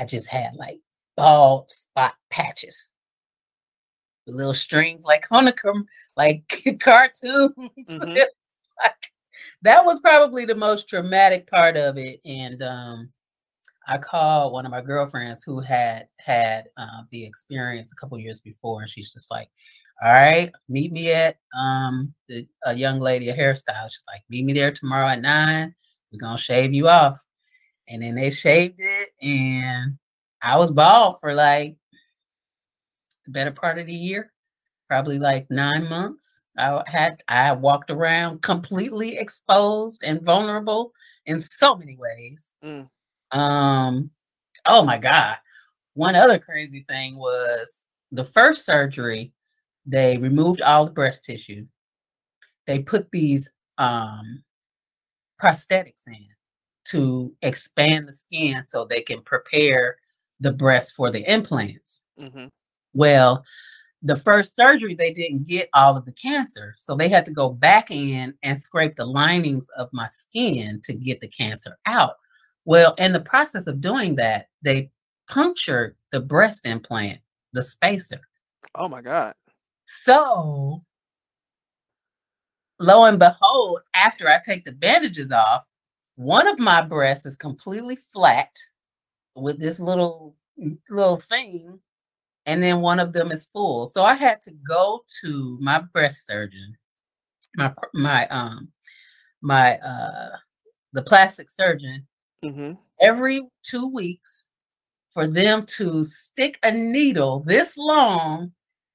I 0.00 0.04
just 0.04 0.26
had 0.26 0.56
like 0.56 0.80
bald 1.16 1.70
spot 1.70 2.14
patches 2.30 2.90
with 4.28 4.36
little 4.36 4.54
strings 4.54 5.04
like 5.04 5.26
on 5.30 5.52
like 6.16 6.64
cartoons. 6.80 7.52
Mm-hmm. 7.56 8.08
like, 8.08 9.12
that 9.62 9.84
was 9.84 9.98
probably 10.00 10.44
the 10.44 10.54
most 10.54 10.88
traumatic 10.88 11.50
part 11.50 11.76
of 11.76 11.96
it. 11.96 12.20
And 12.24 12.62
um, 12.62 13.10
I 13.88 13.98
called 13.98 14.52
one 14.52 14.66
of 14.66 14.70
my 14.70 14.82
girlfriends 14.82 15.42
who 15.42 15.60
had 15.60 16.06
had 16.18 16.68
uh, 16.76 17.02
the 17.10 17.24
experience 17.24 17.90
a 17.90 17.96
couple 17.96 18.18
years 18.18 18.40
before, 18.40 18.82
and 18.82 18.90
she's 18.90 19.12
just 19.12 19.30
like, 19.30 19.48
"All 20.04 20.12
right, 20.12 20.52
meet 20.68 20.92
me 20.92 21.10
at 21.10 21.38
um, 21.58 22.14
the, 22.28 22.46
a 22.66 22.74
young 22.74 23.00
lady, 23.00 23.30
a 23.30 23.36
hairstyle. 23.36 23.90
She's 23.90 24.04
like, 24.12 24.22
meet 24.28 24.44
me 24.44 24.52
there 24.52 24.72
tomorrow 24.72 25.08
at 25.08 25.22
nine. 25.22 25.74
We're 26.12 26.20
gonna 26.20 26.38
shave 26.38 26.74
you 26.74 26.88
off." 26.88 27.18
And 27.88 28.02
then 28.02 28.14
they 28.14 28.28
shaved 28.28 28.80
it, 28.80 29.08
and 29.22 29.96
I 30.42 30.58
was 30.58 30.70
bald 30.70 31.16
for 31.20 31.34
like 31.34 31.76
the 33.28 33.32
better 33.32 33.52
part 33.52 33.78
of 33.78 33.86
the 33.86 33.94
year, 33.94 34.32
probably 34.88 35.18
like 35.18 35.46
nine 35.50 35.88
months. 35.88 36.40
I 36.56 36.82
had 36.86 37.22
I 37.28 37.52
walked 37.52 37.90
around 37.90 38.42
completely 38.42 39.18
exposed 39.18 40.02
and 40.02 40.22
vulnerable 40.22 40.92
in 41.26 41.38
so 41.40 41.76
many 41.76 41.96
ways. 41.96 42.54
Mm. 42.64 42.88
Um, 43.30 44.10
oh 44.64 44.82
my 44.82 44.98
God. 44.98 45.36
One 45.94 46.16
other 46.16 46.38
crazy 46.38 46.84
thing 46.88 47.18
was 47.18 47.88
the 48.12 48.24
first 48.24 48.64
surgery, 48.64 49.32
they 49.84 50.16
removed 50.16 50.62
all 50.62 50.86
the 50.86 50.92
breast 50.92 51.24
tissue. 51.24 51.66
They 52.66 52.80
put 52.80 53.10
these 53.10 53.50
um 53.76 54.42
prosthetics 55.40 56.08
in 56.08 56.26
to 56.86 57.32
expand 57.42 58.08
the 58.08 58.12
skin 58.12 58.64
so 58.64 58.84
they 58.84 59.02
can 59.02 59.20
prepare 59.20 59.98
the 60.40 60.52
breast 60.52 60.94
for 60.94 61.10
the 61.10 61.30
implants. 61.30 62.02
hmm 62.18 62.46
Well, 62.94 63.44
the 64.02 64.16
first 64.16 64.54
surgery, 64.54 64.94
they 64.94 65.12
didn't 65.12 65.46
get 65.46 65.68
all 65.74 65.96
of 65.96 66.04
the 66.04 66.12
cancer. 66.12 66.74
So 66.76 66.94
they 66.94 67.08
had 67.08 67.24
to 67.24 67.32
go 67.32 67.50
back 67.50 67.90
in 67.90 68.34
and 68.42 68.58
scrape 68.58 68.96
the 68.96 69.04
linings 69.04 69.68
of 69.76 69.88
my 69.92 70.06
skin 70.06 70.80
to 70.84 70.94
get 70.94 71.20
the 71.20 71.28
cancer 71.28 71.76
out. 71.86 72.14
Well, 72.64 72.94
in 72.98 73.12
the 73.12 73.20
process 73.20 73.66
of 73.66 73.80
doing 73.80 74.14
that, 74.16 74.48
they 74.62 74.90
punctured 75.28 75.96
the 76.12 76.20
breast 76.20 76.60
implant, 76.64 77.18
the 77.52 77.62
spacer. 77.62 78.20
Oh 78.74 78.88
my 78.88 79.00
God. 79.00 79.34
So, 79.86 80.82
lo 82.78 83.04
and 83.04 83.18
behold, 83.18 83.80
after 83.94 84.28
I 84.28 84.38
take 84.44 84.64
the 84.64 84.72
bandages 84.72 85.32
off, 85.32 85.66
one 86.16 86.46
of 86.46 86.58
my 86.58 86.82
breasts 86.82 87.26
is 87.26 87.36
completely 87.36 87.96
flat 88.12 88.50
with 89.34 89.58
this 89.60 89.80
little 89.80 90.36
little 90.90 91.18
thing, 91.18 91.78
and 92.48 92.62
then 92.62 92.80
one 92.80 92.98
of 92.98 93.12
them 93.12 93.30
is 93.30 93.44
full. 93.44 93.86
So 93.86 94.04
I 94.04 94.14
had 94.14 94.40
to 94.42 94.52
go 94.66 95.02
to 95.20 95.58
my 95.60 95.82
breast 95.92 96.26
surgeon, 96.26 96.78
my 97.56 97.74
my 97.92 98.26
um 98.28 98.72
my 99.42 99.78
uh 99.78 100.30
the 100.94 101.02
plastic 101.02 101.50
surgeon 101.50 102.06
hmm 102.42 102.72
every 103.00 103.46
two 103.62 103.86
weeks 103.86 104.46
for 105.12 105.26
them 105.26 105.64
to 105.66 106.02
stick 106.02 106.58
a 106.64 106.72
needle 106.72 107.44
this 107.46 107.76
long 107.76 108.50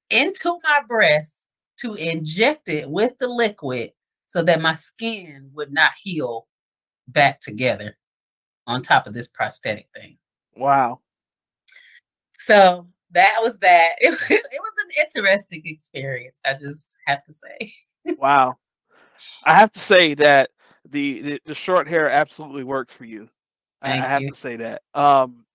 into 0.09 0.59
my 0.63 0.81
breast 0.87 1.47
to 1.77 1.93
inject 1.93 2.67
it 2.67 2.89
with 2.89 3.13
the 3.19 3.27
liquid 3.27 3.91
so 4.25 4.41
that 4.41 4.61
my 4.61 4.73
skin 4.73 5.49
would 5.53 5.71
not 5.71 5.91
heal 6.01 6.47
back 7.07 7.39
together 7.39 7.95
on 8.67 8.81
top 8.81 9.07
of 9.07 9.13
this 9.13 9.27
prosthetic 9.27 9.87
thing. 9.95 10.17
Wow. 10.57 10.99
So 12.35 12.87
that 13.13 13.37
was 13.41 13.57
that. 13.59 13.93
It, 14.01 14.13
it 14.29 14.61
was 14.61 14.73
an 14.85 15.05
interesting 15.05 15.61
experience, 15.65 16.39
I 16.45 16.55
just 16.55 16.97
have 17.07 17.23
to 17.25 17.33
say. 17.33 17.73
Wow. 18.17 18.57
I 19.45 19.53
have 19.57 19.71
to 19.71 19.79
say 19.79 20.13
that 20.15 20.49
the, 20.89 21.21
the 21.21 21.41
the 21.45 21.55
short 21.55 21.87
hair 21.87 22.09
absolutely 22.09 22.65
works 22.65 22.93
for 22.93 23.05
you. 23.05 23.29
I, 23.81 23.93
I 23.93 23.95
have 23.95 24.21
you. 24.21 24.31
to 24.31 24.35
say 24.35 24.57
that. 24.57 24.81
Um, 24.93 25.45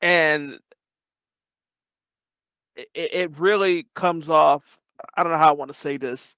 and 0.00 0.58
it, 2.76 2.88
it 2.94 3.14
it 3.14 3.38
really 3.38 3.86
comes 3.94 4.28
off. 4.28 4.78
I 5.16 5.22
don't 5.22 5.32
know 5.32 5.38
how 5.38 5.48
I 5.48 5.52
want 5.52 5.70
to 5.70 5.76
say 5.76 5.96
this. 5.96 6.36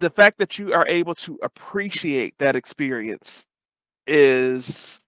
The 0.00 0.10
fact 0.10 0.38
that 0.38 0.58
you 0.58 0.72
are 0.72 0.86
able 0.88 1.14
to 1.16 1.38
appreciate 1.42 2.34
that 2.38 2.56
experience 2.56 3.46
is 4.06 5.01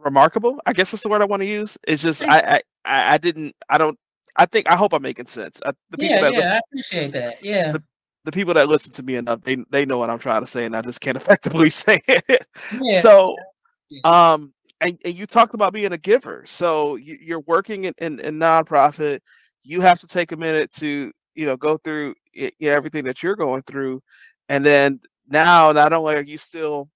remarkable. 0.00 0.60
I 0.66 0.72
guess 0.72 0.90
that's 0.90 1.02
the 1.02 1.08
word 1.08 1.22
I 1.22 1.26
want 1.26 1.42
to 1.42 1.46
use. 1.46 1.78
It's 1.86 2.02
just 2.02 2.22
I 2.24 2.60
I 2.84 3.14
I 3.14 3.18
didn't 3.18 3.54
I 3.68 3.78
don't 3.78 3.98
I 4.36 4.46
think 4.46 4.68
I 4.70 4.76
hope 4.76 4.92
I'm 4.92 5.02
making 5.02 5.26
sense. 5.26 5.60
I, 5.64 5.72
the 5.90 5.98
people 5.98 6.16
Yeah, 6.16 6.22
that 6.22 6.32
listen, 6.34 6.50
yeah, 6.50 6.54
I 6.54 6.60
appreciate 6.70 7.12
that. 7.12 7.44
Yeah. 7.44 7.72
the 8.24 8.32
people 8.32 8.54
that 8.54 8.68
listen 8.68 8.92
to 8.92 9.02
me 9.02 9.16
enough, 9.16 9.42
they 9.42 9.56
they 9.70 9.84
know 9.84 9.98
what 9.98 10.10
I'm 10.10 10.18
trying 10.18 10.42
to 10.42 10.48
say, 10.50 10.64
and 10.64 10.76
I 10.76 10.82
just 10.82 11.00
can't 11.00 11.16
effectively 11.16 11.70
say 11.70 12.00
it. 12.08 12.46
Yeah. 12.80 13.00
So, 13.00 13.36
um, 14.04 14.52
and, 14.80 14.98
and 15.04 15.14
you 15.14 15.26
talked 15.26 15.54
about 15.54 15.72
being 15.72 15.92
a 15.92 15.98
giver. 15.98 16.42
So 16.46 16.96
you, 16.96 17.18
you're 17.20 17.40
working 17.40 17.84
in, 17.84 17.94
in 17.98 18.20
in 18.20 18.38
nonprofit. 18.38 19.20
You 19.62 19.80
have 19.80 20.00
to 20.00 20.06
take 20.06 20.32
a 20.32 20.36
minute 20.36 20.72
to 20.74 21.12
you 21.34 21.46
know 21.46 21.56
go 21.56 21.76
through 21.78 22.14
you 22.32 22.50
know, 22.60 22.70
everything 22.70 23.04
that 23.04 23.22
you're 23.22 23.36
going 23.36 23.62
through, 23.62 24.02
and 24.48 24.64
then 24.64 25.00
now 25.28 25.72
not 25.72 25.92
only 25.92 26.14
are 26.16 26.22
you 26.22 26.38
still 26.38 26.88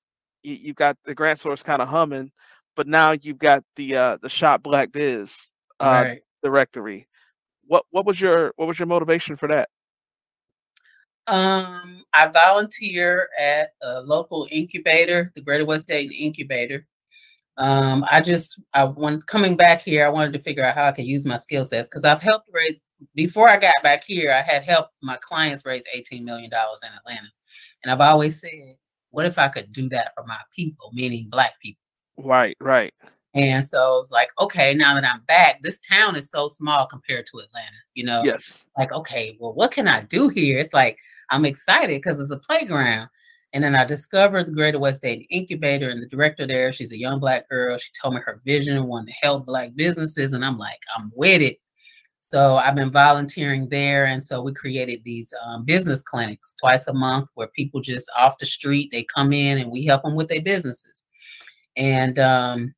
you, 0.42 0.54
you've 0.54 0.76
got 0.76 0.96
the 1.04 1.14
grant 1.14 1.40
source 1.40 1.62
kind 1.62 1.82
of 1.82 1.88
humming, 1.88 2.30
but 2.76 2.86
now 2.86 3.12
you've 3.12 3.38
got 3.38 3.64
the 3.76 3.96
uh 3.96 4.18
the 4.22 4.28
shop 4.28 4.62
Black 4.62 4.92
Biz 4.92 5.50
uh 5.80 6.04
right. 6.04 6.20
directory. 6.42 7.06
What 7.66 7.84
what 7.90 8.06
was 8.06 8.20
your 8.20 8.52
what 8.56 8.68
was 8.68 8.78
your 8.78 8.86
motivation 8.86 9.36
for 9.36 9.48
that? 9.48 9.68
Um, 11.26 12.04
I 12.12 12.26
volunteer 12.26 13.28
at 13.40 13.70
a 13.82 14.02
local 14.02 14.46
incubator, 14.50 15.32
the 15.34 15.40
Greater 15.40 15.64
West 15.64 15.88
Dayton 15.88 16.14
Incubator. 16.14 16.86
Um, 17.56 18.04
I 18.10 18.20
just, 18.20 18.60
I 18.74 18.84
when 18.84 19.22
coming 19.22 19.56
back 19.56 19.80
here, 19.80 20.04
I 20.04 20.10
wanted 20.10 20.32
to 20.32 20.40
figure 20.40 20.64
out 20.64 20.74
how 20.74 20.86
I 20.86 20.92
could 20.92 21.04
use 21.04 21.24
my 21.24 21.36
skill 21.36 21.64
sets 21.64 21.88
because 21.88 22.04
I've 22.04 22.20
helped 22.20 22.48
raise. 22.52 22.86
Before 23.14 23.48
I 23.48 23.58
got 23.58 23.74
back 23.82 24.04
here, 24.04 24.32
I 24.32 24.42
had 24.42 24.64
helped 24.64 24.92
my 25.02 25.16
clients 25.22 25.64
raise 25.64 25.84
eighteen 25.92 26.24
million 26.24 26.50
dollars 26.50 26.80
in 26.82 26.90
Atlanta, 26.92 27.28
and 27.82 27.92
I've 27.92 28.00
always 28.00 28.40
said, 28.40 28.76
"What 29.10 29.24
if 29.26 29.38
I 29.38 29.48
could 29.48 29.72
do 29.72 29.88
that 29.90 30.12
for 30.14 30.24
my 30.26 30.38
people, 30.54 30.90
meaning 30.92 31.28
Black 31.30 31.52
people?" 31.62 31.83
Right, 32.18 32.56
right. 32.60 32.94
And 33.34 33.66
so 33.66 33.98
it's 34.00 34.12
like, 34.12 34.28
okay, 34.40 34.74
now 34.74 34.94
that 34.94 35.04
I'm 35.04 35.22
back, 35.26 35.60
this 35.62 35.80
town 35.80 36.14
is 36.14 36.30
so 36.30 36.46
small 36.46 36.86
compared 36.86 37.26
to 37.26 37.38
Atlanta, 37.38 37.76
you 37.94 38.04
know. 38.04 38.22
Yes. 38.24 38.62
It's 38.62 38.72
like, 38.78 38.92
okay, 38.92 39.36
well, 39.40 39.54
what 39.54 39.72
can 39.72 39.88
I 39.88 40.02
do 40.02 40.28
here? 40.28 40.58
It's 40.58 40.72
like 40.72 40.98
I'm 41.30 41.44
excited 41.44 42.00
because 42.00 42.20
it's 42.20 42.30
a 42.30 42.38
playground. 42.38 43.08
And 43.52 43.62
then 43.62 43.76
I 43.76 43.84
discovered 43.84 44.46
the 44.46 44.52
Greater 44.52 44.80
West 44.80 45.02
Dayton 45.02 45.26
Incubator 45.30 45.88
and 45.88 46.02
the 46.02 46.08
director 46.08 46.46
there. 46.46 46.72
She's 46.72 46.90
a 46.90 46.98
young 46.98 47.20
black 47.20 47.48
girl. 47.48 47.78
She 47.78 47.90
told 48.00 48.14
me 48.14 48.20
her 48.24 48.40
vision 48.44 48.76
and 48.76 48.88
wanted 48.88 49.12
to 49.12 49.18
help 49.22 49.46
black 49.46 49.76
businesses. 49.76 50.32
And 50.32 50.44
I'm 50.44 50.58
like, 50.58 50.80
I'm 50.96 51.12
with 51.14 51.40
it. 51.40 51.58
So 52.20 52.56
I've 52.56 52.74
been 52.74 52.90
volunteering 52.90 53.68
there. 53.68 54.06
And 54.06 54.24
so 54.24 54.42
we 54.42 54.52
created 54.54 55.02
these 55.04 55.32
um, 55.46 55.64
business 55.64 56.02
clinics 56.02 56.54
twice 56.58 56.88
a 56.88 56.92
month 56.92 57.28
where 57.34 57.48
people 57.48 57.80
just 57.80 58.10
off 58.16 58.38
the 58.38 58.46
street, 58.46 58.90
they 58.90 59.04
come 59.04 59.32
in 59.32 59.58
and 59.58 59.70
we 59.70 59.84
help 59.84 60.02
them 60.02 60.16
with 60.16 60.28
their 60.28 60.42
businesses. 60.42 61.03
And 61.76 62.18
um, 62.18 62.74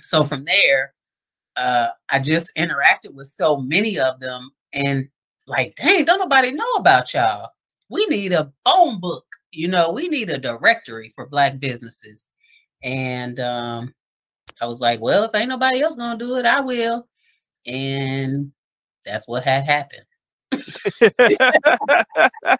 so 0.00 0.24
from 0.24 0.44
there, 0.44 0.94
uh, 1.56 1.88
I 2.08 2.18
just 2.18 2.50
interacted 2.56 3.12
with 3.12 3.28
so 3.28 3.58
many 3.58 3.98
of 3.98 4.20
them 4.20 4.50
and 4.72 5.08
like, 5.46 5.74
dang, 5.76 6.04
don't 6.04 6.18
nobody 6.18 6.52
know 6.52 6.72
about 6.76 7.12
y'all. 7.12 7.50
We 7.90 8.06
need 8.06 8.32
a 8.32 8.50
phone 8.64 9.00
book, 9.00 9.26
you 9.50 9.68
know, 9.68 9.90
we 9.90 10.08
need 10.08 10.30
a 10.30 10.38
directory 10.38 11.10
for 11.14 11.26
black 11.26 11.60
businesses. 11.60 12.28
And 12.82 13.38
um, 13.38 13.94
I 14.60 14.66
was 14.66 14.80
like, 14.80 15.00
well, 15.00 15.24
if 15.24 15.34
ain't 15.34 15.48
nobody 15.48 15.82
else 15.82 15.96
gonna 15.96 16.18
do 16.18 16.36
it, 16.36 16.46
I 16.46 16.60
will. 16.60 17.06
And 17.66 18.52
that's 19.04 19.28
what 19.28 19.44
had 19.44 19.64
happened. 19.64 20.04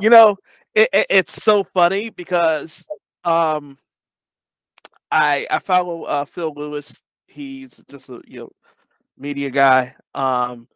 you 0.00 0.10
know, 0.10 0.36
it, 0.74 0.88
it, 0.92 1.06
it's 1.08 1.42
so 1.42 1.64
funny 1.64 2.10
because 2.10 2.84
um, 3.26 3.78
I 5.12 5.46
I 5.50 5.58
follow 5.58 6.04
uh, 6.04 6.24
Phil 6.24 6.52
Lewis. 6.54 7.00
He's 7.26 7.82
just 7.90 8.10
a 8.10 8.20
you 8.26 8.40
know 8.40 8.50
media 9.18 9.50
guy. 9.50 9.94
Um, 10.14 10.68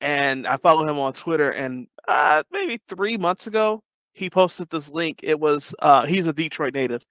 and 0.00 0.46
I 0.46 0.56
follow 0.56 0.86
him 0.88 0.98
on 0.98 1.12
Twitter. 1.14 1.50
And 1.50 1.86
uh, 2.08 2.42
maybe 2.52 2.78
three 2.88 3.16
months 3.18 3.46
ago, 3.46 3.82
he 4.14 4.30
posted 4.30 4.70
this 4.70 4.88
link. 4.90 5.20
It 5.22 5.38
was 5.40 5.74
uh, 5.80 6.06
he's 6.06 6.26
a 6.26 6.32
Detroit 6.32 6.74
native, 6.74 7.04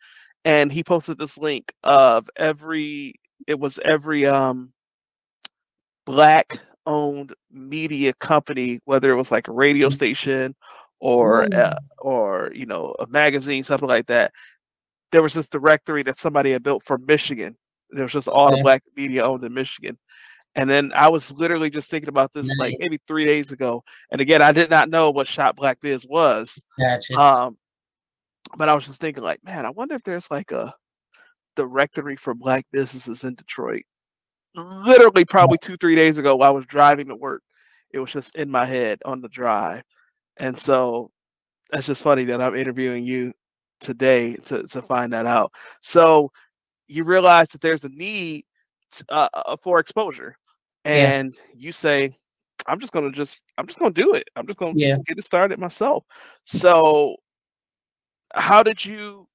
and 0.46 0.72
he 0.72 0.84
posted 0.84 1.20
this 1.20 1.38
link 1.38 1.74
of 1.84 2.30
every. 2.38 3.16
It 3.48 3.60
was 3.60 3.80
every 3.84 4.26
um, 4.26 4.74
black 6.06 6.60
owned 6.86 7.34
media 7.52 8.14
company, 8.14 8.80
whether 8.86 9.12
it 9.12 9.16
was 9.16 9.32
like 9.32 9.48
a 9.48 9.54
radio 9.54 9.90
Mhm. 9.90 9.98
station 9.98 10.56
or 11.00 11.48
uh, 11.54 11.74
Mm. 11.74 11.90
or 12.00 12.52
you 12.54 12.66
know 12.66 12.96
a 13.00 13.08
magazine, 13.08 13.64
something 13.64 13.90
like 13.90 14.08
that. 14.08 14.32
There 15.14 15.24
was 15.24 15.34
this 15.34 15.48
directory 15.48 16.04
that 16.04 16.20
somebody 16.20 16.52
had 16.52 16.64
built 16.64 16.84
for 16.84 16.98
Michigan. 16.98 17.56
There 17.92 18.04
was 18.04 18.12
just 18.12 18.28
all 18.28 18.50
the 18.50 18.64
black 18.64 18.84
media 18.98 19.24
owned 19.24 19.44
in 19.44 19.54
Michigan. 19.54 19.98
And 20.56 20.70
then 20.70 20.92
I 20.94 21.08
was 21.08 21.32
literally 21.32 21.70
just 21.70 21.90
thinking 21.90 22.10
about 22.10 22.34
this 22.34 22.50
like 22.58 22.76
maybe 22.80 23.00
three 23.08 23.26
days 23.26 23.52
ago. 23.52 23.84
And 24.12 24.20
again, 24.20 24.42
I 24.42 24.52
did 24.52 24.70
not 24.70 24.90
know 24.90 25.12
what 25.12 25.28
Shop 25.28 25.56
Black 25.56 25.80
Biz 25.82 26.06
was. 26.08 26.62
Gotcha. 26.80 27.14
Um, 27.14 27.58
but 28.58 28.70
I 28.70 28.74
was 28.74 28.86
just 28.86 29.00
thinking 29.00 29.24
like, 29.24 29.44
man, 29.44 29.66
I 29.66 29.70
wonder 29.70 29.96
if 29.96 30.04
there's 30.04 30.30
like 30.30 30.52
a 30.52 30.74
directory 31.56 32.16
for 32.16 32.34
black 32.34 32.66
businesses 32.72 33.24
in 33.24 33.36
Detroit. 33.36 33.84
Literally, 34.56 35.26
probably 35.26 35.58
two, 35.60 35.78
three 35.78 35.96
days 35.96 36.18
ago, 36.18 36.36
while 36.36 36.50
I 36.50 36.54
was 36.54 36.66
driving 36.66 37.08
to 37.08 37.16
work, 37.16 37.42
it 37.92 38.00
was 38.00 38.12
just 38.12 38.36
in 38.36 38.50
my 38.50 38.66
head 38.66 39.00
on 39.06 39.22
the 39.22 39.30
drive. 39.30 39.84
And 40.38 40.58
so 40.58 41.12
that's 41.72 41.88
just 41.88 42.02
funny 42.02 42.26
that 42.26 42.42
I'm 42.42 42.56
interviewing 42.56 43.04
you 43.04 43.34
today 43.84 44.36
to, 44.46 44.68
to 44.68 44.82
find 44.82 45.14
that 45.14 45.26
out. 45.26 45.52
So 45.82 46.32
you 46.88 47.04
realize 47.04 47.48
that 47.50 47.62
there's 47.62 47.84
a 47.84 47.90
need 47.90 48.46
uh, 49.10 49.30
uh, 49.34 49.58
for 49.62 49.80
exposure, 49.80 50.36
and 50.86 51.34
yeah. 51.34 51.56
you 51.56 51.72
say, 51.72 52.16
"I'm 52.68 52.80
just 52.80 52.94
gonna 52.94 53.12
just 53.12 53.40
I'm 53.58 53.68
just 53.68 53.80
gonna 53.80 53.92
do 53.92 54.14
it. 54.14 54.28
I'm 54.36 54.48
just 54.48 54.60
gonna 54.60 54.74
yeah. 54.76 54.98
get 55.08 55.18
it 55.18 55.24
started 55.24 55.60
myself." 55.60 56.04
So, 56.46 57.16
how 58.36 58.64
did 58.64 58.84
you 58.84 59.28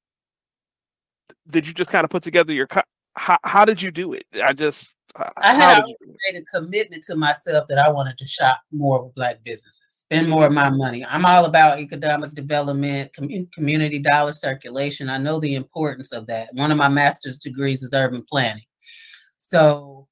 did 1.51 1.66
you 1.66 1.74
just 1.74 1.90
kind 1.90 2.05
of 2.05 2.11
put 2.11 2.22
together 2.22 2.53
your 2.53 2.68
how, 3.16 3.38
how 3.42 3.64
did 3.64 3.82
you 3.82 3.90
do 3.90 4.12
it? 4.12 4.24
I 4.42 4.53
just 4.53 4.94
I 5.38 5.54
had 5.54 5.84
made 5.84 6.40
a 6.40 6.44
commitment 6.44 7.02
to 7.04 7.16
myself 7.16 7.66
that 7.68 7.78
I 7.78 7.88
wanted 7.90 8.18
to 8.18 8.26
shop 8.26 8.60
more 8.72 9.04
with 9.04 9.14
black 9.14 9.42
businesses, 9.44 9.82
spend 9.86 10.28
more 10.28 10.46
of 10.46 10.52
my 10.52 10.68
money. 10.68 11.04
I'm 11.04 11.26
all 11.26 11.44
about 11.44 11.80
economic 11.80 12.34
development, 12.34 13.14
com- 13.14 13.48
community 13.52 13.98
dollar 13.98 14.32
circulation. 14.32 15.08
I 15.08 15.18
know 15.18 15.40
the 15.40 15.54
importance 15.54 16.12
of 16.12 16.26
that. 16.26 16.50
One 16.54 16.70
of 16.70 16.78
my 16.78 16.88
master's 16.88 17.38
degrees 17.38 17.82
is 17.82 17.92
urban 17.92 18.24
planning. 18.28 18.64
So 19.38 20.08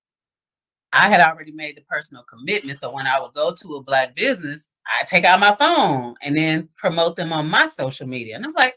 I 0.92 1.08
had 1.08 1.20
already 1.20 1.52
made 1.52 1.76
the 1.76 1.82
personal 1.82 2.24
commitment. 2.24 2.78
So 2.78 2.90
when 2.92 3.06
I 3.06 3.20
would 3.20 3.34
go 3.34 3.52
to 3.52 3.74
a 3.76 3.82
black 3.82 4.14
business, 4.14 4.72
I 4.98 5.04
take 5.04 5.24
out 5.24 5.40
my 5.40 5.54
phone 5.56 6.14
and 6.22 6.36
then 6.36 6.68
promote 6.76 7.16
them 7.16 7.32
on 7.32 7.48
my 7.48 7.66
social 7.66 8.06
media. 8.06 8.36
And 8.36 8.44
I'm 8.44 8.54
like, 8.54 8.76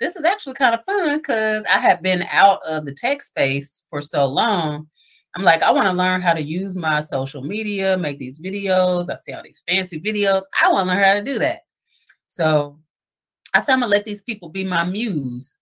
this 0.00 0.16
is 0.16 0.24
actually 0.24 0.54
kind 0.54 0.74
of 0.74 0.84
fun 0.84 1.18
because 1.18 1.64
I 1.66 1.78
have 1.78 2.02
been 2.02 2.22
out 2.30 2.60
of 2.66 2.86
the 2.86 2.94
tech 2.94 3.22
space 3.22 3.84
for 3.90 4.00
so 4.00 4.24
long. 4.24 4.88
I'm 5.36 5.44
like, 5.44 5.62
I 5.62 5.70
want 5.70 5.86
to 5.86 5.92
learn 5.92 6.22
how 6.22 6.32
to 6.32 6.42
use 6.42 6.76
my 6.76 7.00
social 7.00 7.42
media, 7.42 7.96
make 7.96 8.18
these 8.18 8.40
videos. 8.40 9.08
I 9.08 9.16
see 9.16 9.32
all 9.32 9.42
these 9.42 9.62
fancy 9.68 10.00
videos. 10.00 10.42
I 10.60 10.70
want 10.72 10.88
to 10.88 10.94
learn 10.94 11.04
how 11.04 11.14
to 11.14 11.22
do 11.22 11.38
that. 11.38 11.60
So 12.26 12.78
I 13.54 13.60
said, 13.60 13.74
I'm 13.74 13.80
going 13.80 13.90
to 13.90 13.96
let 13.96 14.04
these 14.04 14.22
people 14.22 14.48
be 14.48 14.64
my 14.64 14.84
muse. 14.84 15.56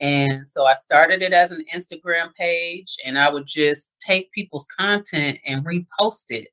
And 0.00 0.48
so 0.48 0.64
I 0.64 0.74
started 0.74 1.22
it 1.22 1.32
as 1.32 1.52
an 1.52 1.64
Instagram 1.74 2.34
page, 2.34 2.96
and 3.04 3.16
I 3.16 3.30
would 3.30 3.46
just 3.46 3.94
take 4.00 4.32
people's 4.32 4.66
content 4.66 5.38
and 5.46 5.64
repost 5.64 6.26
it 6.30 6.48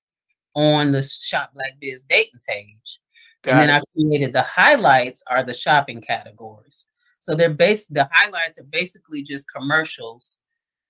on 0.53 0.91
the 0.91 1.01
Shop 1.01 1.51
Black 1.53 1.73
Biz 1.79 2.03
Dayton 2.03 2.39
page. 2.47 2.99
Got 3.41 3.51
and 3.51 3.59
then 3.61 3.69
it. 3.69 3.73
I 3.73 3.81
created 3.99 4.33
the 4.33 4.43
highlights 4.43 5.23
are 5.27 5.43
the 5.43 5.53
shopping 5.53 6.01
categories. 6.01 6.85
So 7.19 7.35
they're 7.35 7.49
based 7.49 7.93
the 7.93 8.07
highlights 8.11 8.59
are 8.59 8.65
basically 8.65 9.23
just 9.23 9.51
commercials, 9.51 10.37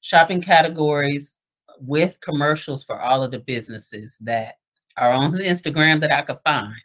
shopping 0.01 0.41
categories 0.41 1.36
with 1.80 2.19
commercials 2.22 2.84
for 2.84 2.99
all 2.99 3.24
of 3.24 3.32
the 3.32 3.39
businesses 3.39 4.17
that 4.22 4.55
are 4.97 5.11
on 5.11 5.32
the 5.32 5.39
Instagram 5.39 5.99
that 6.01 6.11
I 6.11 6.22
could 6.22 6.39
find. 6.43 6.76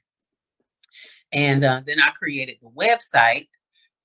And 1.33 1.65
uh, 1.65 1.83
then 1.85 2.01
I 2.01 2.11
created 2.11 2.59
the 2.63 2.71
website, 2.71 3.49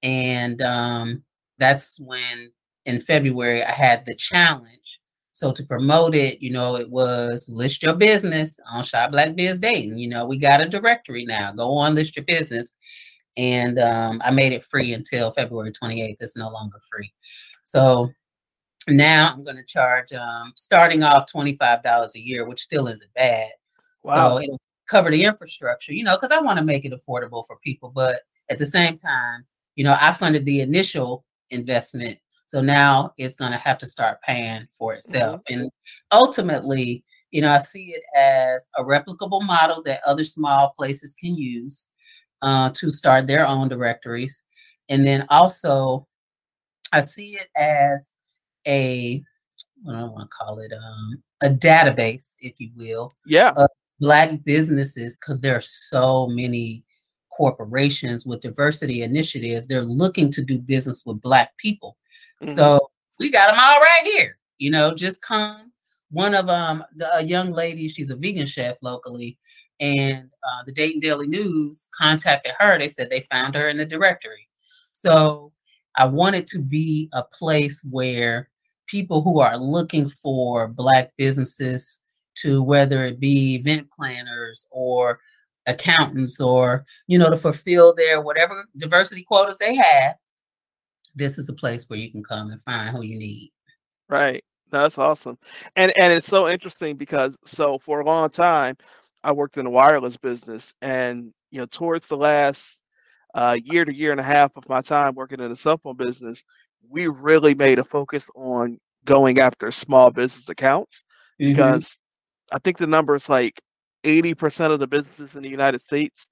and 0.01 0.61
um, 0.61 1.23
that's 1.59 1.99
when 1.99 2.51
in 2.85 2.99
February 2.99 3.63
I 3.63 3.71
had 3.71 4.05
the 4.05 4.15
challenge. 4.15 4.99
So 5.33 5.51
to 5.51 5.63
promote 5.63 6.13
it, 6.13 6.41
you 6.41 6.51
know, 6.51 6.75
it 6.75 6.89
was 6.89 7.47
list 7.47 7.83
your 7.83 7.95
business 7.95 8.59
on 8.69 8.83
Shop 8.83 9.11
Black 9.11 9.35
Biz 9.35 9.59
Dayton. 9.59 9.97
You 9.97 10.09
know, 10.09 10.25
we 10.25 10.37
got 10.37 10.61
a 10.61 10.67
directory 10.67 11.25
now. 11.25 11.51
Go 11.51 11.77
on, 11.77 11.95
list 11.95 12.15
your 12.15 12.25
business 12.25 12.73
and 13.37 13.79
um, 13.79 14.21
I 14.23 14.31
made 14.31 14.53
it 14.53 14.63
free 14.63 14.93
until 14.93 15.31
February 15.31 15.71
28th. 15.71 16.17
It's 16.19 16.37
no 16.37 16.49
longer 16.49 16.79
free. 16.89 17.11
So 17.63 18.09
now 18.87 19.31
I'm 19.31 19.43
going 19.43 19.57
to 19.57 19.63
charge, 19.63 20.11
um, 20.13 20.53
starting 20.55 21.03
off 21.03 21.31
$25 21.31 22.15
a 22.15 22.19
year, 22.19 22.47
which 22.47 22.61
still 22.61 22.87
isn't 22.87 23.13
bad. 23.13 23.49
Wow. 24.03 24.37
So 24.37 24.43
it'll 24.43 24.61
cover 24.89 25.11
the 25.11 25.23
infrastructure, 25.23 25.93
you 25.93 26.03
know, 26.03 26.17
because 26.17 26.35
I 26.35 26.41
want 26.41 26.57
to 26.57 26.65
make 26.65 26.85
it 26.85 26.93
affordable 26.93 27.45
for 27.45 27.57
people. 27.63 27.91
But 27.93 28.21
at 28.49 28.59
the 28.59 28.65
same 28.65 28.95
time, 28.95 29.45
you 29.75 29.83
know, 29.83 29.95
I 29.99 30.11
funded 30.11 30.45
the 30.45 30.61
initial 30.61 31.23
investment. 31.51 32.17
So 32.45 32.59
now 32.59 33.13
it's 33.17 33.35
going 33.35 33.51
to 33.51 33.57
have 33.57 33.77
to 33.79 33.85
start 33.85 34.21
paying 34.21 34.67
for 34.71 34.93
itself. 34.93 35.41
Mm-hmm. 35.49 35.61
And 35.61 35.71
ultimately, 36.11 37.03
you 37.31 37.41
know, 37.41 37.51
I 37.51 37.59
see 37.59 37.95
it 37.95 38.03
as 38.15 38.69
a 38.77 38.83
replicable 38.83 39.45
model 39.45 39.81
that 39.83 40.01
other 40.05 40.23
small 40.23 40.73
places 40.77 41.15
can 41.15 41.37
use 41.37 41.87
uh, 42.41 42.71
to 42.73 42.89
start 42.89 43.27
their 43.27 43.47
own 43.47 43.69
directories. 43.69 44.43
And 44.89 45.05
then 45.05 45.25
also, 45.29 46.07
I 46.91 47.01
see 47.01 47.37
it 47.37 47.47
as 47.55 48.13
a, 48.67 49.23
what 49.83 49.93
do 49.93 49.99
I 49.99 50.03
want 50.03 50.29
to 50.29 50.35
call 50.35 50.59
it, 50.59 50.71
um, 50.73 51.23
a 51.41 51.49
database, 51.49 52.35
if 52.39 52.53
you 52.59 52.71
will. 52.75 53.13
Yeah. 53.25 53.51
Of 53.55 53.69
Black 53.99 54.43
businesses, 54.43 55.15
because 55.15 55.41
there 55.41 55.55
are 55.55 55.61
so 55.61 56.27
many 56.27 56.83
corporations 57.31 58.25
with 58.25 58.41
diversity 58.41 59.03
initiatives. 59.03 59.67
They're 59.67 59.83
looking 59.83 60.31
to 60.31 60.43
do 60.43 60.57
business 60.57 61.05
with 61.05 61.21
Black 61.21 61.55
people. 61.57 61.97
Mm-hmm. 62.41 62.53
So 62.55 62.91
we 63.19 63.31
got 63.31 63.47
them 63.47 63.59
all 63.59 63.79
right 63.79 64.03
here. 64.03 64.37
You 64.57 64.71
know, 64.71 64.93
just 64.95 65.21
come. 65.21 65.71
One 66.09 66.35
of 66.35 66.49
um, 66.49 66.83
the, 66.95 67.15
a 67.15 67.23
young 67.23 67.51
lady, 67.51 67.87
she's 67.87 68.09
a 68.09 68.15
vegan 68.15 68.45
chef 68.45 68.77
locally 68.81 69.37
and 69.81 70.29
uh, 70.47 70.63
the 70.65 70.71
Dayton 70.71 70.99
Daily 70.99 71.27
News 71.27 71.89
contacted 71.97 72.53
her. 72.59 72.77
They 72.77 72.87
said 72.87 73.09
they 73.09 73.21
found 73.21 73.55
her 73.55 73.67
in 73.67 73.77
the 73.77 73.85
directory. 73.85 74.47
So 74.93 75.51
I 75.97 76.05
wanted 76.05 76.47
to 76.47 76.59
be 76.59 77.09
a 77.13 77.23
place 77.23 77.81
where 77.89 78.49
people 78.91 79.21
who 79.21 79.39
are 79.39 79.57
looking 79.57 80.09
for 80.09 80.67
Black 80.67 81.11
businesses 81.17 82.01
to 82.35 82.61
whether 82.61 83.05
it 83.05 83.19
be 83.19 83.55
event 83.55 83.87
planners 83.95 84.67
or 84.71 85.19
accountants 85.67 86.41
or 86.41 86.85
you 87.07 87.17
know 87.17 87.29
to 87.29 87.37
fulfill 87.37 87.93
their 87.95 88.21
whatever 88.21 88.65
diversity 88.77 89.23
quotas 89.23 89.57
they 89.57 89.75
have 89.75 90.15
this 91.15 91.37
is 91.37 91.49
a 91.49 91.53
place 91.53 91.85
where 91.87 91.99
you 91.99 92.11
can 92.11 92.23
come 92.23 92.51
and 92.51 92.61
find 92.61 92.95
who 92.95 93.03
you 93.03 93.17
need. 93.17 93.51
Right. 94.09 94.43
That's 94.69 94.97
awesome. 94.97 95.37
And 95.75 95.91
and 95.99 96.13
it's 96.13 96.27
so 96.27 96.47
interesting 96.47 96.95
because 96.95 97.37
so 97.45 97.77
for 97.77 97.99
a 97.99 98.05
long 98.05 98.29
time 98.29 98.77
I 99.23 99.31
worked 99.33 99.57
in 99.57 99.65
the 99.65 99.69
wireless 99.69 100.17
business, 100.17 100.73
and 100.81 101.33
you 101.51 101.59
know, 101.59 101.65
towards 101.65 102.07
the 102.07 102.17
last 102.17 102.79
uh, 103.35 103.57
year 103.63 103.83
to 103.85 103.93
year 103.93 104.11
and 104.11 104.19
a 104.19 104.23
half 104.23 104.55
of 104.55 104.67
my 104.69 104.81
time 104.81 105.13
working 105.15 105.41
in 105.41 105.49
the 105.49 105.55
cell 105.55 105.77
phone 105.77 105.97
business, 105.97 106.43
we 106.89 107.07
really 107.07 107.55
made 107.55 107.79
a 107.79 107.83
focus 107.83 108.29
on 108.35 108.79
going 109.05 109.39
after 109.39 109.71
small 109.71 110.11
business 110.11 110.49
accounts 110.49 111.03
mm-hmm. 111.39 111.51
because 111.51 111.97
I 112.51 112.59
think 112.59 112.77
the 112.77 112.87
number 112.87 113.15
is 113.15 113.29
like 113.29 113.61
80% 114.03 114.71
of 114.71 114.79
the 114.79 114.87
businesses 114.87 115.35
in 115.35 115.43
the 115.43 115.49
United 115.49 115.81
States 115.83 116.27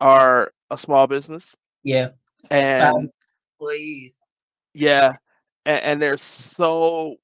are 0.00 0.52
a 0.70 0.78
small 0.78 1.06
business. 1.06 1.54
Yeah. 1.82 2.10
And 2.50 3.10
employees. 3.58 4.18
Yeah. 4.74 5.14
And, 5.64 5.82
and 5.82 6.02
they're 6.02 6.18
so 6.18 7.16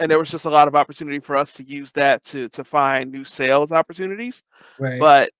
and 0.00 0.10
there 0.10 0.18
was 0.18 0.30
just 0.30 0.46
a 0.46 0.50
lot 0.50 0.66
of 0.66 0.74
opportunity 0.74 1.20
for 1.20 1.36
us 1.36 1.52
to 1.52 1.62
use 1.62 1.92
that 1.92 2.24
to 2.24 2.48
to 2.50 2.64
find 2.64 3.12
new 3.12 3.24
sales 3.24 3.70
opportunities. 3.70 4.42
Right. 4.78 4.98
But 4.98 5.30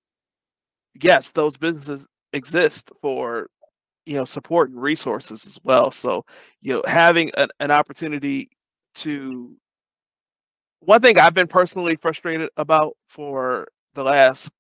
yes, 1.01 1.31
those 1.31 1.57
businesses 1.57 2.07
exist 2.33 2.93
for 3.01 3.49
you 4.11 4.17
know 4.17 4.25
support 4.25 4.71
and 4.71 4.83
resources 4.83 5.47
as 5.47 5.57
well. 5.63 5.93
So 5.93 6.25
you 6.63 6.75
know 6.75 6.83
having 6.85 7.31
an, 7.37 7.49
an 7.61 7.71
opportunity 7.71 8.51
to 8.97 9.55
one 10.81 11.01
thing 11.01 11.17
I've 11.17 11.33
been 11.33 11.47
personally 11.47 11.95
frustrated 11.95 12.51
about 12.57 12.97
for 13.09 13.69
the 13.95 14.03
last 14.03 14.51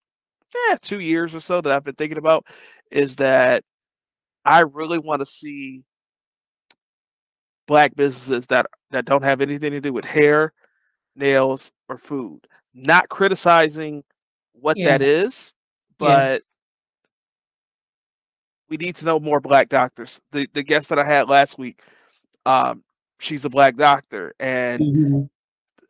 yeah, 0.68 0.76
two 0.80 1.01
years 1.01 1.34
or 1.34 1.40
so 1.40 1.61
that 1.61 1.72
I've 1.72 1.82
been 1.82 1.96
thinking 1.96 2.18
about 2.18 2.46
is 2.92 3.16
that 3.16 3.64
I 4.44 4.61
really 4.61 5.01
want 5.01 5.20
to 5.20 5.26
see 5.26 5.82
black 7.66 7.96
businesses 7.96 8.46
that 8.46 8.66
that 8.92 9.05
don't 9.05 9.24
have 9.24 9.40
anything 9.40 9.72
to 9.72 9.80
do 9.80 9.92
with 9.92 10.05
hair, 10.05 10.53
nails, 11.16 11.72
or 11.88 11.98
food. 11.98 12.46
Not 12.72 13.09
criticizing 13.09 14.05
what 14.53 14.76
yeah. 14.76 14.90
that 14.90 15.03
is, 15.03 15.53
but. 15.98 16.42
We 18.70 18.76
need 18.76 18.96
to 18.96 19.04
know 19.04 19.20
more 19.20 19.40
black 19.40 19.68
doctors. 19.68 20.20
The 20.32 20.48
the 20.54 20.62
guest 20.62 20.88
that 20.88 20.98
I 20.98 21.04
had 21.04 21.28
last 21.28 21.58
week, 21.58 21.82
um, 22.46 22.82
she's 23.18 23.44
a 23.44 23.50
black 23.50 23.76
doctor, 23.76 24.34
and 24.40 24.80
mm-hmm. 24.80 25.22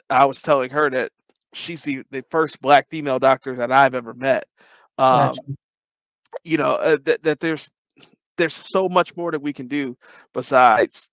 I 0.09 0.25
was 0.25 0.43
telling 0.43 0.71
her 0.71 0.91
that 0.91 1.13
she's 1.53 1.83
the, 1.83 2.03
the 2.11 2.25
first 2.31 2.61
black 2.61 2.89
female 2.89 3.19
doctor 3.19 3.55
that 3.57 3.71
I've 3.71 3.95
ever 3.95 4.15
met. 4.15 4.45
Um, 4.99 5.29
gotcha. 5.29 5.41
You 6.45 6.57
know 6.57 6.73
uh, 6.77 6.97
that 7.05 7.23
that 7.23 7.41
there's 7.41 7.71
there's 8.37 8.55
so 8.55 8.89
much 8.89 9.17
more 9.17 9.31
that 9.31 9.43
we 9.43 9.53
can 9.53 9.69
do 9.69 9.97
besides 10.33 11.11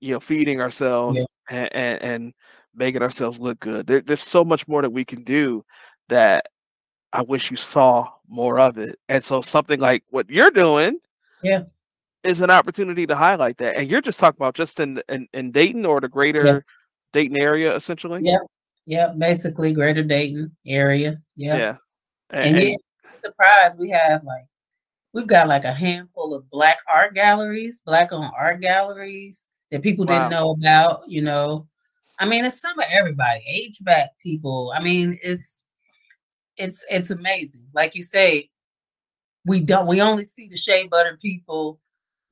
you 0.00 0.12
know, 0.12 0.20
feeding 0.20 0.60
ourselves 0.60 1.18
yeah. 1.50 1.56
and, 1.56 1.74
and, 1.74 2.02
and 2.02 2.34
making 2.74 3.02
ourselves 3.02 3.38
look 3.38 3.60
good. 3.60 3.86
There, 3.86 4.00
there's 4.00 4.22
so 4.22 4.44
much 4.44 4.66
more 4.66 4.82
that 4.82 4.90
we 4.90 5.04
can 5.04 5.22
do 5.22 5.64
that 6.08 6.46
I 7.12 7.22
wish 7.22 7.50
you 7.50 7.56
saw 7.56 8.08
more 8.28 8.58
of 8.58 8.78
it. 8.78 8.96
And 9.08 9.22
so 9.22 9.42
something 9.42 9.80
like 9.80 10.04
what 10.10 10.30
you're 10.30 10.50
doing, 10.50 10.98
yeah, 11.42 11.62
is 12.24 12.40
an 12.40 12.50
opportunity 12.50 13.06
to 13.06 13.16
highlight 13.16 13.58
that. 13.58 13.76
And 13.76 13.90
you're 13.90 14.00
just 14.00 14.20
talking 14.20 14.38
about 14.38 14.54
just 14.54 14.80
in 14.80 15.02
in, 15.08 15.28
in 15.32 15.50
Dayton 15.50 15.86
or 15.86 16.00
the 16.00 16.08
greater 16.08 16.44
yeah. 16.44 16.60
Dayton 17.12 17.40
area, 17.40 17.74
essentially. 17.74 18.20
Yeah, 18.22 18.38
yeah, 18.86 19.12
basically 19.16 19.72
greater 19.72 20.02
Dayton 20.02 20.54
area. 20.66 21.18
Yeah, 21.36 21.56
yeah. 21.56 21.76
And, 22.30 22.56
and, 22.56 22.68
and 22.68 22.76
surprised 23.22 23.78
we 23.78 23.90
have 23.90 24.24
like 24.24 24.44
we've 25.12 25.26
got 25.26 25.48
like 25.48 25.64
a 25.64 25.72
handful 25.72 26.34
of 26.34 26.48
black 26.50 26.78
art 26.92 27.14
galleries, 27.14 27.82
black 27.84 28.12
owned 28.12 28.32
art 28.36 28.60
galleries 28.60 29.46
that 29.70 29.82
people 29.82 30.04
wow. 30.04 30.18
didn't 30.18 30.30
know 30.30 30.50
about. 30.50 31.08
You 31.08 31.22
know, 31.22 31.66
I 32.18 32.26
mean, 32.26 32.44
it's 32.44 32.60
some 32.60 32.78
of 32.78 32.84
everybody, 32.90 33.72
HVAC 33.82 34.08
people. 34.22 34.72
I 34.76 34.82
mean, 34.82 35.18
it's 35.22 35.64
it's 36.56 36.84
it's 36.90 37.10
amazing. 37.10 37.64
Like 37.74 37.94
you 37.94 38.02
say, 38.02 38.49
we 39.46 39.60
don't 39.60 39.86
we 39.86 40.00
only 40.00 40.24
see 40.24 40.48
the 40.48 40.56
shea 40.56 40.86
butter 40.86 41.18
people, 41.20 41.80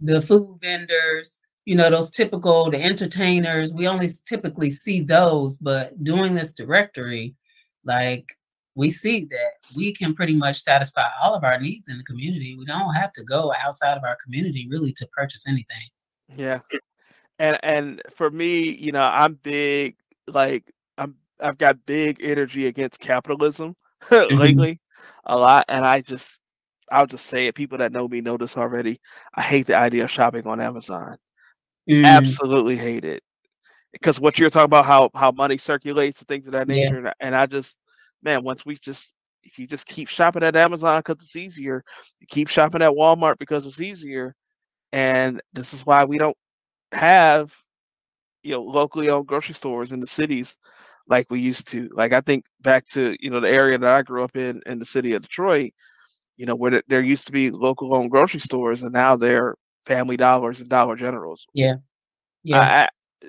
the 0.01 0.21
food 0.21 0.59
vendors, 0.61 1.41
you 1.65 1.75
know, 1.75 1.91
those 1.91 2.11
typical 2.11 2.71
the 2.71 2.83
entertainers. 2.83 3.71
We 3.71 3.89
only 3.89 4.09
typically 4.27 4.71
see 4.71 5.03
those, 5.03 5.59
but 5.59 6.03
doing 6.05 6.35
this 6.35 6.53
directory, 6.53 7.35
like 7.85 8.27
we 8.75 8.91
see 8.91 9.27
that 9.31 9.53
we 9.75 9.93
can 9.93 10.15
pretty 10.15 10.35
much 10.35 10.61
satisfy 10.61 11.07
all 11.23 11.35
of 11.35 11.45
our 11.45 11.59
needs 11.59 11.89
in 11.89 11.99
the 11.99 12.05
community. 12.05 12.57
We 12.57 12.65
don't 12.65 12.95
have 12.95 13.13
to 13.15 13.25
go 13.25 13.53
outside 13.61 13.97
of 13.97 14.05
our 14.05 14.17
community 14.23 14.69
really 14.71 14.93
to 14.95 15.07
purchase 15.09 15.49
anything. 15.49 15.89
Yeah 16.37 16.61
and 17.39 17.59
and 17.63 18.03
for 18.15 18.31
me, 18.31 18.71
you 18.77 18.93
know, 18.93 19.03
I'm 19.03 19.35
big 19.35 19.97
like 20.27 20.71
I'm 20.97 21.15
I've 21.41 21.59
got 21.59 21.85
big 21.87 22.19
energy 22.21 22.67
against 22.67 23.01
capitalism 23.01 23.77
mm-hmm. 24.05 24.37
lately 24.37 24.81
a 25.27 25.37
lot, 25.37 25.65
and 25.69 25.85
I 25.85 26.01
just 26.01 26.41
I'll 26.91 27.07
just 27.07 27.27
say 27.27 27.47
it. 27.47 27.55
People 27.55 27.79
that 27.79 27.93
know 27.93 28.09
me 28.09 28.21
know 28.21 28.37
this 28.37 28.57
already. 28.57 29.01
I 29.35 29.43
hate 29.43 29.67
the 29.67 29.75
idea 29.75 30.05
of 30.05 30.11
shopping 30.11 30.47
on 30.47 30.61
Amazon. 30.61 31.17
Mm. 31.89 32.05
Absolutely 32.05 32.77
hate 32.77 33.05
it 33.05 33.23
because 33.93 34.21
what 34.21 34.39
you're 34.39 34.51
talking 34.51 34.67
about 34.67 34.85
how 34.85 35.11
how 35.15 35.31
money 35.33 35.59
circulates 35.59 36.21
and 36.21 36.29
things 36.29 36.47
of 36.47 36.53
that 36.53 36.69
nature, 36.69 36.95
yeah. 36.95 36.99
and, 36.99 37.15
and 37.21 37.35
I 37.35 37.47
just 37.47 37.77
man, 38.23 38.45
once 38.45 38.67
we 38.67 38.77
just 38.77 39.15
if 39.43 39.59
you 39.59 39.67
just 39.67 39.87
keep 39.87 40.09
shopping 40.09 40.43
at 40.43 40.57
Amazon 40.57 41.01
because 41.01 41.23
it's 41.23 41.37
easier, 41.37 41.83
you 42.21 42.27
keep 42.29 42.49
shopping 42.49 42.83
at 42.83 42.93
Walmart 42.93 43.39
because 43.39 43.67
it's 43.67 43.81
easier, 43.81 44.35
and 44.93 45.41
this 45.53 45.73
is 45.73 45.87
why 45.87 46.05
we 46.05 46.19
don't 46.19 46.37
have 46.93 47.55
you 48.43 48.53
know 48.53 48.63
locally 48.63 49.11
owned 49.11 49.27
grocery 49.27 49.55
stores 49.55 49.93
in 49.93 50.01
the 50.01 50.07
cities 50.07 50.57
like 51.09 51.27
we 51.31 51.41
used 51.41 51.69
to. 51.69 51.89
Like 51.93 52.13
I 52.13 52.21
think 52.21 52.45
back 52.61 52.87
to 52.89 53.17
you 53.21 53.31
know 53.31 53.41
the 53.41 53.51
area 53.51 53.79
that 53.79 53.95
I 53.95 54.03
grew 54.03 54.23
up 54.25 54.37
in 54.37 54.61
in 54.67 54.79
the 54.79 54.87
city 54.87 55.15
of 55.15 55.23
Detroit, 55.23 55.73
you 56.39 56.47
know 56.47 56.55
where 56.55 56.83
there 56.89 57.03
used 57.03 57.27
to 57.27 57.33
be 57.33 57.51
local 57.51 57.95
owned 57.95 58.11
grocery 58.11 58.41
stores, 58.41 58.83
and 58.83 58.93
now 58.93 59.17
they're 59.17 59.57
Family 59.85 60.17
Dollars 60.17 60.61
and 60.61 60.69
Dollar 60.69 60.97
Generals. 60.97 61.47
Yeah, 61.53 61.75
yeah. 62.43 62.89
I, 63.23 63.29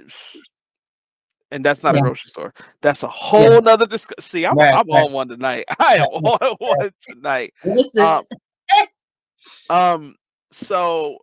and 1.51 1.65
that's 1.65 1.83
not 1.83 1.95
yeah. 1.95 2.01
a 2.01 2.03
grocery 2.03 2.29
store. 2.29 2.53
That's 2.81 3.03
a 3.03 3.07
whole 3.07 3.53
yeah. 3.53 3.59
nother 3.59 3.87
discussion. 3.87 4.21
See, 4.21 4.45
I'm, 4.45 4.57
right, 4.57 4.73
I'm 4.73 4.87
right. 4.87 5.05
on 5.05 5.11
one 5.11 5.27
tonight. 5.27 5.65
I 5.79 5.95
am 5.95 6.07
on 6.07 6.55
one 6.59 6.91
tonight. 7.01 7.53
Um, 7.99 8.23
um, 9.69 10.15
so 10.51 11.17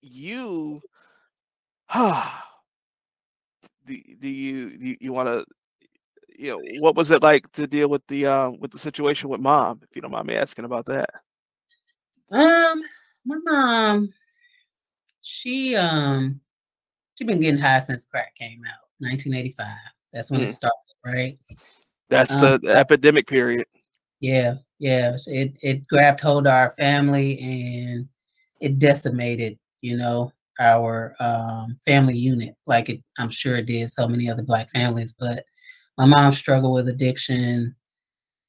you 0.00 0.80
do, 1.94 2.32
do 3.86 4.28
you 4.28 4.78
do 4.78 4.96
you, 5.00 5.12
want 5.12 5.28
to 5.28 5.44
you 6.38 6.50
know 6.50 6.80
what 6.80 6.94
was 6.94 7.10
it 7.10 7.22
like 7.22 7.50
to 7.52 7.66
deal 7.66 7.88
with 7.88 8.06
the 8.06 8.26
uh, 8.26 8.50
with 8.50 8.70
the 8.70 8.78
situation 8.78 9.28
with 9.28 9.40
mom 9.40 9.80
if 9.82 9.94
you 9.94 10.00
don't 10.00 10.12
mind 10.12 10.26
me 10.26 10.36
asking 10.36 10.64
about 10.64 10.86
that 10.86 11.10
um 12.30 12.82
my 13.24 13.36
mom 13.44 14.12
she 15.22 15.74
um 15.74 16.40
she 17.16 17.24
been 17.24 17.40
getting 17.40 17.60
high 17.60 17.78
since 17.78 18.04
crack 18.04 18.34
came 18.36 18.62
out 18.64 18.88
1985 19.00 19.66
that's 20.12 20.30
when 20.30 20.40
mm. 20.40 20.44
it 20.44 20.48
started 20.48 20.74
right 21.04 21.38
that's 22.08 22.32
um, 22.32 22.40
the, 22.40 22.58
the 22.62 22.76
epidemic 22.76 23.26
period 23.26 23.66
yeah 24.20 24.54
yeah 24.78 25.16
it 25.26 25.58
it 25.62 25.86
grabbed 25.88 26.20
hold 26.20 26.46
of 26.46 26.52
our 26.52 26.72
family 26.78 27.38
and 27.40 28.08
it 28.60 28.78
decimated 28.78 29.58
you 29.80 29.96
know 29.96 30.32
our 30.60 31.14
um, 31.20 31.78
family 31.86 32.16
unit, 32.16 32.54
like 32.66 32.88
it, 32.88 33.02
I'm 33.18 33.30
sure 33.30 33.56
it 33.56 33.66
did 33.66 33.90
so 33.90 34.08
many 34.08 34.28
other 34.28 34.42
Black 34.42 34.68
families. 34.70 35.14
But 35.18 35.44
my 35.98 36.06
mom 36.06 36.32
struggled 36.32 36.74
with 36.74 36.88
addiction 36.88 37.76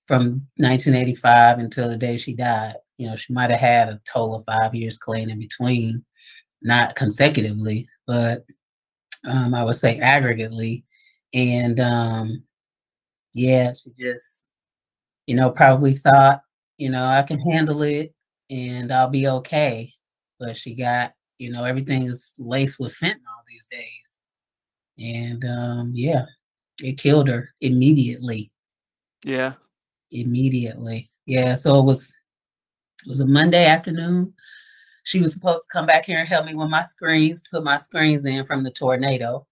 from 0.07 0.47
1985 0.57 1.59
until 1.59 1.89
the 1.89 1.97
day 1.97 2.17
she 2.17 2.33
died. 2.33 2.75
You 2.97 3.09
know, 3.09 3.15
she 3.15 3.33
might 3.33 3.51
have 3.51 3.59
had 3.59 3.89
a 3.89 4.01
total 4.11 4.35
of 4.35 4.45
five 4.45 4.75
years 4.75 4.97
clean 4.97 5.29
in 5.29 5.39
between, 5.39 6.05
not 6.61 6.95
consecutively, 6.95 7.87
but 8.07 8.45
um, 9.27 9.53
I 9.53 9.63
would 9.63 9.75
say 9.75 9.99
aggregately. 9.99 10.83
And 11.33 11.79
um, 11.79 12.43
yeah, 13.33 13.73
she 13.73 13.91
just, 13.99 14.49
you 15.27 15.35
know, 15.35 15.51
probably 15.51 15.95
thought, 15.95 16.41
you 16.77 16.89
know, 16.89 17.05
I 17.05 17.23
can 17.23 17.39
handle 17.39 17.83
it 17.83 18.13
and 18.49 18.91
I'll 18.91 19.09
be 19.09 19.27
okay. 19.27 19.93
But 20.39 20.57
she 20.57 20.75
got 20.75 21.13
you 21.39 21.49
know, 21.51 21.63
everything 21.63 22.03
is 22.05 22.33
laced 22.37 22.79
with 22.79 22.95
fentanyl 22.95 23.43
these 23.47 23.67
days. 23.67 24.19
And 24.99 25.45
um, 25.45 25.91
yeah, 25.95 26.25
it 26.81 26.97
killed 26.97 27.27
her 27.27 27.49
immediately. 27.61 28.51
Yeah. 29.23 29.53
Immediately. 30.11 31.11
Yeah. 31.25 31.55
So 31.55 31.79
it 31.79 31.85
was 31.85 32.13
it 33.03 33.07
was 33.07 33.21
a 33.21 33.25
Monday 33.27 33.65
afternoon. 33.65 34.33
She 35.03 35.19
was 35.19 35.33
supposed 35.33 35.63
to 35.63 35.69
come 35.71 35.85
back 35.85 36.05
here 36.05 36.19
and 36.19 36.27
help 36.27 36.45
me 36.45 36.53
with 36.53 36.69
my 36.69 36.81
screens, 36.81 37.43
put 37.49 37.63
my 37.63 37.77
screens 37.77 38.25
in 38.25 38.45
from 38.45 38.63
the 38.63 38.71
tornado. 38.71 39.45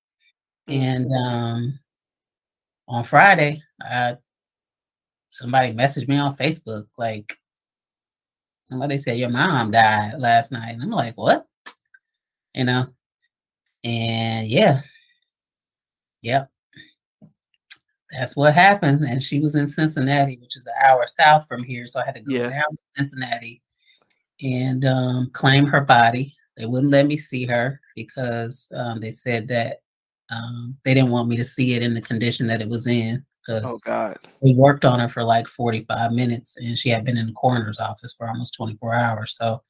Mm. 0.69 0.81
And 0.81 1.13
um 1.13 1.79
on 2.87 3.03
Friday, 3.03 3.61
I 3.81 4.15
somebody 5.31 5.73
messaged 5.73 6.07
me 6.07 6.17
on 6.17 6.35
Facebook 6.35 6.85
like 6.97 7.37
somebody 8.65 8.97
said 8.97 9.17
your 9.17 9.29
mom 9.29 9.71
died 9.71 10.15
last 10.19 10.51
night. 10.51 10.71
And 10.71 10.83
I'm 10.83 10.89
like, 10.89 11.15
what? 11.15 11.47
you 12.57 12.63
know. 12.63 12.87
And 13.83 14.47
yeah, 14.47 14.81
yep, 16.21 16.49
that's 18.11 18.35
what 18.35 18.53
happened. 18.53 19.03
And 19.03 19.21
she 19.21 19.39
was 19.39 19.55
in 19.55 19.67
Cincinnati, 19.67 20.37
which 20.41 20.55
is 20.55 20.65
an 20.65 20.73
hour 20.83 21.05
south 21.07 21.47
from 21.47 21.63
here, 21.63 21.85
so 21.87 21.99
I 21.99 22.05
had 22.05 22.15
to 22.15 22.21
go 22.21 22.33
yeah. 22.33 22.49
down 22.49 22.71
to 22.71 22.83
Cincinnati 22.97 23.61
and 24.41 24.85
um, 24.85 25.29
claim 25.33 25.65
her 25.65 25.81
body. 25.81 26.33
They 26.55 26.65
wouldn't 26.65 26.91
let 26.91 27.05
me 27.05 27.17
see 27.17 27.45
her 27.45 27.79
because 27.95 28.71
um, 28.75 28.99
they 28.99 29.11
said 29.11 29.47
that 29.49 29.81
um, 30.29 30.75
they 30.83 30.93
didn't 30.93 31.11
want 31.11 31.29
me 31.29 31.37
to 31.37 31.43
see 31.43 31.73
it 31.75 31.83
in 31.83 31.93
the 31.93 32.01
condition 32.01 32.47
that 32.47 32.61
it 32.61 32.69
was 32.69 32.87
in. 32.87 33.23
Because 33.45 33.63
oh 33.65 33.79
God, 33.85 34.17
we 34.41 34.53
worked 34.53 34.83
on 34.83 34.99
her 34.99 35.07
for 35.07 35.23
like 35.23 35.47
45 35.47 36.11
minutes, 36.11 36.57
and 36.57 36.77
she 36.77 36.89
had 36.89 37.05
been 37.05 37.17
in 37.17 37.27
the 37.27 37.33
coroner's 37.33 37.79
office 37.79 38.13
for 38.13 38.27
almost 38.27 38.55
24 38.55 38.93
hours. 38.93 39.35
So 39.37 39.61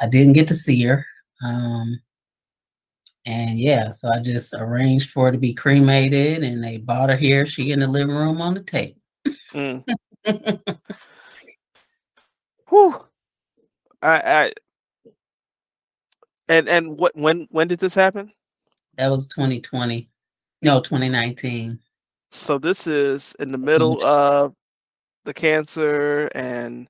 I 0.00 0.06
didn't 0.06 0.34
get 0.34 0.46
to 0.48 0.54
see 0.54 0.82
her. 0.84 1.04
Um, 1.44 2.00
and 3.26 3.58
yeah, 3.58 3.90
so 3.90 4.08
I 4.08 4.20
just 4.20 4.54
arranged 4.54 5.10
for 5.10 5.26
her 5.26 5.32
to 5.32 5.38
be 5.38 5.52
cremated 5.52 6.42
and 6.42 6.62
they 6.62 6.78
brought 6.78 7.10
her 7.10 7.16
here. 7.16 7.46
She 7.46 7.70
in 7.70 7.80
the 7.80 7.86
living 7.86 8.14
room 8.14 8.40
on 8.40 8.54
the 8.54 8.62
table. 8.62 9.00
Mm. 9.52 9.84
Whew. 12.68 13.04
I, 14.02 14.20
I 14.24 14.52
and 16.48 16.68
and 16.68 16.96
what 16.96 17.14
when 17.16 17.46
when 17.50 17.68
did 17.68 17.78
this 17.78 17.94
happen? 17.94 18.32
That 18.96 19.08
was 19.08 19.26
2020. 19.28 20.08
No, 20.62 20.80
2019. 20.80 21.78
So 22.32 22.58
this 22.58 22.86
is 22.86 23.34
in 23.38 23.52
the 23.52 23.58
middle 23.58 24.04
of 24.04 24.54
the 25.24 25.34
cancer 25.34 26.30
and 26.34 26.88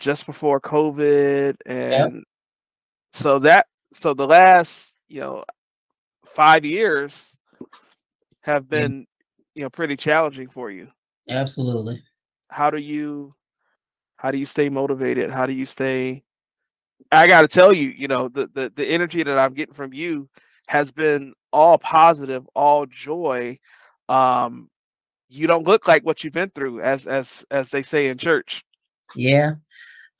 just 0.00 0.26
before 0.26 0.60
COVID 0.60 1.56
and 1.66 2.14
yep. 2.14 2.24
so 3.12 3.38
that 3.40 3.66
so 3.94 4.14
the 4.14 4.26
last 4.26 4.91
you 5.12 5.20
know, 5.20 5.44
five 6.24 6.64
years 6.64 7.36
have 8.40 8.68
been, 8.68 9.06
you 9.54 9.62
know, 9.62 9.68
pretty 9.68 9.94
challenging 9.94 10.48
for 10.48 10.70
you. 10.70 10.88
Absolutely. 11.28 12.02
How 12.48 12.70
do 12.70 12.78
you 12.78 13.34
how 14.16 14.30
do 14.30 14.38
you 14.38 14.46
stay 14.46 14.70
motivated? 14.70 15.30
How 15.30 15.44
do 15.44 15.52
you 15.52 15.66
stay 15.66 16.24
I 17.10 17.26
got 17.26 17.42
to 17.42 17.48
tell 17.48 17.74
you, 17.74 17.90
you 17.90 18.08
know, 18.08 18.28
the, 18.28 18.48
the 18.54 18.72
the 18.74 18.86
energy 18.86 19.22
that 19.22 19.38
I'm 19.38 19.52
getting 19.52 19.74
from 19.74 19.92
you 19.92 20.28
has 20.68 20.90
been 20.90 21.34
all 21.52 21.76
positive, 21.76 22.48
all 22.54 22.86
joy. 22.86 23.58
Um 24.08 24.70
you 25.28 25.46
don't 25.46 25.66
look 25.66 25.88
like 25.88 26.04
what 26.04 26.24
you've 26.24 26.32
been 26.32 26.50
through 26.50 26.80
as 26.80 27.06
as 27.06 27.44
as 27.50 27.68
they 27.68 27.82
say 27.82 28.06
in 28.06 28.16
church. 28.16 28.64
Yeah. 29.14 29.56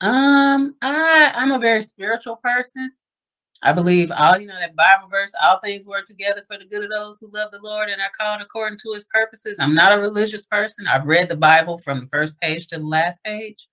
Um 0.01 0.75
I 0.83 1.31
I'm 1.33 1.51
a 1.51 1.59
very 1.59 1.81
spiritual 1.81 2.35
person. 2.35 2.91
I 3.63 3.71
believe 3.71 4.11
all, 4.11 4.37
you 4.37 4.47
know, 4.47 4.59
that 4.59 4.75
Bible 4.75 5.07
verse, 5.09 5.33
all 5.41 5.59
things 5.61 5.87
work 5.87 6.05
together 6.05 6.43
for 6.45 6.57
the 6.57 6.65
good 6.65 6.83
of 6.83 6.89
those 6.89 7.17
who 7.19 7.31
love 7.33 7.49
the 7.51 7.59
Lord 7.59 7.89
and 7.89 8.01
are 8.01 8.11
called 8.19 8.41
according 8.41 8.77
to 8.79 8.91
his 8.93 9.05
purposes. 9.05 9.57
I'm 9.57 9.73
not 9.73 9.93
a 9.93 10.01
religious 10.01 10.43
person. 10.45 10.85
I've 10.85 11.05
read 11.05 11.29
the 11.29 11.37
Bible 11.37 11.77
from 11.77 12.01
the 12.01 12.07
first 12.07 12.37
page 12.39 12.67
to 12.67 12.77
the 12.77 12.83
last 12.83 13.23
page. 13.23 13.65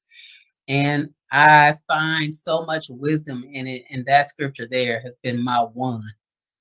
And 0.68 1.10
I 1.32 1.76
find 1.88 2.32
so 2.32 2.62
much 2.64 2.86
wisdom 2.88 3.44
in 3.52 3.66
it. 3.66 3.82
And 3.90 4.06
that 4.06 4.28
scripture 4.28 4.68
there 4.70 5.00
has 5.00 5.16
been 5.24 5.42
my 5.42 5.58
one 5.58 6.04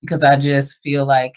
because 0.01 0.23
I 0.23 0.35
just 0.35 0.79
feel 0.83 1.05
like 1.05 1.35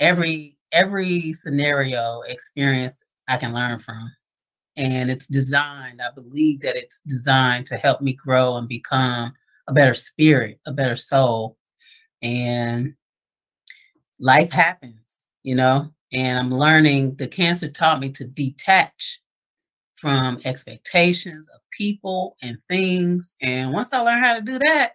every 0.00 0.58
every 0.72 1.32
scenario 1.32 2.20
experience 2.28 3.02
I 3.28 3.38
can 3.38 3.54
learn 3.54 3.78
from. 3.78 4.10
And 4.76 5.10
it's 5.10 5.26
designed, 5.26 6.02
I 6.02 6.10
believe 6.14 6.60
that 6.60 6.76
it's 6.76 7.00
designed 7.00 7.66
to 7.68 7.76
help 7.76 8.02
me 8.02 8.12
grow 8.12 8.58
and 8.58 8.68
become 8.68 9.32
a 9.68 9.72
better 9.72 9.94
spirit, 9.94 10.60
a 10.66 10.72
better 10.72 10.96
soul. 10.96 11.56
And 12.22 12.94
life 14.18 14.50
happens. 14.50 15.26
you 15.44 15.54
know, 15.54 15.92
and 16.12 16.38
I'm 16.38 16.50
learning 16.50 17.16
the 17.16 17.28
cancer 17.28 17.68
taught 17.70 18.00
me 18.00 18.10
to 18.12 18.24
detach 18.24 19.20
from 19.96 20.40
expectations 20.44 21.48
of 21.48 21.60
people 21.70 22.36
and 22.42 22.58
things. 22.68 23.36
And 23.42 23.72
once 23.72 23.92
I 23.92 24.00
learn 24.00 24.22
how 24.22 24.34
to 24.34 24.40
do 24.42 24.58
that, 24.58 24.92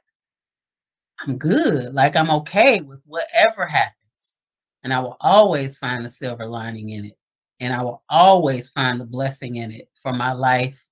I'm 1.19 1.38
good. 1.38 1.93
Like 1.93 2.15
I'm 2.15 2.30
okay 2.32 2.82
with 2.82 2.99
whatever 3.05 3.65
happens. 3.65 4.38
And 4.84 4.93
I 4.93 4.99
will 4.99 5.17
always 5.21 5.78
find 5.78 6.03
the 6.03 6.09
silver 6.09 6.47
lining 6.47 6.89
in 6.89 7.05
it. 7.05 7.17
And 7.59 7.74
I 7.74 7.82
will 7.84 8.03
always 8.09 8.69
find 8.69 8.99
the 8.99 9.05
blessing 9.05 9.55
in 9.55 9.71
it 9.71 9.89
for 10.01 10.11
my 10.13 10.34
life, 10.34 10.84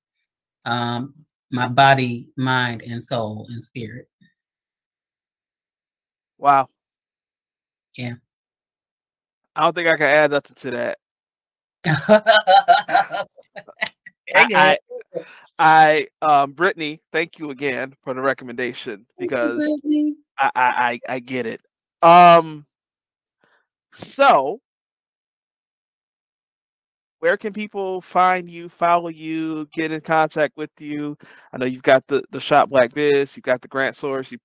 um, 0.65 1.13
my 1.51 1.67
body, 1.67 2.29
mind, 2.37 2.81
and 2.81 3.03
soul 3.03 3.45
and 3.49 3.63
spirit. 3.63 4.07
Wow. 6.37 6.67
Yeah. 7.97 8.15
I 9.55 9.61
don't 9.61 9.75
think 9.75 9.87
I 9.87 9.97
can 9.97 10.05
add 10.05 10.31
nothing 10.31 10.55
to 10.55 10.71
that. 10.71 10.97
I, 14.33 14.47
I, 14.55 14.77
I, 15.59 16.07
um, 16.21 16.53
Brittany, 16.53 17.01
thank 17.11 17.37
you 17.37 17.49
again 17.49 17.93
for 18.03 18.13
the 18.13 18.21
recommendation 18.21 19.05
because 19.19 19.57
Brittany. 19.57 20.15
I, 20.37 20.51
I, 20.55 20.99
I, 21.09 21.15
I 21.15 21.19
get 21.19 21.45
it. 21.45 21.61
Um, 22.01 22.65
so 23.91 24.61
where 27.21 27.37
can 27.37 27.53
people 27.53 28.01
find 28.01 28.49
you, 28.49 28.67
follow 28.67 29.09
you, 29.09 29.67
get 29.73 29.91
in 29.91 30.01
contact 30.01 30.57
with 30.57 30.71
you? 30.79 31.15
I 31.53 31.57
know 31.57 31.65
you've 31.65 31.83
got 31.83 32.05
the 32.07 32.23
the 32.31 32.41
shop 32.41 32.69
Black 32.69 32.93
Biz, 32.93 33.37
you've 33.37 33.43
got 33.43 33.61
the 33.61 33.67
Grant 33.67 33.95
Source. 33.95 34.31
You, 34.31 34.39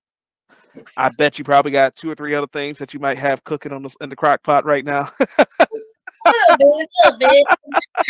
I 0.95 1.09
bet 1.09 1.39
you 1.39 1.45
probably 1.45 1.72
got 1.72 1.97
two 1.97 2.11
or 2.11 2.14
three 2.14 2.35
other 2.35 2.47
things 2.47 2.77
that 2.77 2.93
you 2.93 3.01
might 3.01 3.16
have 3.16 3.43
cooking 3.45 3.72
on 3.72 3.83
the 3.83 3.91
in 4.03 4.11
the 4.11 4.16
crock 4.16 4.43
pot 4.43 4.66
right 4.66 4.85
now. 4.85 5.09
A 5.39 6.57
little 6.59 6.59
bit, 6.59 6.89
a 7.05 7.11
little 7.11 7.18
bit, 7.18 7.47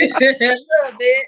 a 0.00 0.04
little 0.04 0.98
bit. 0.98 1.26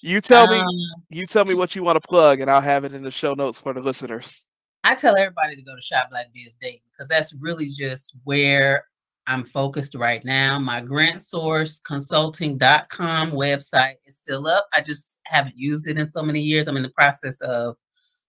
you 0.00 0.22
tell 0.22 0.46
me, 0.46 0.58
Um, 0.58 0.66
you 1.10 1.26
tell 1.26 1.44
me 1.44 1.52
what 1.52 1.76
you 1.76 1.82
want 1.82 2.00
to 2.00 2.08
plug, 2.08 2.40
and 2.40 2.50
I'll 2.50 2.62
have 2.62 2.84
it 2.84 2.94
in 2.94 3.02
the 3.02 3.10
show 3.10 3.34
notes 3.34 3.58
for 3.58 3.74
the 3.74 3.80
listeners. 3.80 4.42
I 4.84 4.94
tell 4.94 5.16
everybody 5.16 5.56
to 5.56 5.62
go 5.62 5.74
to 5.76 5.82
Shop 5.82 6.08
Black 6.10 6.28
Biz 6.32 6.54
Dayton 6.54 6.80
because 6.90 7.08
that's 7.08 7.34
really 7.34 7.70
just 7.70 8.14
where 8.24 8.84
I'm 9.28 9.44
focused 9.44 9.94
right 9.94 10.24
now. 10.24 10.58
My 10.58 10.80
grant 10.80 11.20
source 11.20 11.78
consulting.com 11.80 13.32
website 13.32 13.96
is 14.06 14.16
still 14.16 14.46
up. 14.46 14.66
I 14.72 14.80
just 14.80 15.20
haven't 15.24 15.56
used 15.56 15.86
it 15.86 15.98
in 15.98 16.08
so 16.08 16.22
many 16.22 16.40
years. 16.40 16.66
I'm 16.66 16.78
in 16.78 16.82
the 16.82 16.88
process 16.90 17.40
of 17.42 17.76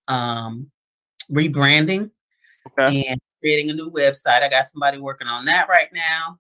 um, 0.10 0.70
rebranding 1.32 2.12
Okay. 2.78 3.06
and 3.06 3.20
creating 3.42 3.70
a 3.70 3.74
new 3.74 3.90
website. 3.90 4.44
I 4.44 4.50
got 4.50 4.66
somebody 4.66 5.00
working 5.00 5.28
on 5.28 5.46
that 5.46 5.70
right 5.70 5.88
now. 5.94 6.38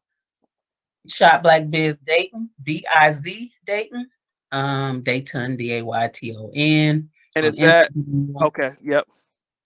Shop 1.07 1.41
Black 1.41 1.70
Biz 1.70 1.99
Dayton, 1.99 2.49
B 2.62 2.86
I 2.93 3.14
Z 3.14 3.51
Dayton, 3.66 4.07
um, 4.51 5.01
Dayton, 5.01 5.55
D 5.55 5.76
A 5.76 5.86
Y 5.86 6.10
T 6.14 6.36
O 6.36 6.51
N. 6.53 7.10
And 7.36 7.45
is 7.45 7.55
that 7.55 7.93
Instagram. 7.95 8.41
okay? 8.47 8.70
Yep. 8.84 9.07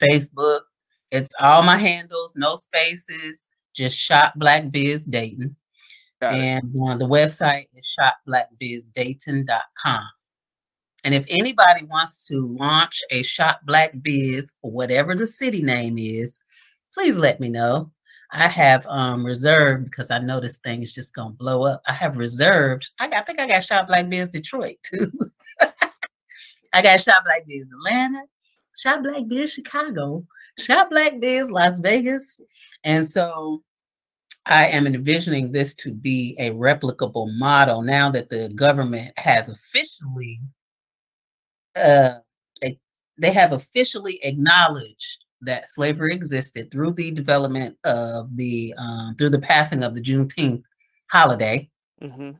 Facebook. 0.04 0.62
It's 1.10 1.34
all 1.40 1.64
my 1.64 1.78
handles, 1.78 2.36
no 2.36 2.56
spaces, 2.56 3.50
just 3.76 3.98
Shop 3.98 4.34
Black 4.36 4.72
Biz 4.72 5.04
Dayton. 5.04 5.56
Got 6.22 6.36
and 6.36 6.74
uh, 6.88 6.96
the 6.98 7.08
website 7.08 7.66
is 7.76 7.98
shopblackbizdayton.com. 8.00 10.04
And 11.04 11.14
if 11.14 11.26
anybody 11.28 11.84
wants 11.84 12.26
to 12.28 12.56
launch 12.58 13.02
a 13.12 13.24
Shop 13.24 13.60
Black 13.66 13.92
Biz, 14.02 14.54
or 14.62 14.72
whatever 14.72 15.16
the 15.16 15.28
city 15.28 15.62
name 15.62 15.98
is, 15.98 16.40
please 16.94 17.18
let 17.18 17.42
me 17.42 17.50
know. 17.50 17.92
I 18.32 18.48
have 18.48 18.86
um, 18.88 19.26
reserved 19.26 19.86
because 19.86 20.10
I 20.10 20.20
know 20.20 20.40
this 20.40 20.58
thing 20.58 20.82
is 20.82 20.92
just 20.92 21.14
gonna 21.14 21.32
blow 21.32 21.66
up. 21.66 21.84
I 21.88 21.94
have 21.94 22.18
reserved. 22.18 22.90
I, 23.00 23.08
got, 23.08 23.18
I 23.18 23.22
think 23.24 23.40
I 23.40 23.48
got 23.48 23.64
Shop 23.64 23.88
Black 23.88 24.10
Biz 24.10 24.30
Detroit 24.30 24.78
too. 24.84 25.12
I 26.74 26.82
got 26.82 27.02
Shop 27.02 27.24
Black 27.26 27.46
Biz 27.48 27.68
Atlanta, 27.72 28.24
Shop 28.80 29.04
Black 29.04 29.28
Biz 29.28 29.54
Chicago, 29.54 30.26
Shop 30.60 30.90
Black 30.90 31.20
Biz 31.20 31.52
Las 31.52 31.80
Vegas, 31.80 32.40
and 32.84 33.08
so 33.08 33.64
I 34.46 34.68
am 34.68 34.88
envisioning 34.88 35.52
this 35.52 35.74
to 35.76 35.94
be 35.94 36.36
a 36.38 36.52
replicable 36.52 37.34
model 37.38 37.82
now 37.82 38.12
that 38.12 38.30
the 38.30 38.50
government 38.50 39.14
has 39.18 39.48
officially, 39.48 40.42
uh, 41.76 42.16
they, 43.18 43.32
have 43.32 43.54
officially 43.54 44.20
acknowledged 44.24 45.26
that 45.42 45.68
slavery 45.68 46.14
existed 46.14 46.72
through 46.72 46.92
the 46.94 47.12
development 47.12 47.78
of 47.84 48.36
the 48.36 48.74
um, 48.78 49.16
through 49.18 49.30
the 49.30 49.40
passing 49.40 49.84
of 49.84 49.96
the 49.96 50.02
Juneteenth 50.02 50.64
holiday. 51.10 51.70
hmm 52.02 52.32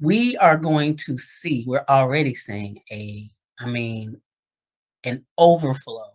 We 0.00 0.36
are 0.38 0.56
going 0.56 0.96
to 1.06 1.16
see. 1.16 1.64
We're 1.66 1.84
already 1.88 2.34
seeing 2.34 2.80
a, 2.90 3.30
I 3.60 3.66
mean, 3.66 4.20
an 5.04 5.24
overflow, 5.38 6.13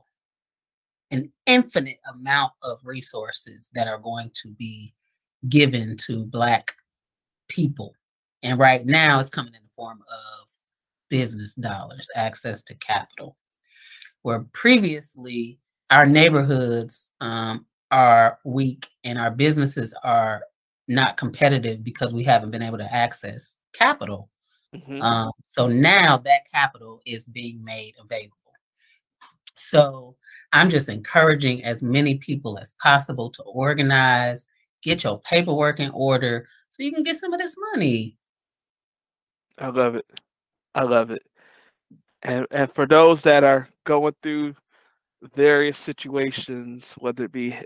an 1.12 1.32
infinite 1.46 2.00
amount 2.14 2.54
of 2.62 2.80
resources 2.86 3.70
that 3.74 3.88
are 3.88 3.98
going 3.98 4.32
to 4.36 4.50
be 4.50 4.94
given 5.48 5.98
to 5.98 6.26
Black 6.26 6.74
people. 7.48 7.94
And 8.44 8.60
right 8.60 8.86
now 8.86 9.20
it's 9.20 9.30
coming 9.30 9.54
in 9.54 9.62
the 9.64 9.74
form 9.74 10.00
of 10.02 10.48
business 11.10 11.54
dollars, 11.56 12.08
access 12.16 12.62
to 12.64 12.76
capital. 12.76 13.38
Where 14.22 14.46
previously 14.54 15.60
our 15.90 16.06
neighborhoods 16.06 17.12
um, 17.22 17.66
are 17.92 18.40
weak 18.44 18.88
and 19.04 19.18
our 19.18 19.32
businesses 19.32 19.94
are 20.04 20.42
not 20.88 21.18
competitive 21.18 21.84
because 21.84 22.14
we 22.14 22.24
haven't 22.24 22.52
been 22.52 22.62
able 22.62 22.78
to 22.78 22.94
access 22.94 23.56
capital. 23.74 24.30
hmm 24.74 25.02
Um, 25.02 25.32
so 25.44 25.68
now 25.68 26.18
that 26.18 26.52
capital 26.52 27.02
is 27.06 27.26
being 27.28 27.64
made 27.64 27.96
available. 28.00 28.36
So 29.60 30.16
I'm 30.54 30.70
just 30.70 30.90
encouraging 30.90 31.64
as 31.64 31.84
many 31.84 32.18
people 32.18 32.58
as 32.58 32.74
possible 32.82 33.30
to 33.32 33.44
organize, 33.44 34.48
get 34.82 35.04
your 35.04 35.20
paperwork 35.22 35.80
in 35.80 35.92
order 35.92 36.48
so 36.70 36.84
you 36.84 36.94
can 36.94 37.04
get 37.04 37.18
some 37.18 37.34
of 37.34 37.40
this 37.40 37.56
money. 37.74 38.18
I 39.58 39.68
love 39.68 39.96
it. 39.96 40.06
I 40.76 40.84
love 40.84 41.12
it. 41.12 41.22
And 42.24 42.48
and 42.52 42.74
for 42.74 42.86
those 42.86 43.22
that 43.24 43.44
are 43.44 43.68
going 43.86 44.16
through 44.24 44.56
various 45.36 45.78
situations, 45.78 46.94
whether 47.00 47.26
it 47.26 47.32
be 47.32 47.58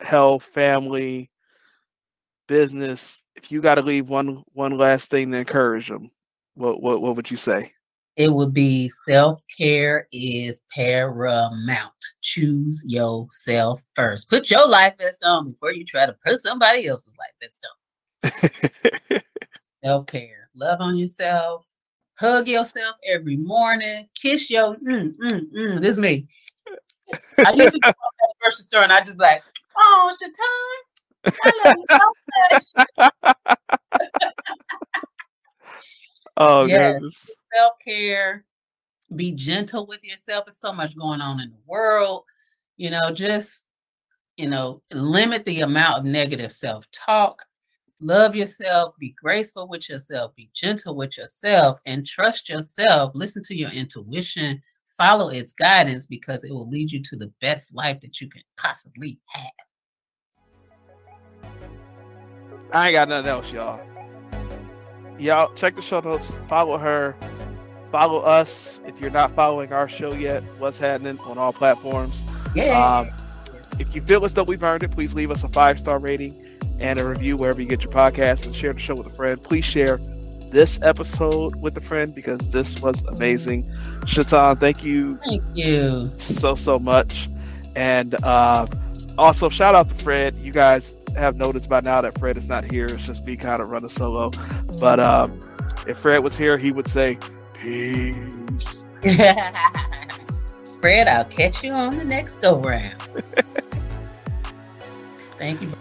health, 0.00 0.44
family, 0.44 1.30
business, 2.48 3.22
if 3.36 3.50
you 3.52 3.60
got 3.60 3.76
to 3.76 3.82
leave 3.82 4.08
one 4.08 4.42
one 4.52 4.76
last 4.76 5.10
thing 5.10 5.30
to 5.32 5.38
encourage 5.38 5.88
them, 5.88 6.10
what 6.54 6.82
what 6.82 7.02
what 7.02 7.16
would 7.16 7.30
you 7.30 7.36
say? 7.36 7.72
It 8.16 8.32
would 8.32 8.54
be 8.54 8.88
self 9.08 9.40
care 9.56 10.06
is 10.12 10.60
paramount. 10.72 11.92
Choose 12.22 12.84
yourself 12.86 13.82
first. 13.94 14.28
Put 14.28 14.50
your 14.50 14.68
life 14.68 14.94
vest 14.98 15.24
on 15.24 15.50
before 15.50 15.72
you 15.72 15.84
try 15.84 16.06
to 16.06 16.14
put 16.24 16.40
somebody 16.40 16.86
else's 16.86 17.14
life 17.18 17.32
vest 17.40 17.66
on. 17.66 17.72
Self 19.84 20.06
care. 20.06 20.48
Love 20.54 20.80
on 20.80 20.96
yourself. 20.96 21.66
Hug 22.18 22.46
yourself 22.48 22.96
every 23.06 23.36
morning. 23.36 24.08
Kiss 24.14 24.48
your. 24.48 24.76
Mm, 24.76 25.14
mm, 25.16 25.40
mm. 25.52 25.80
This 25.80 25.90
is 25.92 25.98
me. 25.98 26.26
I 27.44 27.52
used 27.52 27.74
to 27.74 27.80
go 27.80 27.88
to 27.90 27.90
the 27.90 28.34
grocery 28.40 28.62
store 28.62 28.82
and 28.82 28.92
I 28.92 29.02
just 29.02 29.18
like, 29.18 29.42
oh, 29.76 30.12
Chataun, 30.22 31.34
I 31.44 31.52
love 31.64 31.74
you 31.76 31.86
so 31.90 32.12
much. 33.00 33.12
oh 36.38 36.64
Yes. 36.66 36.94
goodness. 36.94 37.26
Self 37.54 37.72
care. 37.84 38.44
Be 39.14 39.32
gentle 39.32 39.86
with 39.86 40.02
yourself. 40.02 40.46
There's 40.46 40.58
so 40.58 40.72
much 40.72 40.96
going 40.96 41.20
on 41.20 41.40
in 41.40 41.50
the 41.50 41.58
world. 41.66 42.24
You 42.76 42.90
know, 42.90 43.12
just 43.12 43.64
you 44.36 44.48
know, 44.48 44.82
limit 44.92 45.44
the 45.44 45.60
amount 45.60 45.98
of 45.98 46.04
negative 46.04 46.52
self 46.52 46.90
talk. 46.90 47.44
Love 48.00 48.34
yourself. 48.34 48.94
Be 48.98 49.14
graceful 49.20 49.68
with 49.68 49.88
yourself. 49.88 50.34
Be 50.34 50.50
gentle 50.52 50.96
with 50.96 51.16
yourself, 51.16 51.78
and 51.86 52.04
trust 52.04 52.48
yourself. 52.48 53.12
Listen 53.14 53.42
to 53.44 53.54
your 53.54 53.70
intuition. 53.70 54.60
Follow 54.96 55.28
its 55.28 55.52
guidance 55.52 56.06
because 56.06 56.44
it 56.44 56.52
will 56.52 56.68
lead 56.68 56.90
you 56.92 57.02
to 57.02 57.16
the 57.16 57.32
best 57.40 57.74
life 57.74 58.00
that 58.00 58.20
you 58.20 58.28
can 58.28 58.42
possibly 58.56 59.18
have. 59.26 59.44
I 62.72 62.88
ain't 62.88 62.94
got 62.94 63.08
nothing 63.08 63.28
else, 63.28 63.52
y'all. 63.52 63.80
Y'all 65.18 65.52
check 65.54 65.76
the 65.76 65.82
show 65.82 66.00
notes. 66.00 66.32
Follow 66.48 66.76
her 66.76 67.16
follow 67.94 68.18
us 68.18 68.80
if 68.88 69.00
you're 69.00 69.08
not 69.08 69.32
following 69.36 69.72
our 69.72 69.88
show 69.88 70.14
yet. 70.14 70.42
What's 70.58 70.78
happening 70.78 71.16
on 71.20 71.38
all 71.38 71.52
platforms? 71.52 72.20
Yeah. 72.52 72.76
Um, 72.76 73.08
if 73.78 73.94
you 73.94 74.02
feel 74.02 74.24
as 74.24 74.34
though 74.34 74.42
we've 74.42 74.64
earned 74.64 74.82
it, 74.82 74.90
please 74.90 75.14
leave 75.14 75.30
us 75.30 75.44
a 75.44 75.48
five 75.48 75.78
star 75.78 76.00
rating 76.00 76.44
and 76.80 76.98
a 76.98 77.06
review 77.06 77.36
wherever 77.36 77.60
you 77.62 77.68
get 77.68 77.84
your 77.84 77.92
podcast 77.92 78.46
and 78.46 78.56
share 78.56 78.72
the 78.72 78.80
show 78.80 78.96
with 78.96 79.06
a 79.06 79.14
friend. 79.14 79.40
Please 79.40 79.64
share 79.64 79.98
this 80.50 80.82
episode 80.82 81.54
with 81.54 81.76
a 81.76 81.80
friend 81.80 82.12
because 82.12 82.40
this 82.48 82.80
was 82.80 83.00
amazing. 83.04 83.62
Chataun, 84.06 84.58
thank 84.58 84.82
you. 84.82 85.16
Thank 85.28 85.44
you. 85.54 86.00
So, 86.18 86.56
so 86.56 86.80
much. 86.80 87.28
And 87.76 88.16
uh, 88.24 88.66
also, 89.18 89.48
shout 89.48 89.76
out 89.76 89.88
to 89.88 89.94
Fred. 89.94 90.36
You 90.38 90.50
guys 90.50 90.96
have 91.16 91.36
noticed 91.36 91.68
by 91.68 91.78
now 91.78 92.00
that 92.00 92.18
Fred 92.18 92.36
is 92.36 92.48
not 92.48 92.64
here. 92.64 92.86
It's 92.86 93.06
just 93.06 93.24
me 93.24 93.36
kind 93.36 93.62
of 93.62 93.68
running 93.68 93.88
solo. 93.88 94.32
But 94.80 94.98
um, 94.98 95.38
if 95.86 95.98
Fred 95.98 96.24
was 96.24 96.36
here, 96.36 96.58
he 96.58 96.72
would 96.72 96.88
say, 96.88 97.20
Peace. 97.64 98.84
Fred, 100.82 101.08
I'll 101.08 101.24
catch 101.24 101.64
you 101.64 101.72
on 101.72 101.96
the 101.96 102.04
next 102.04 102.42
go 102.42 102.58
round. 102.58 103.00
Thank 105.38 105.62
you. 105.62 105.72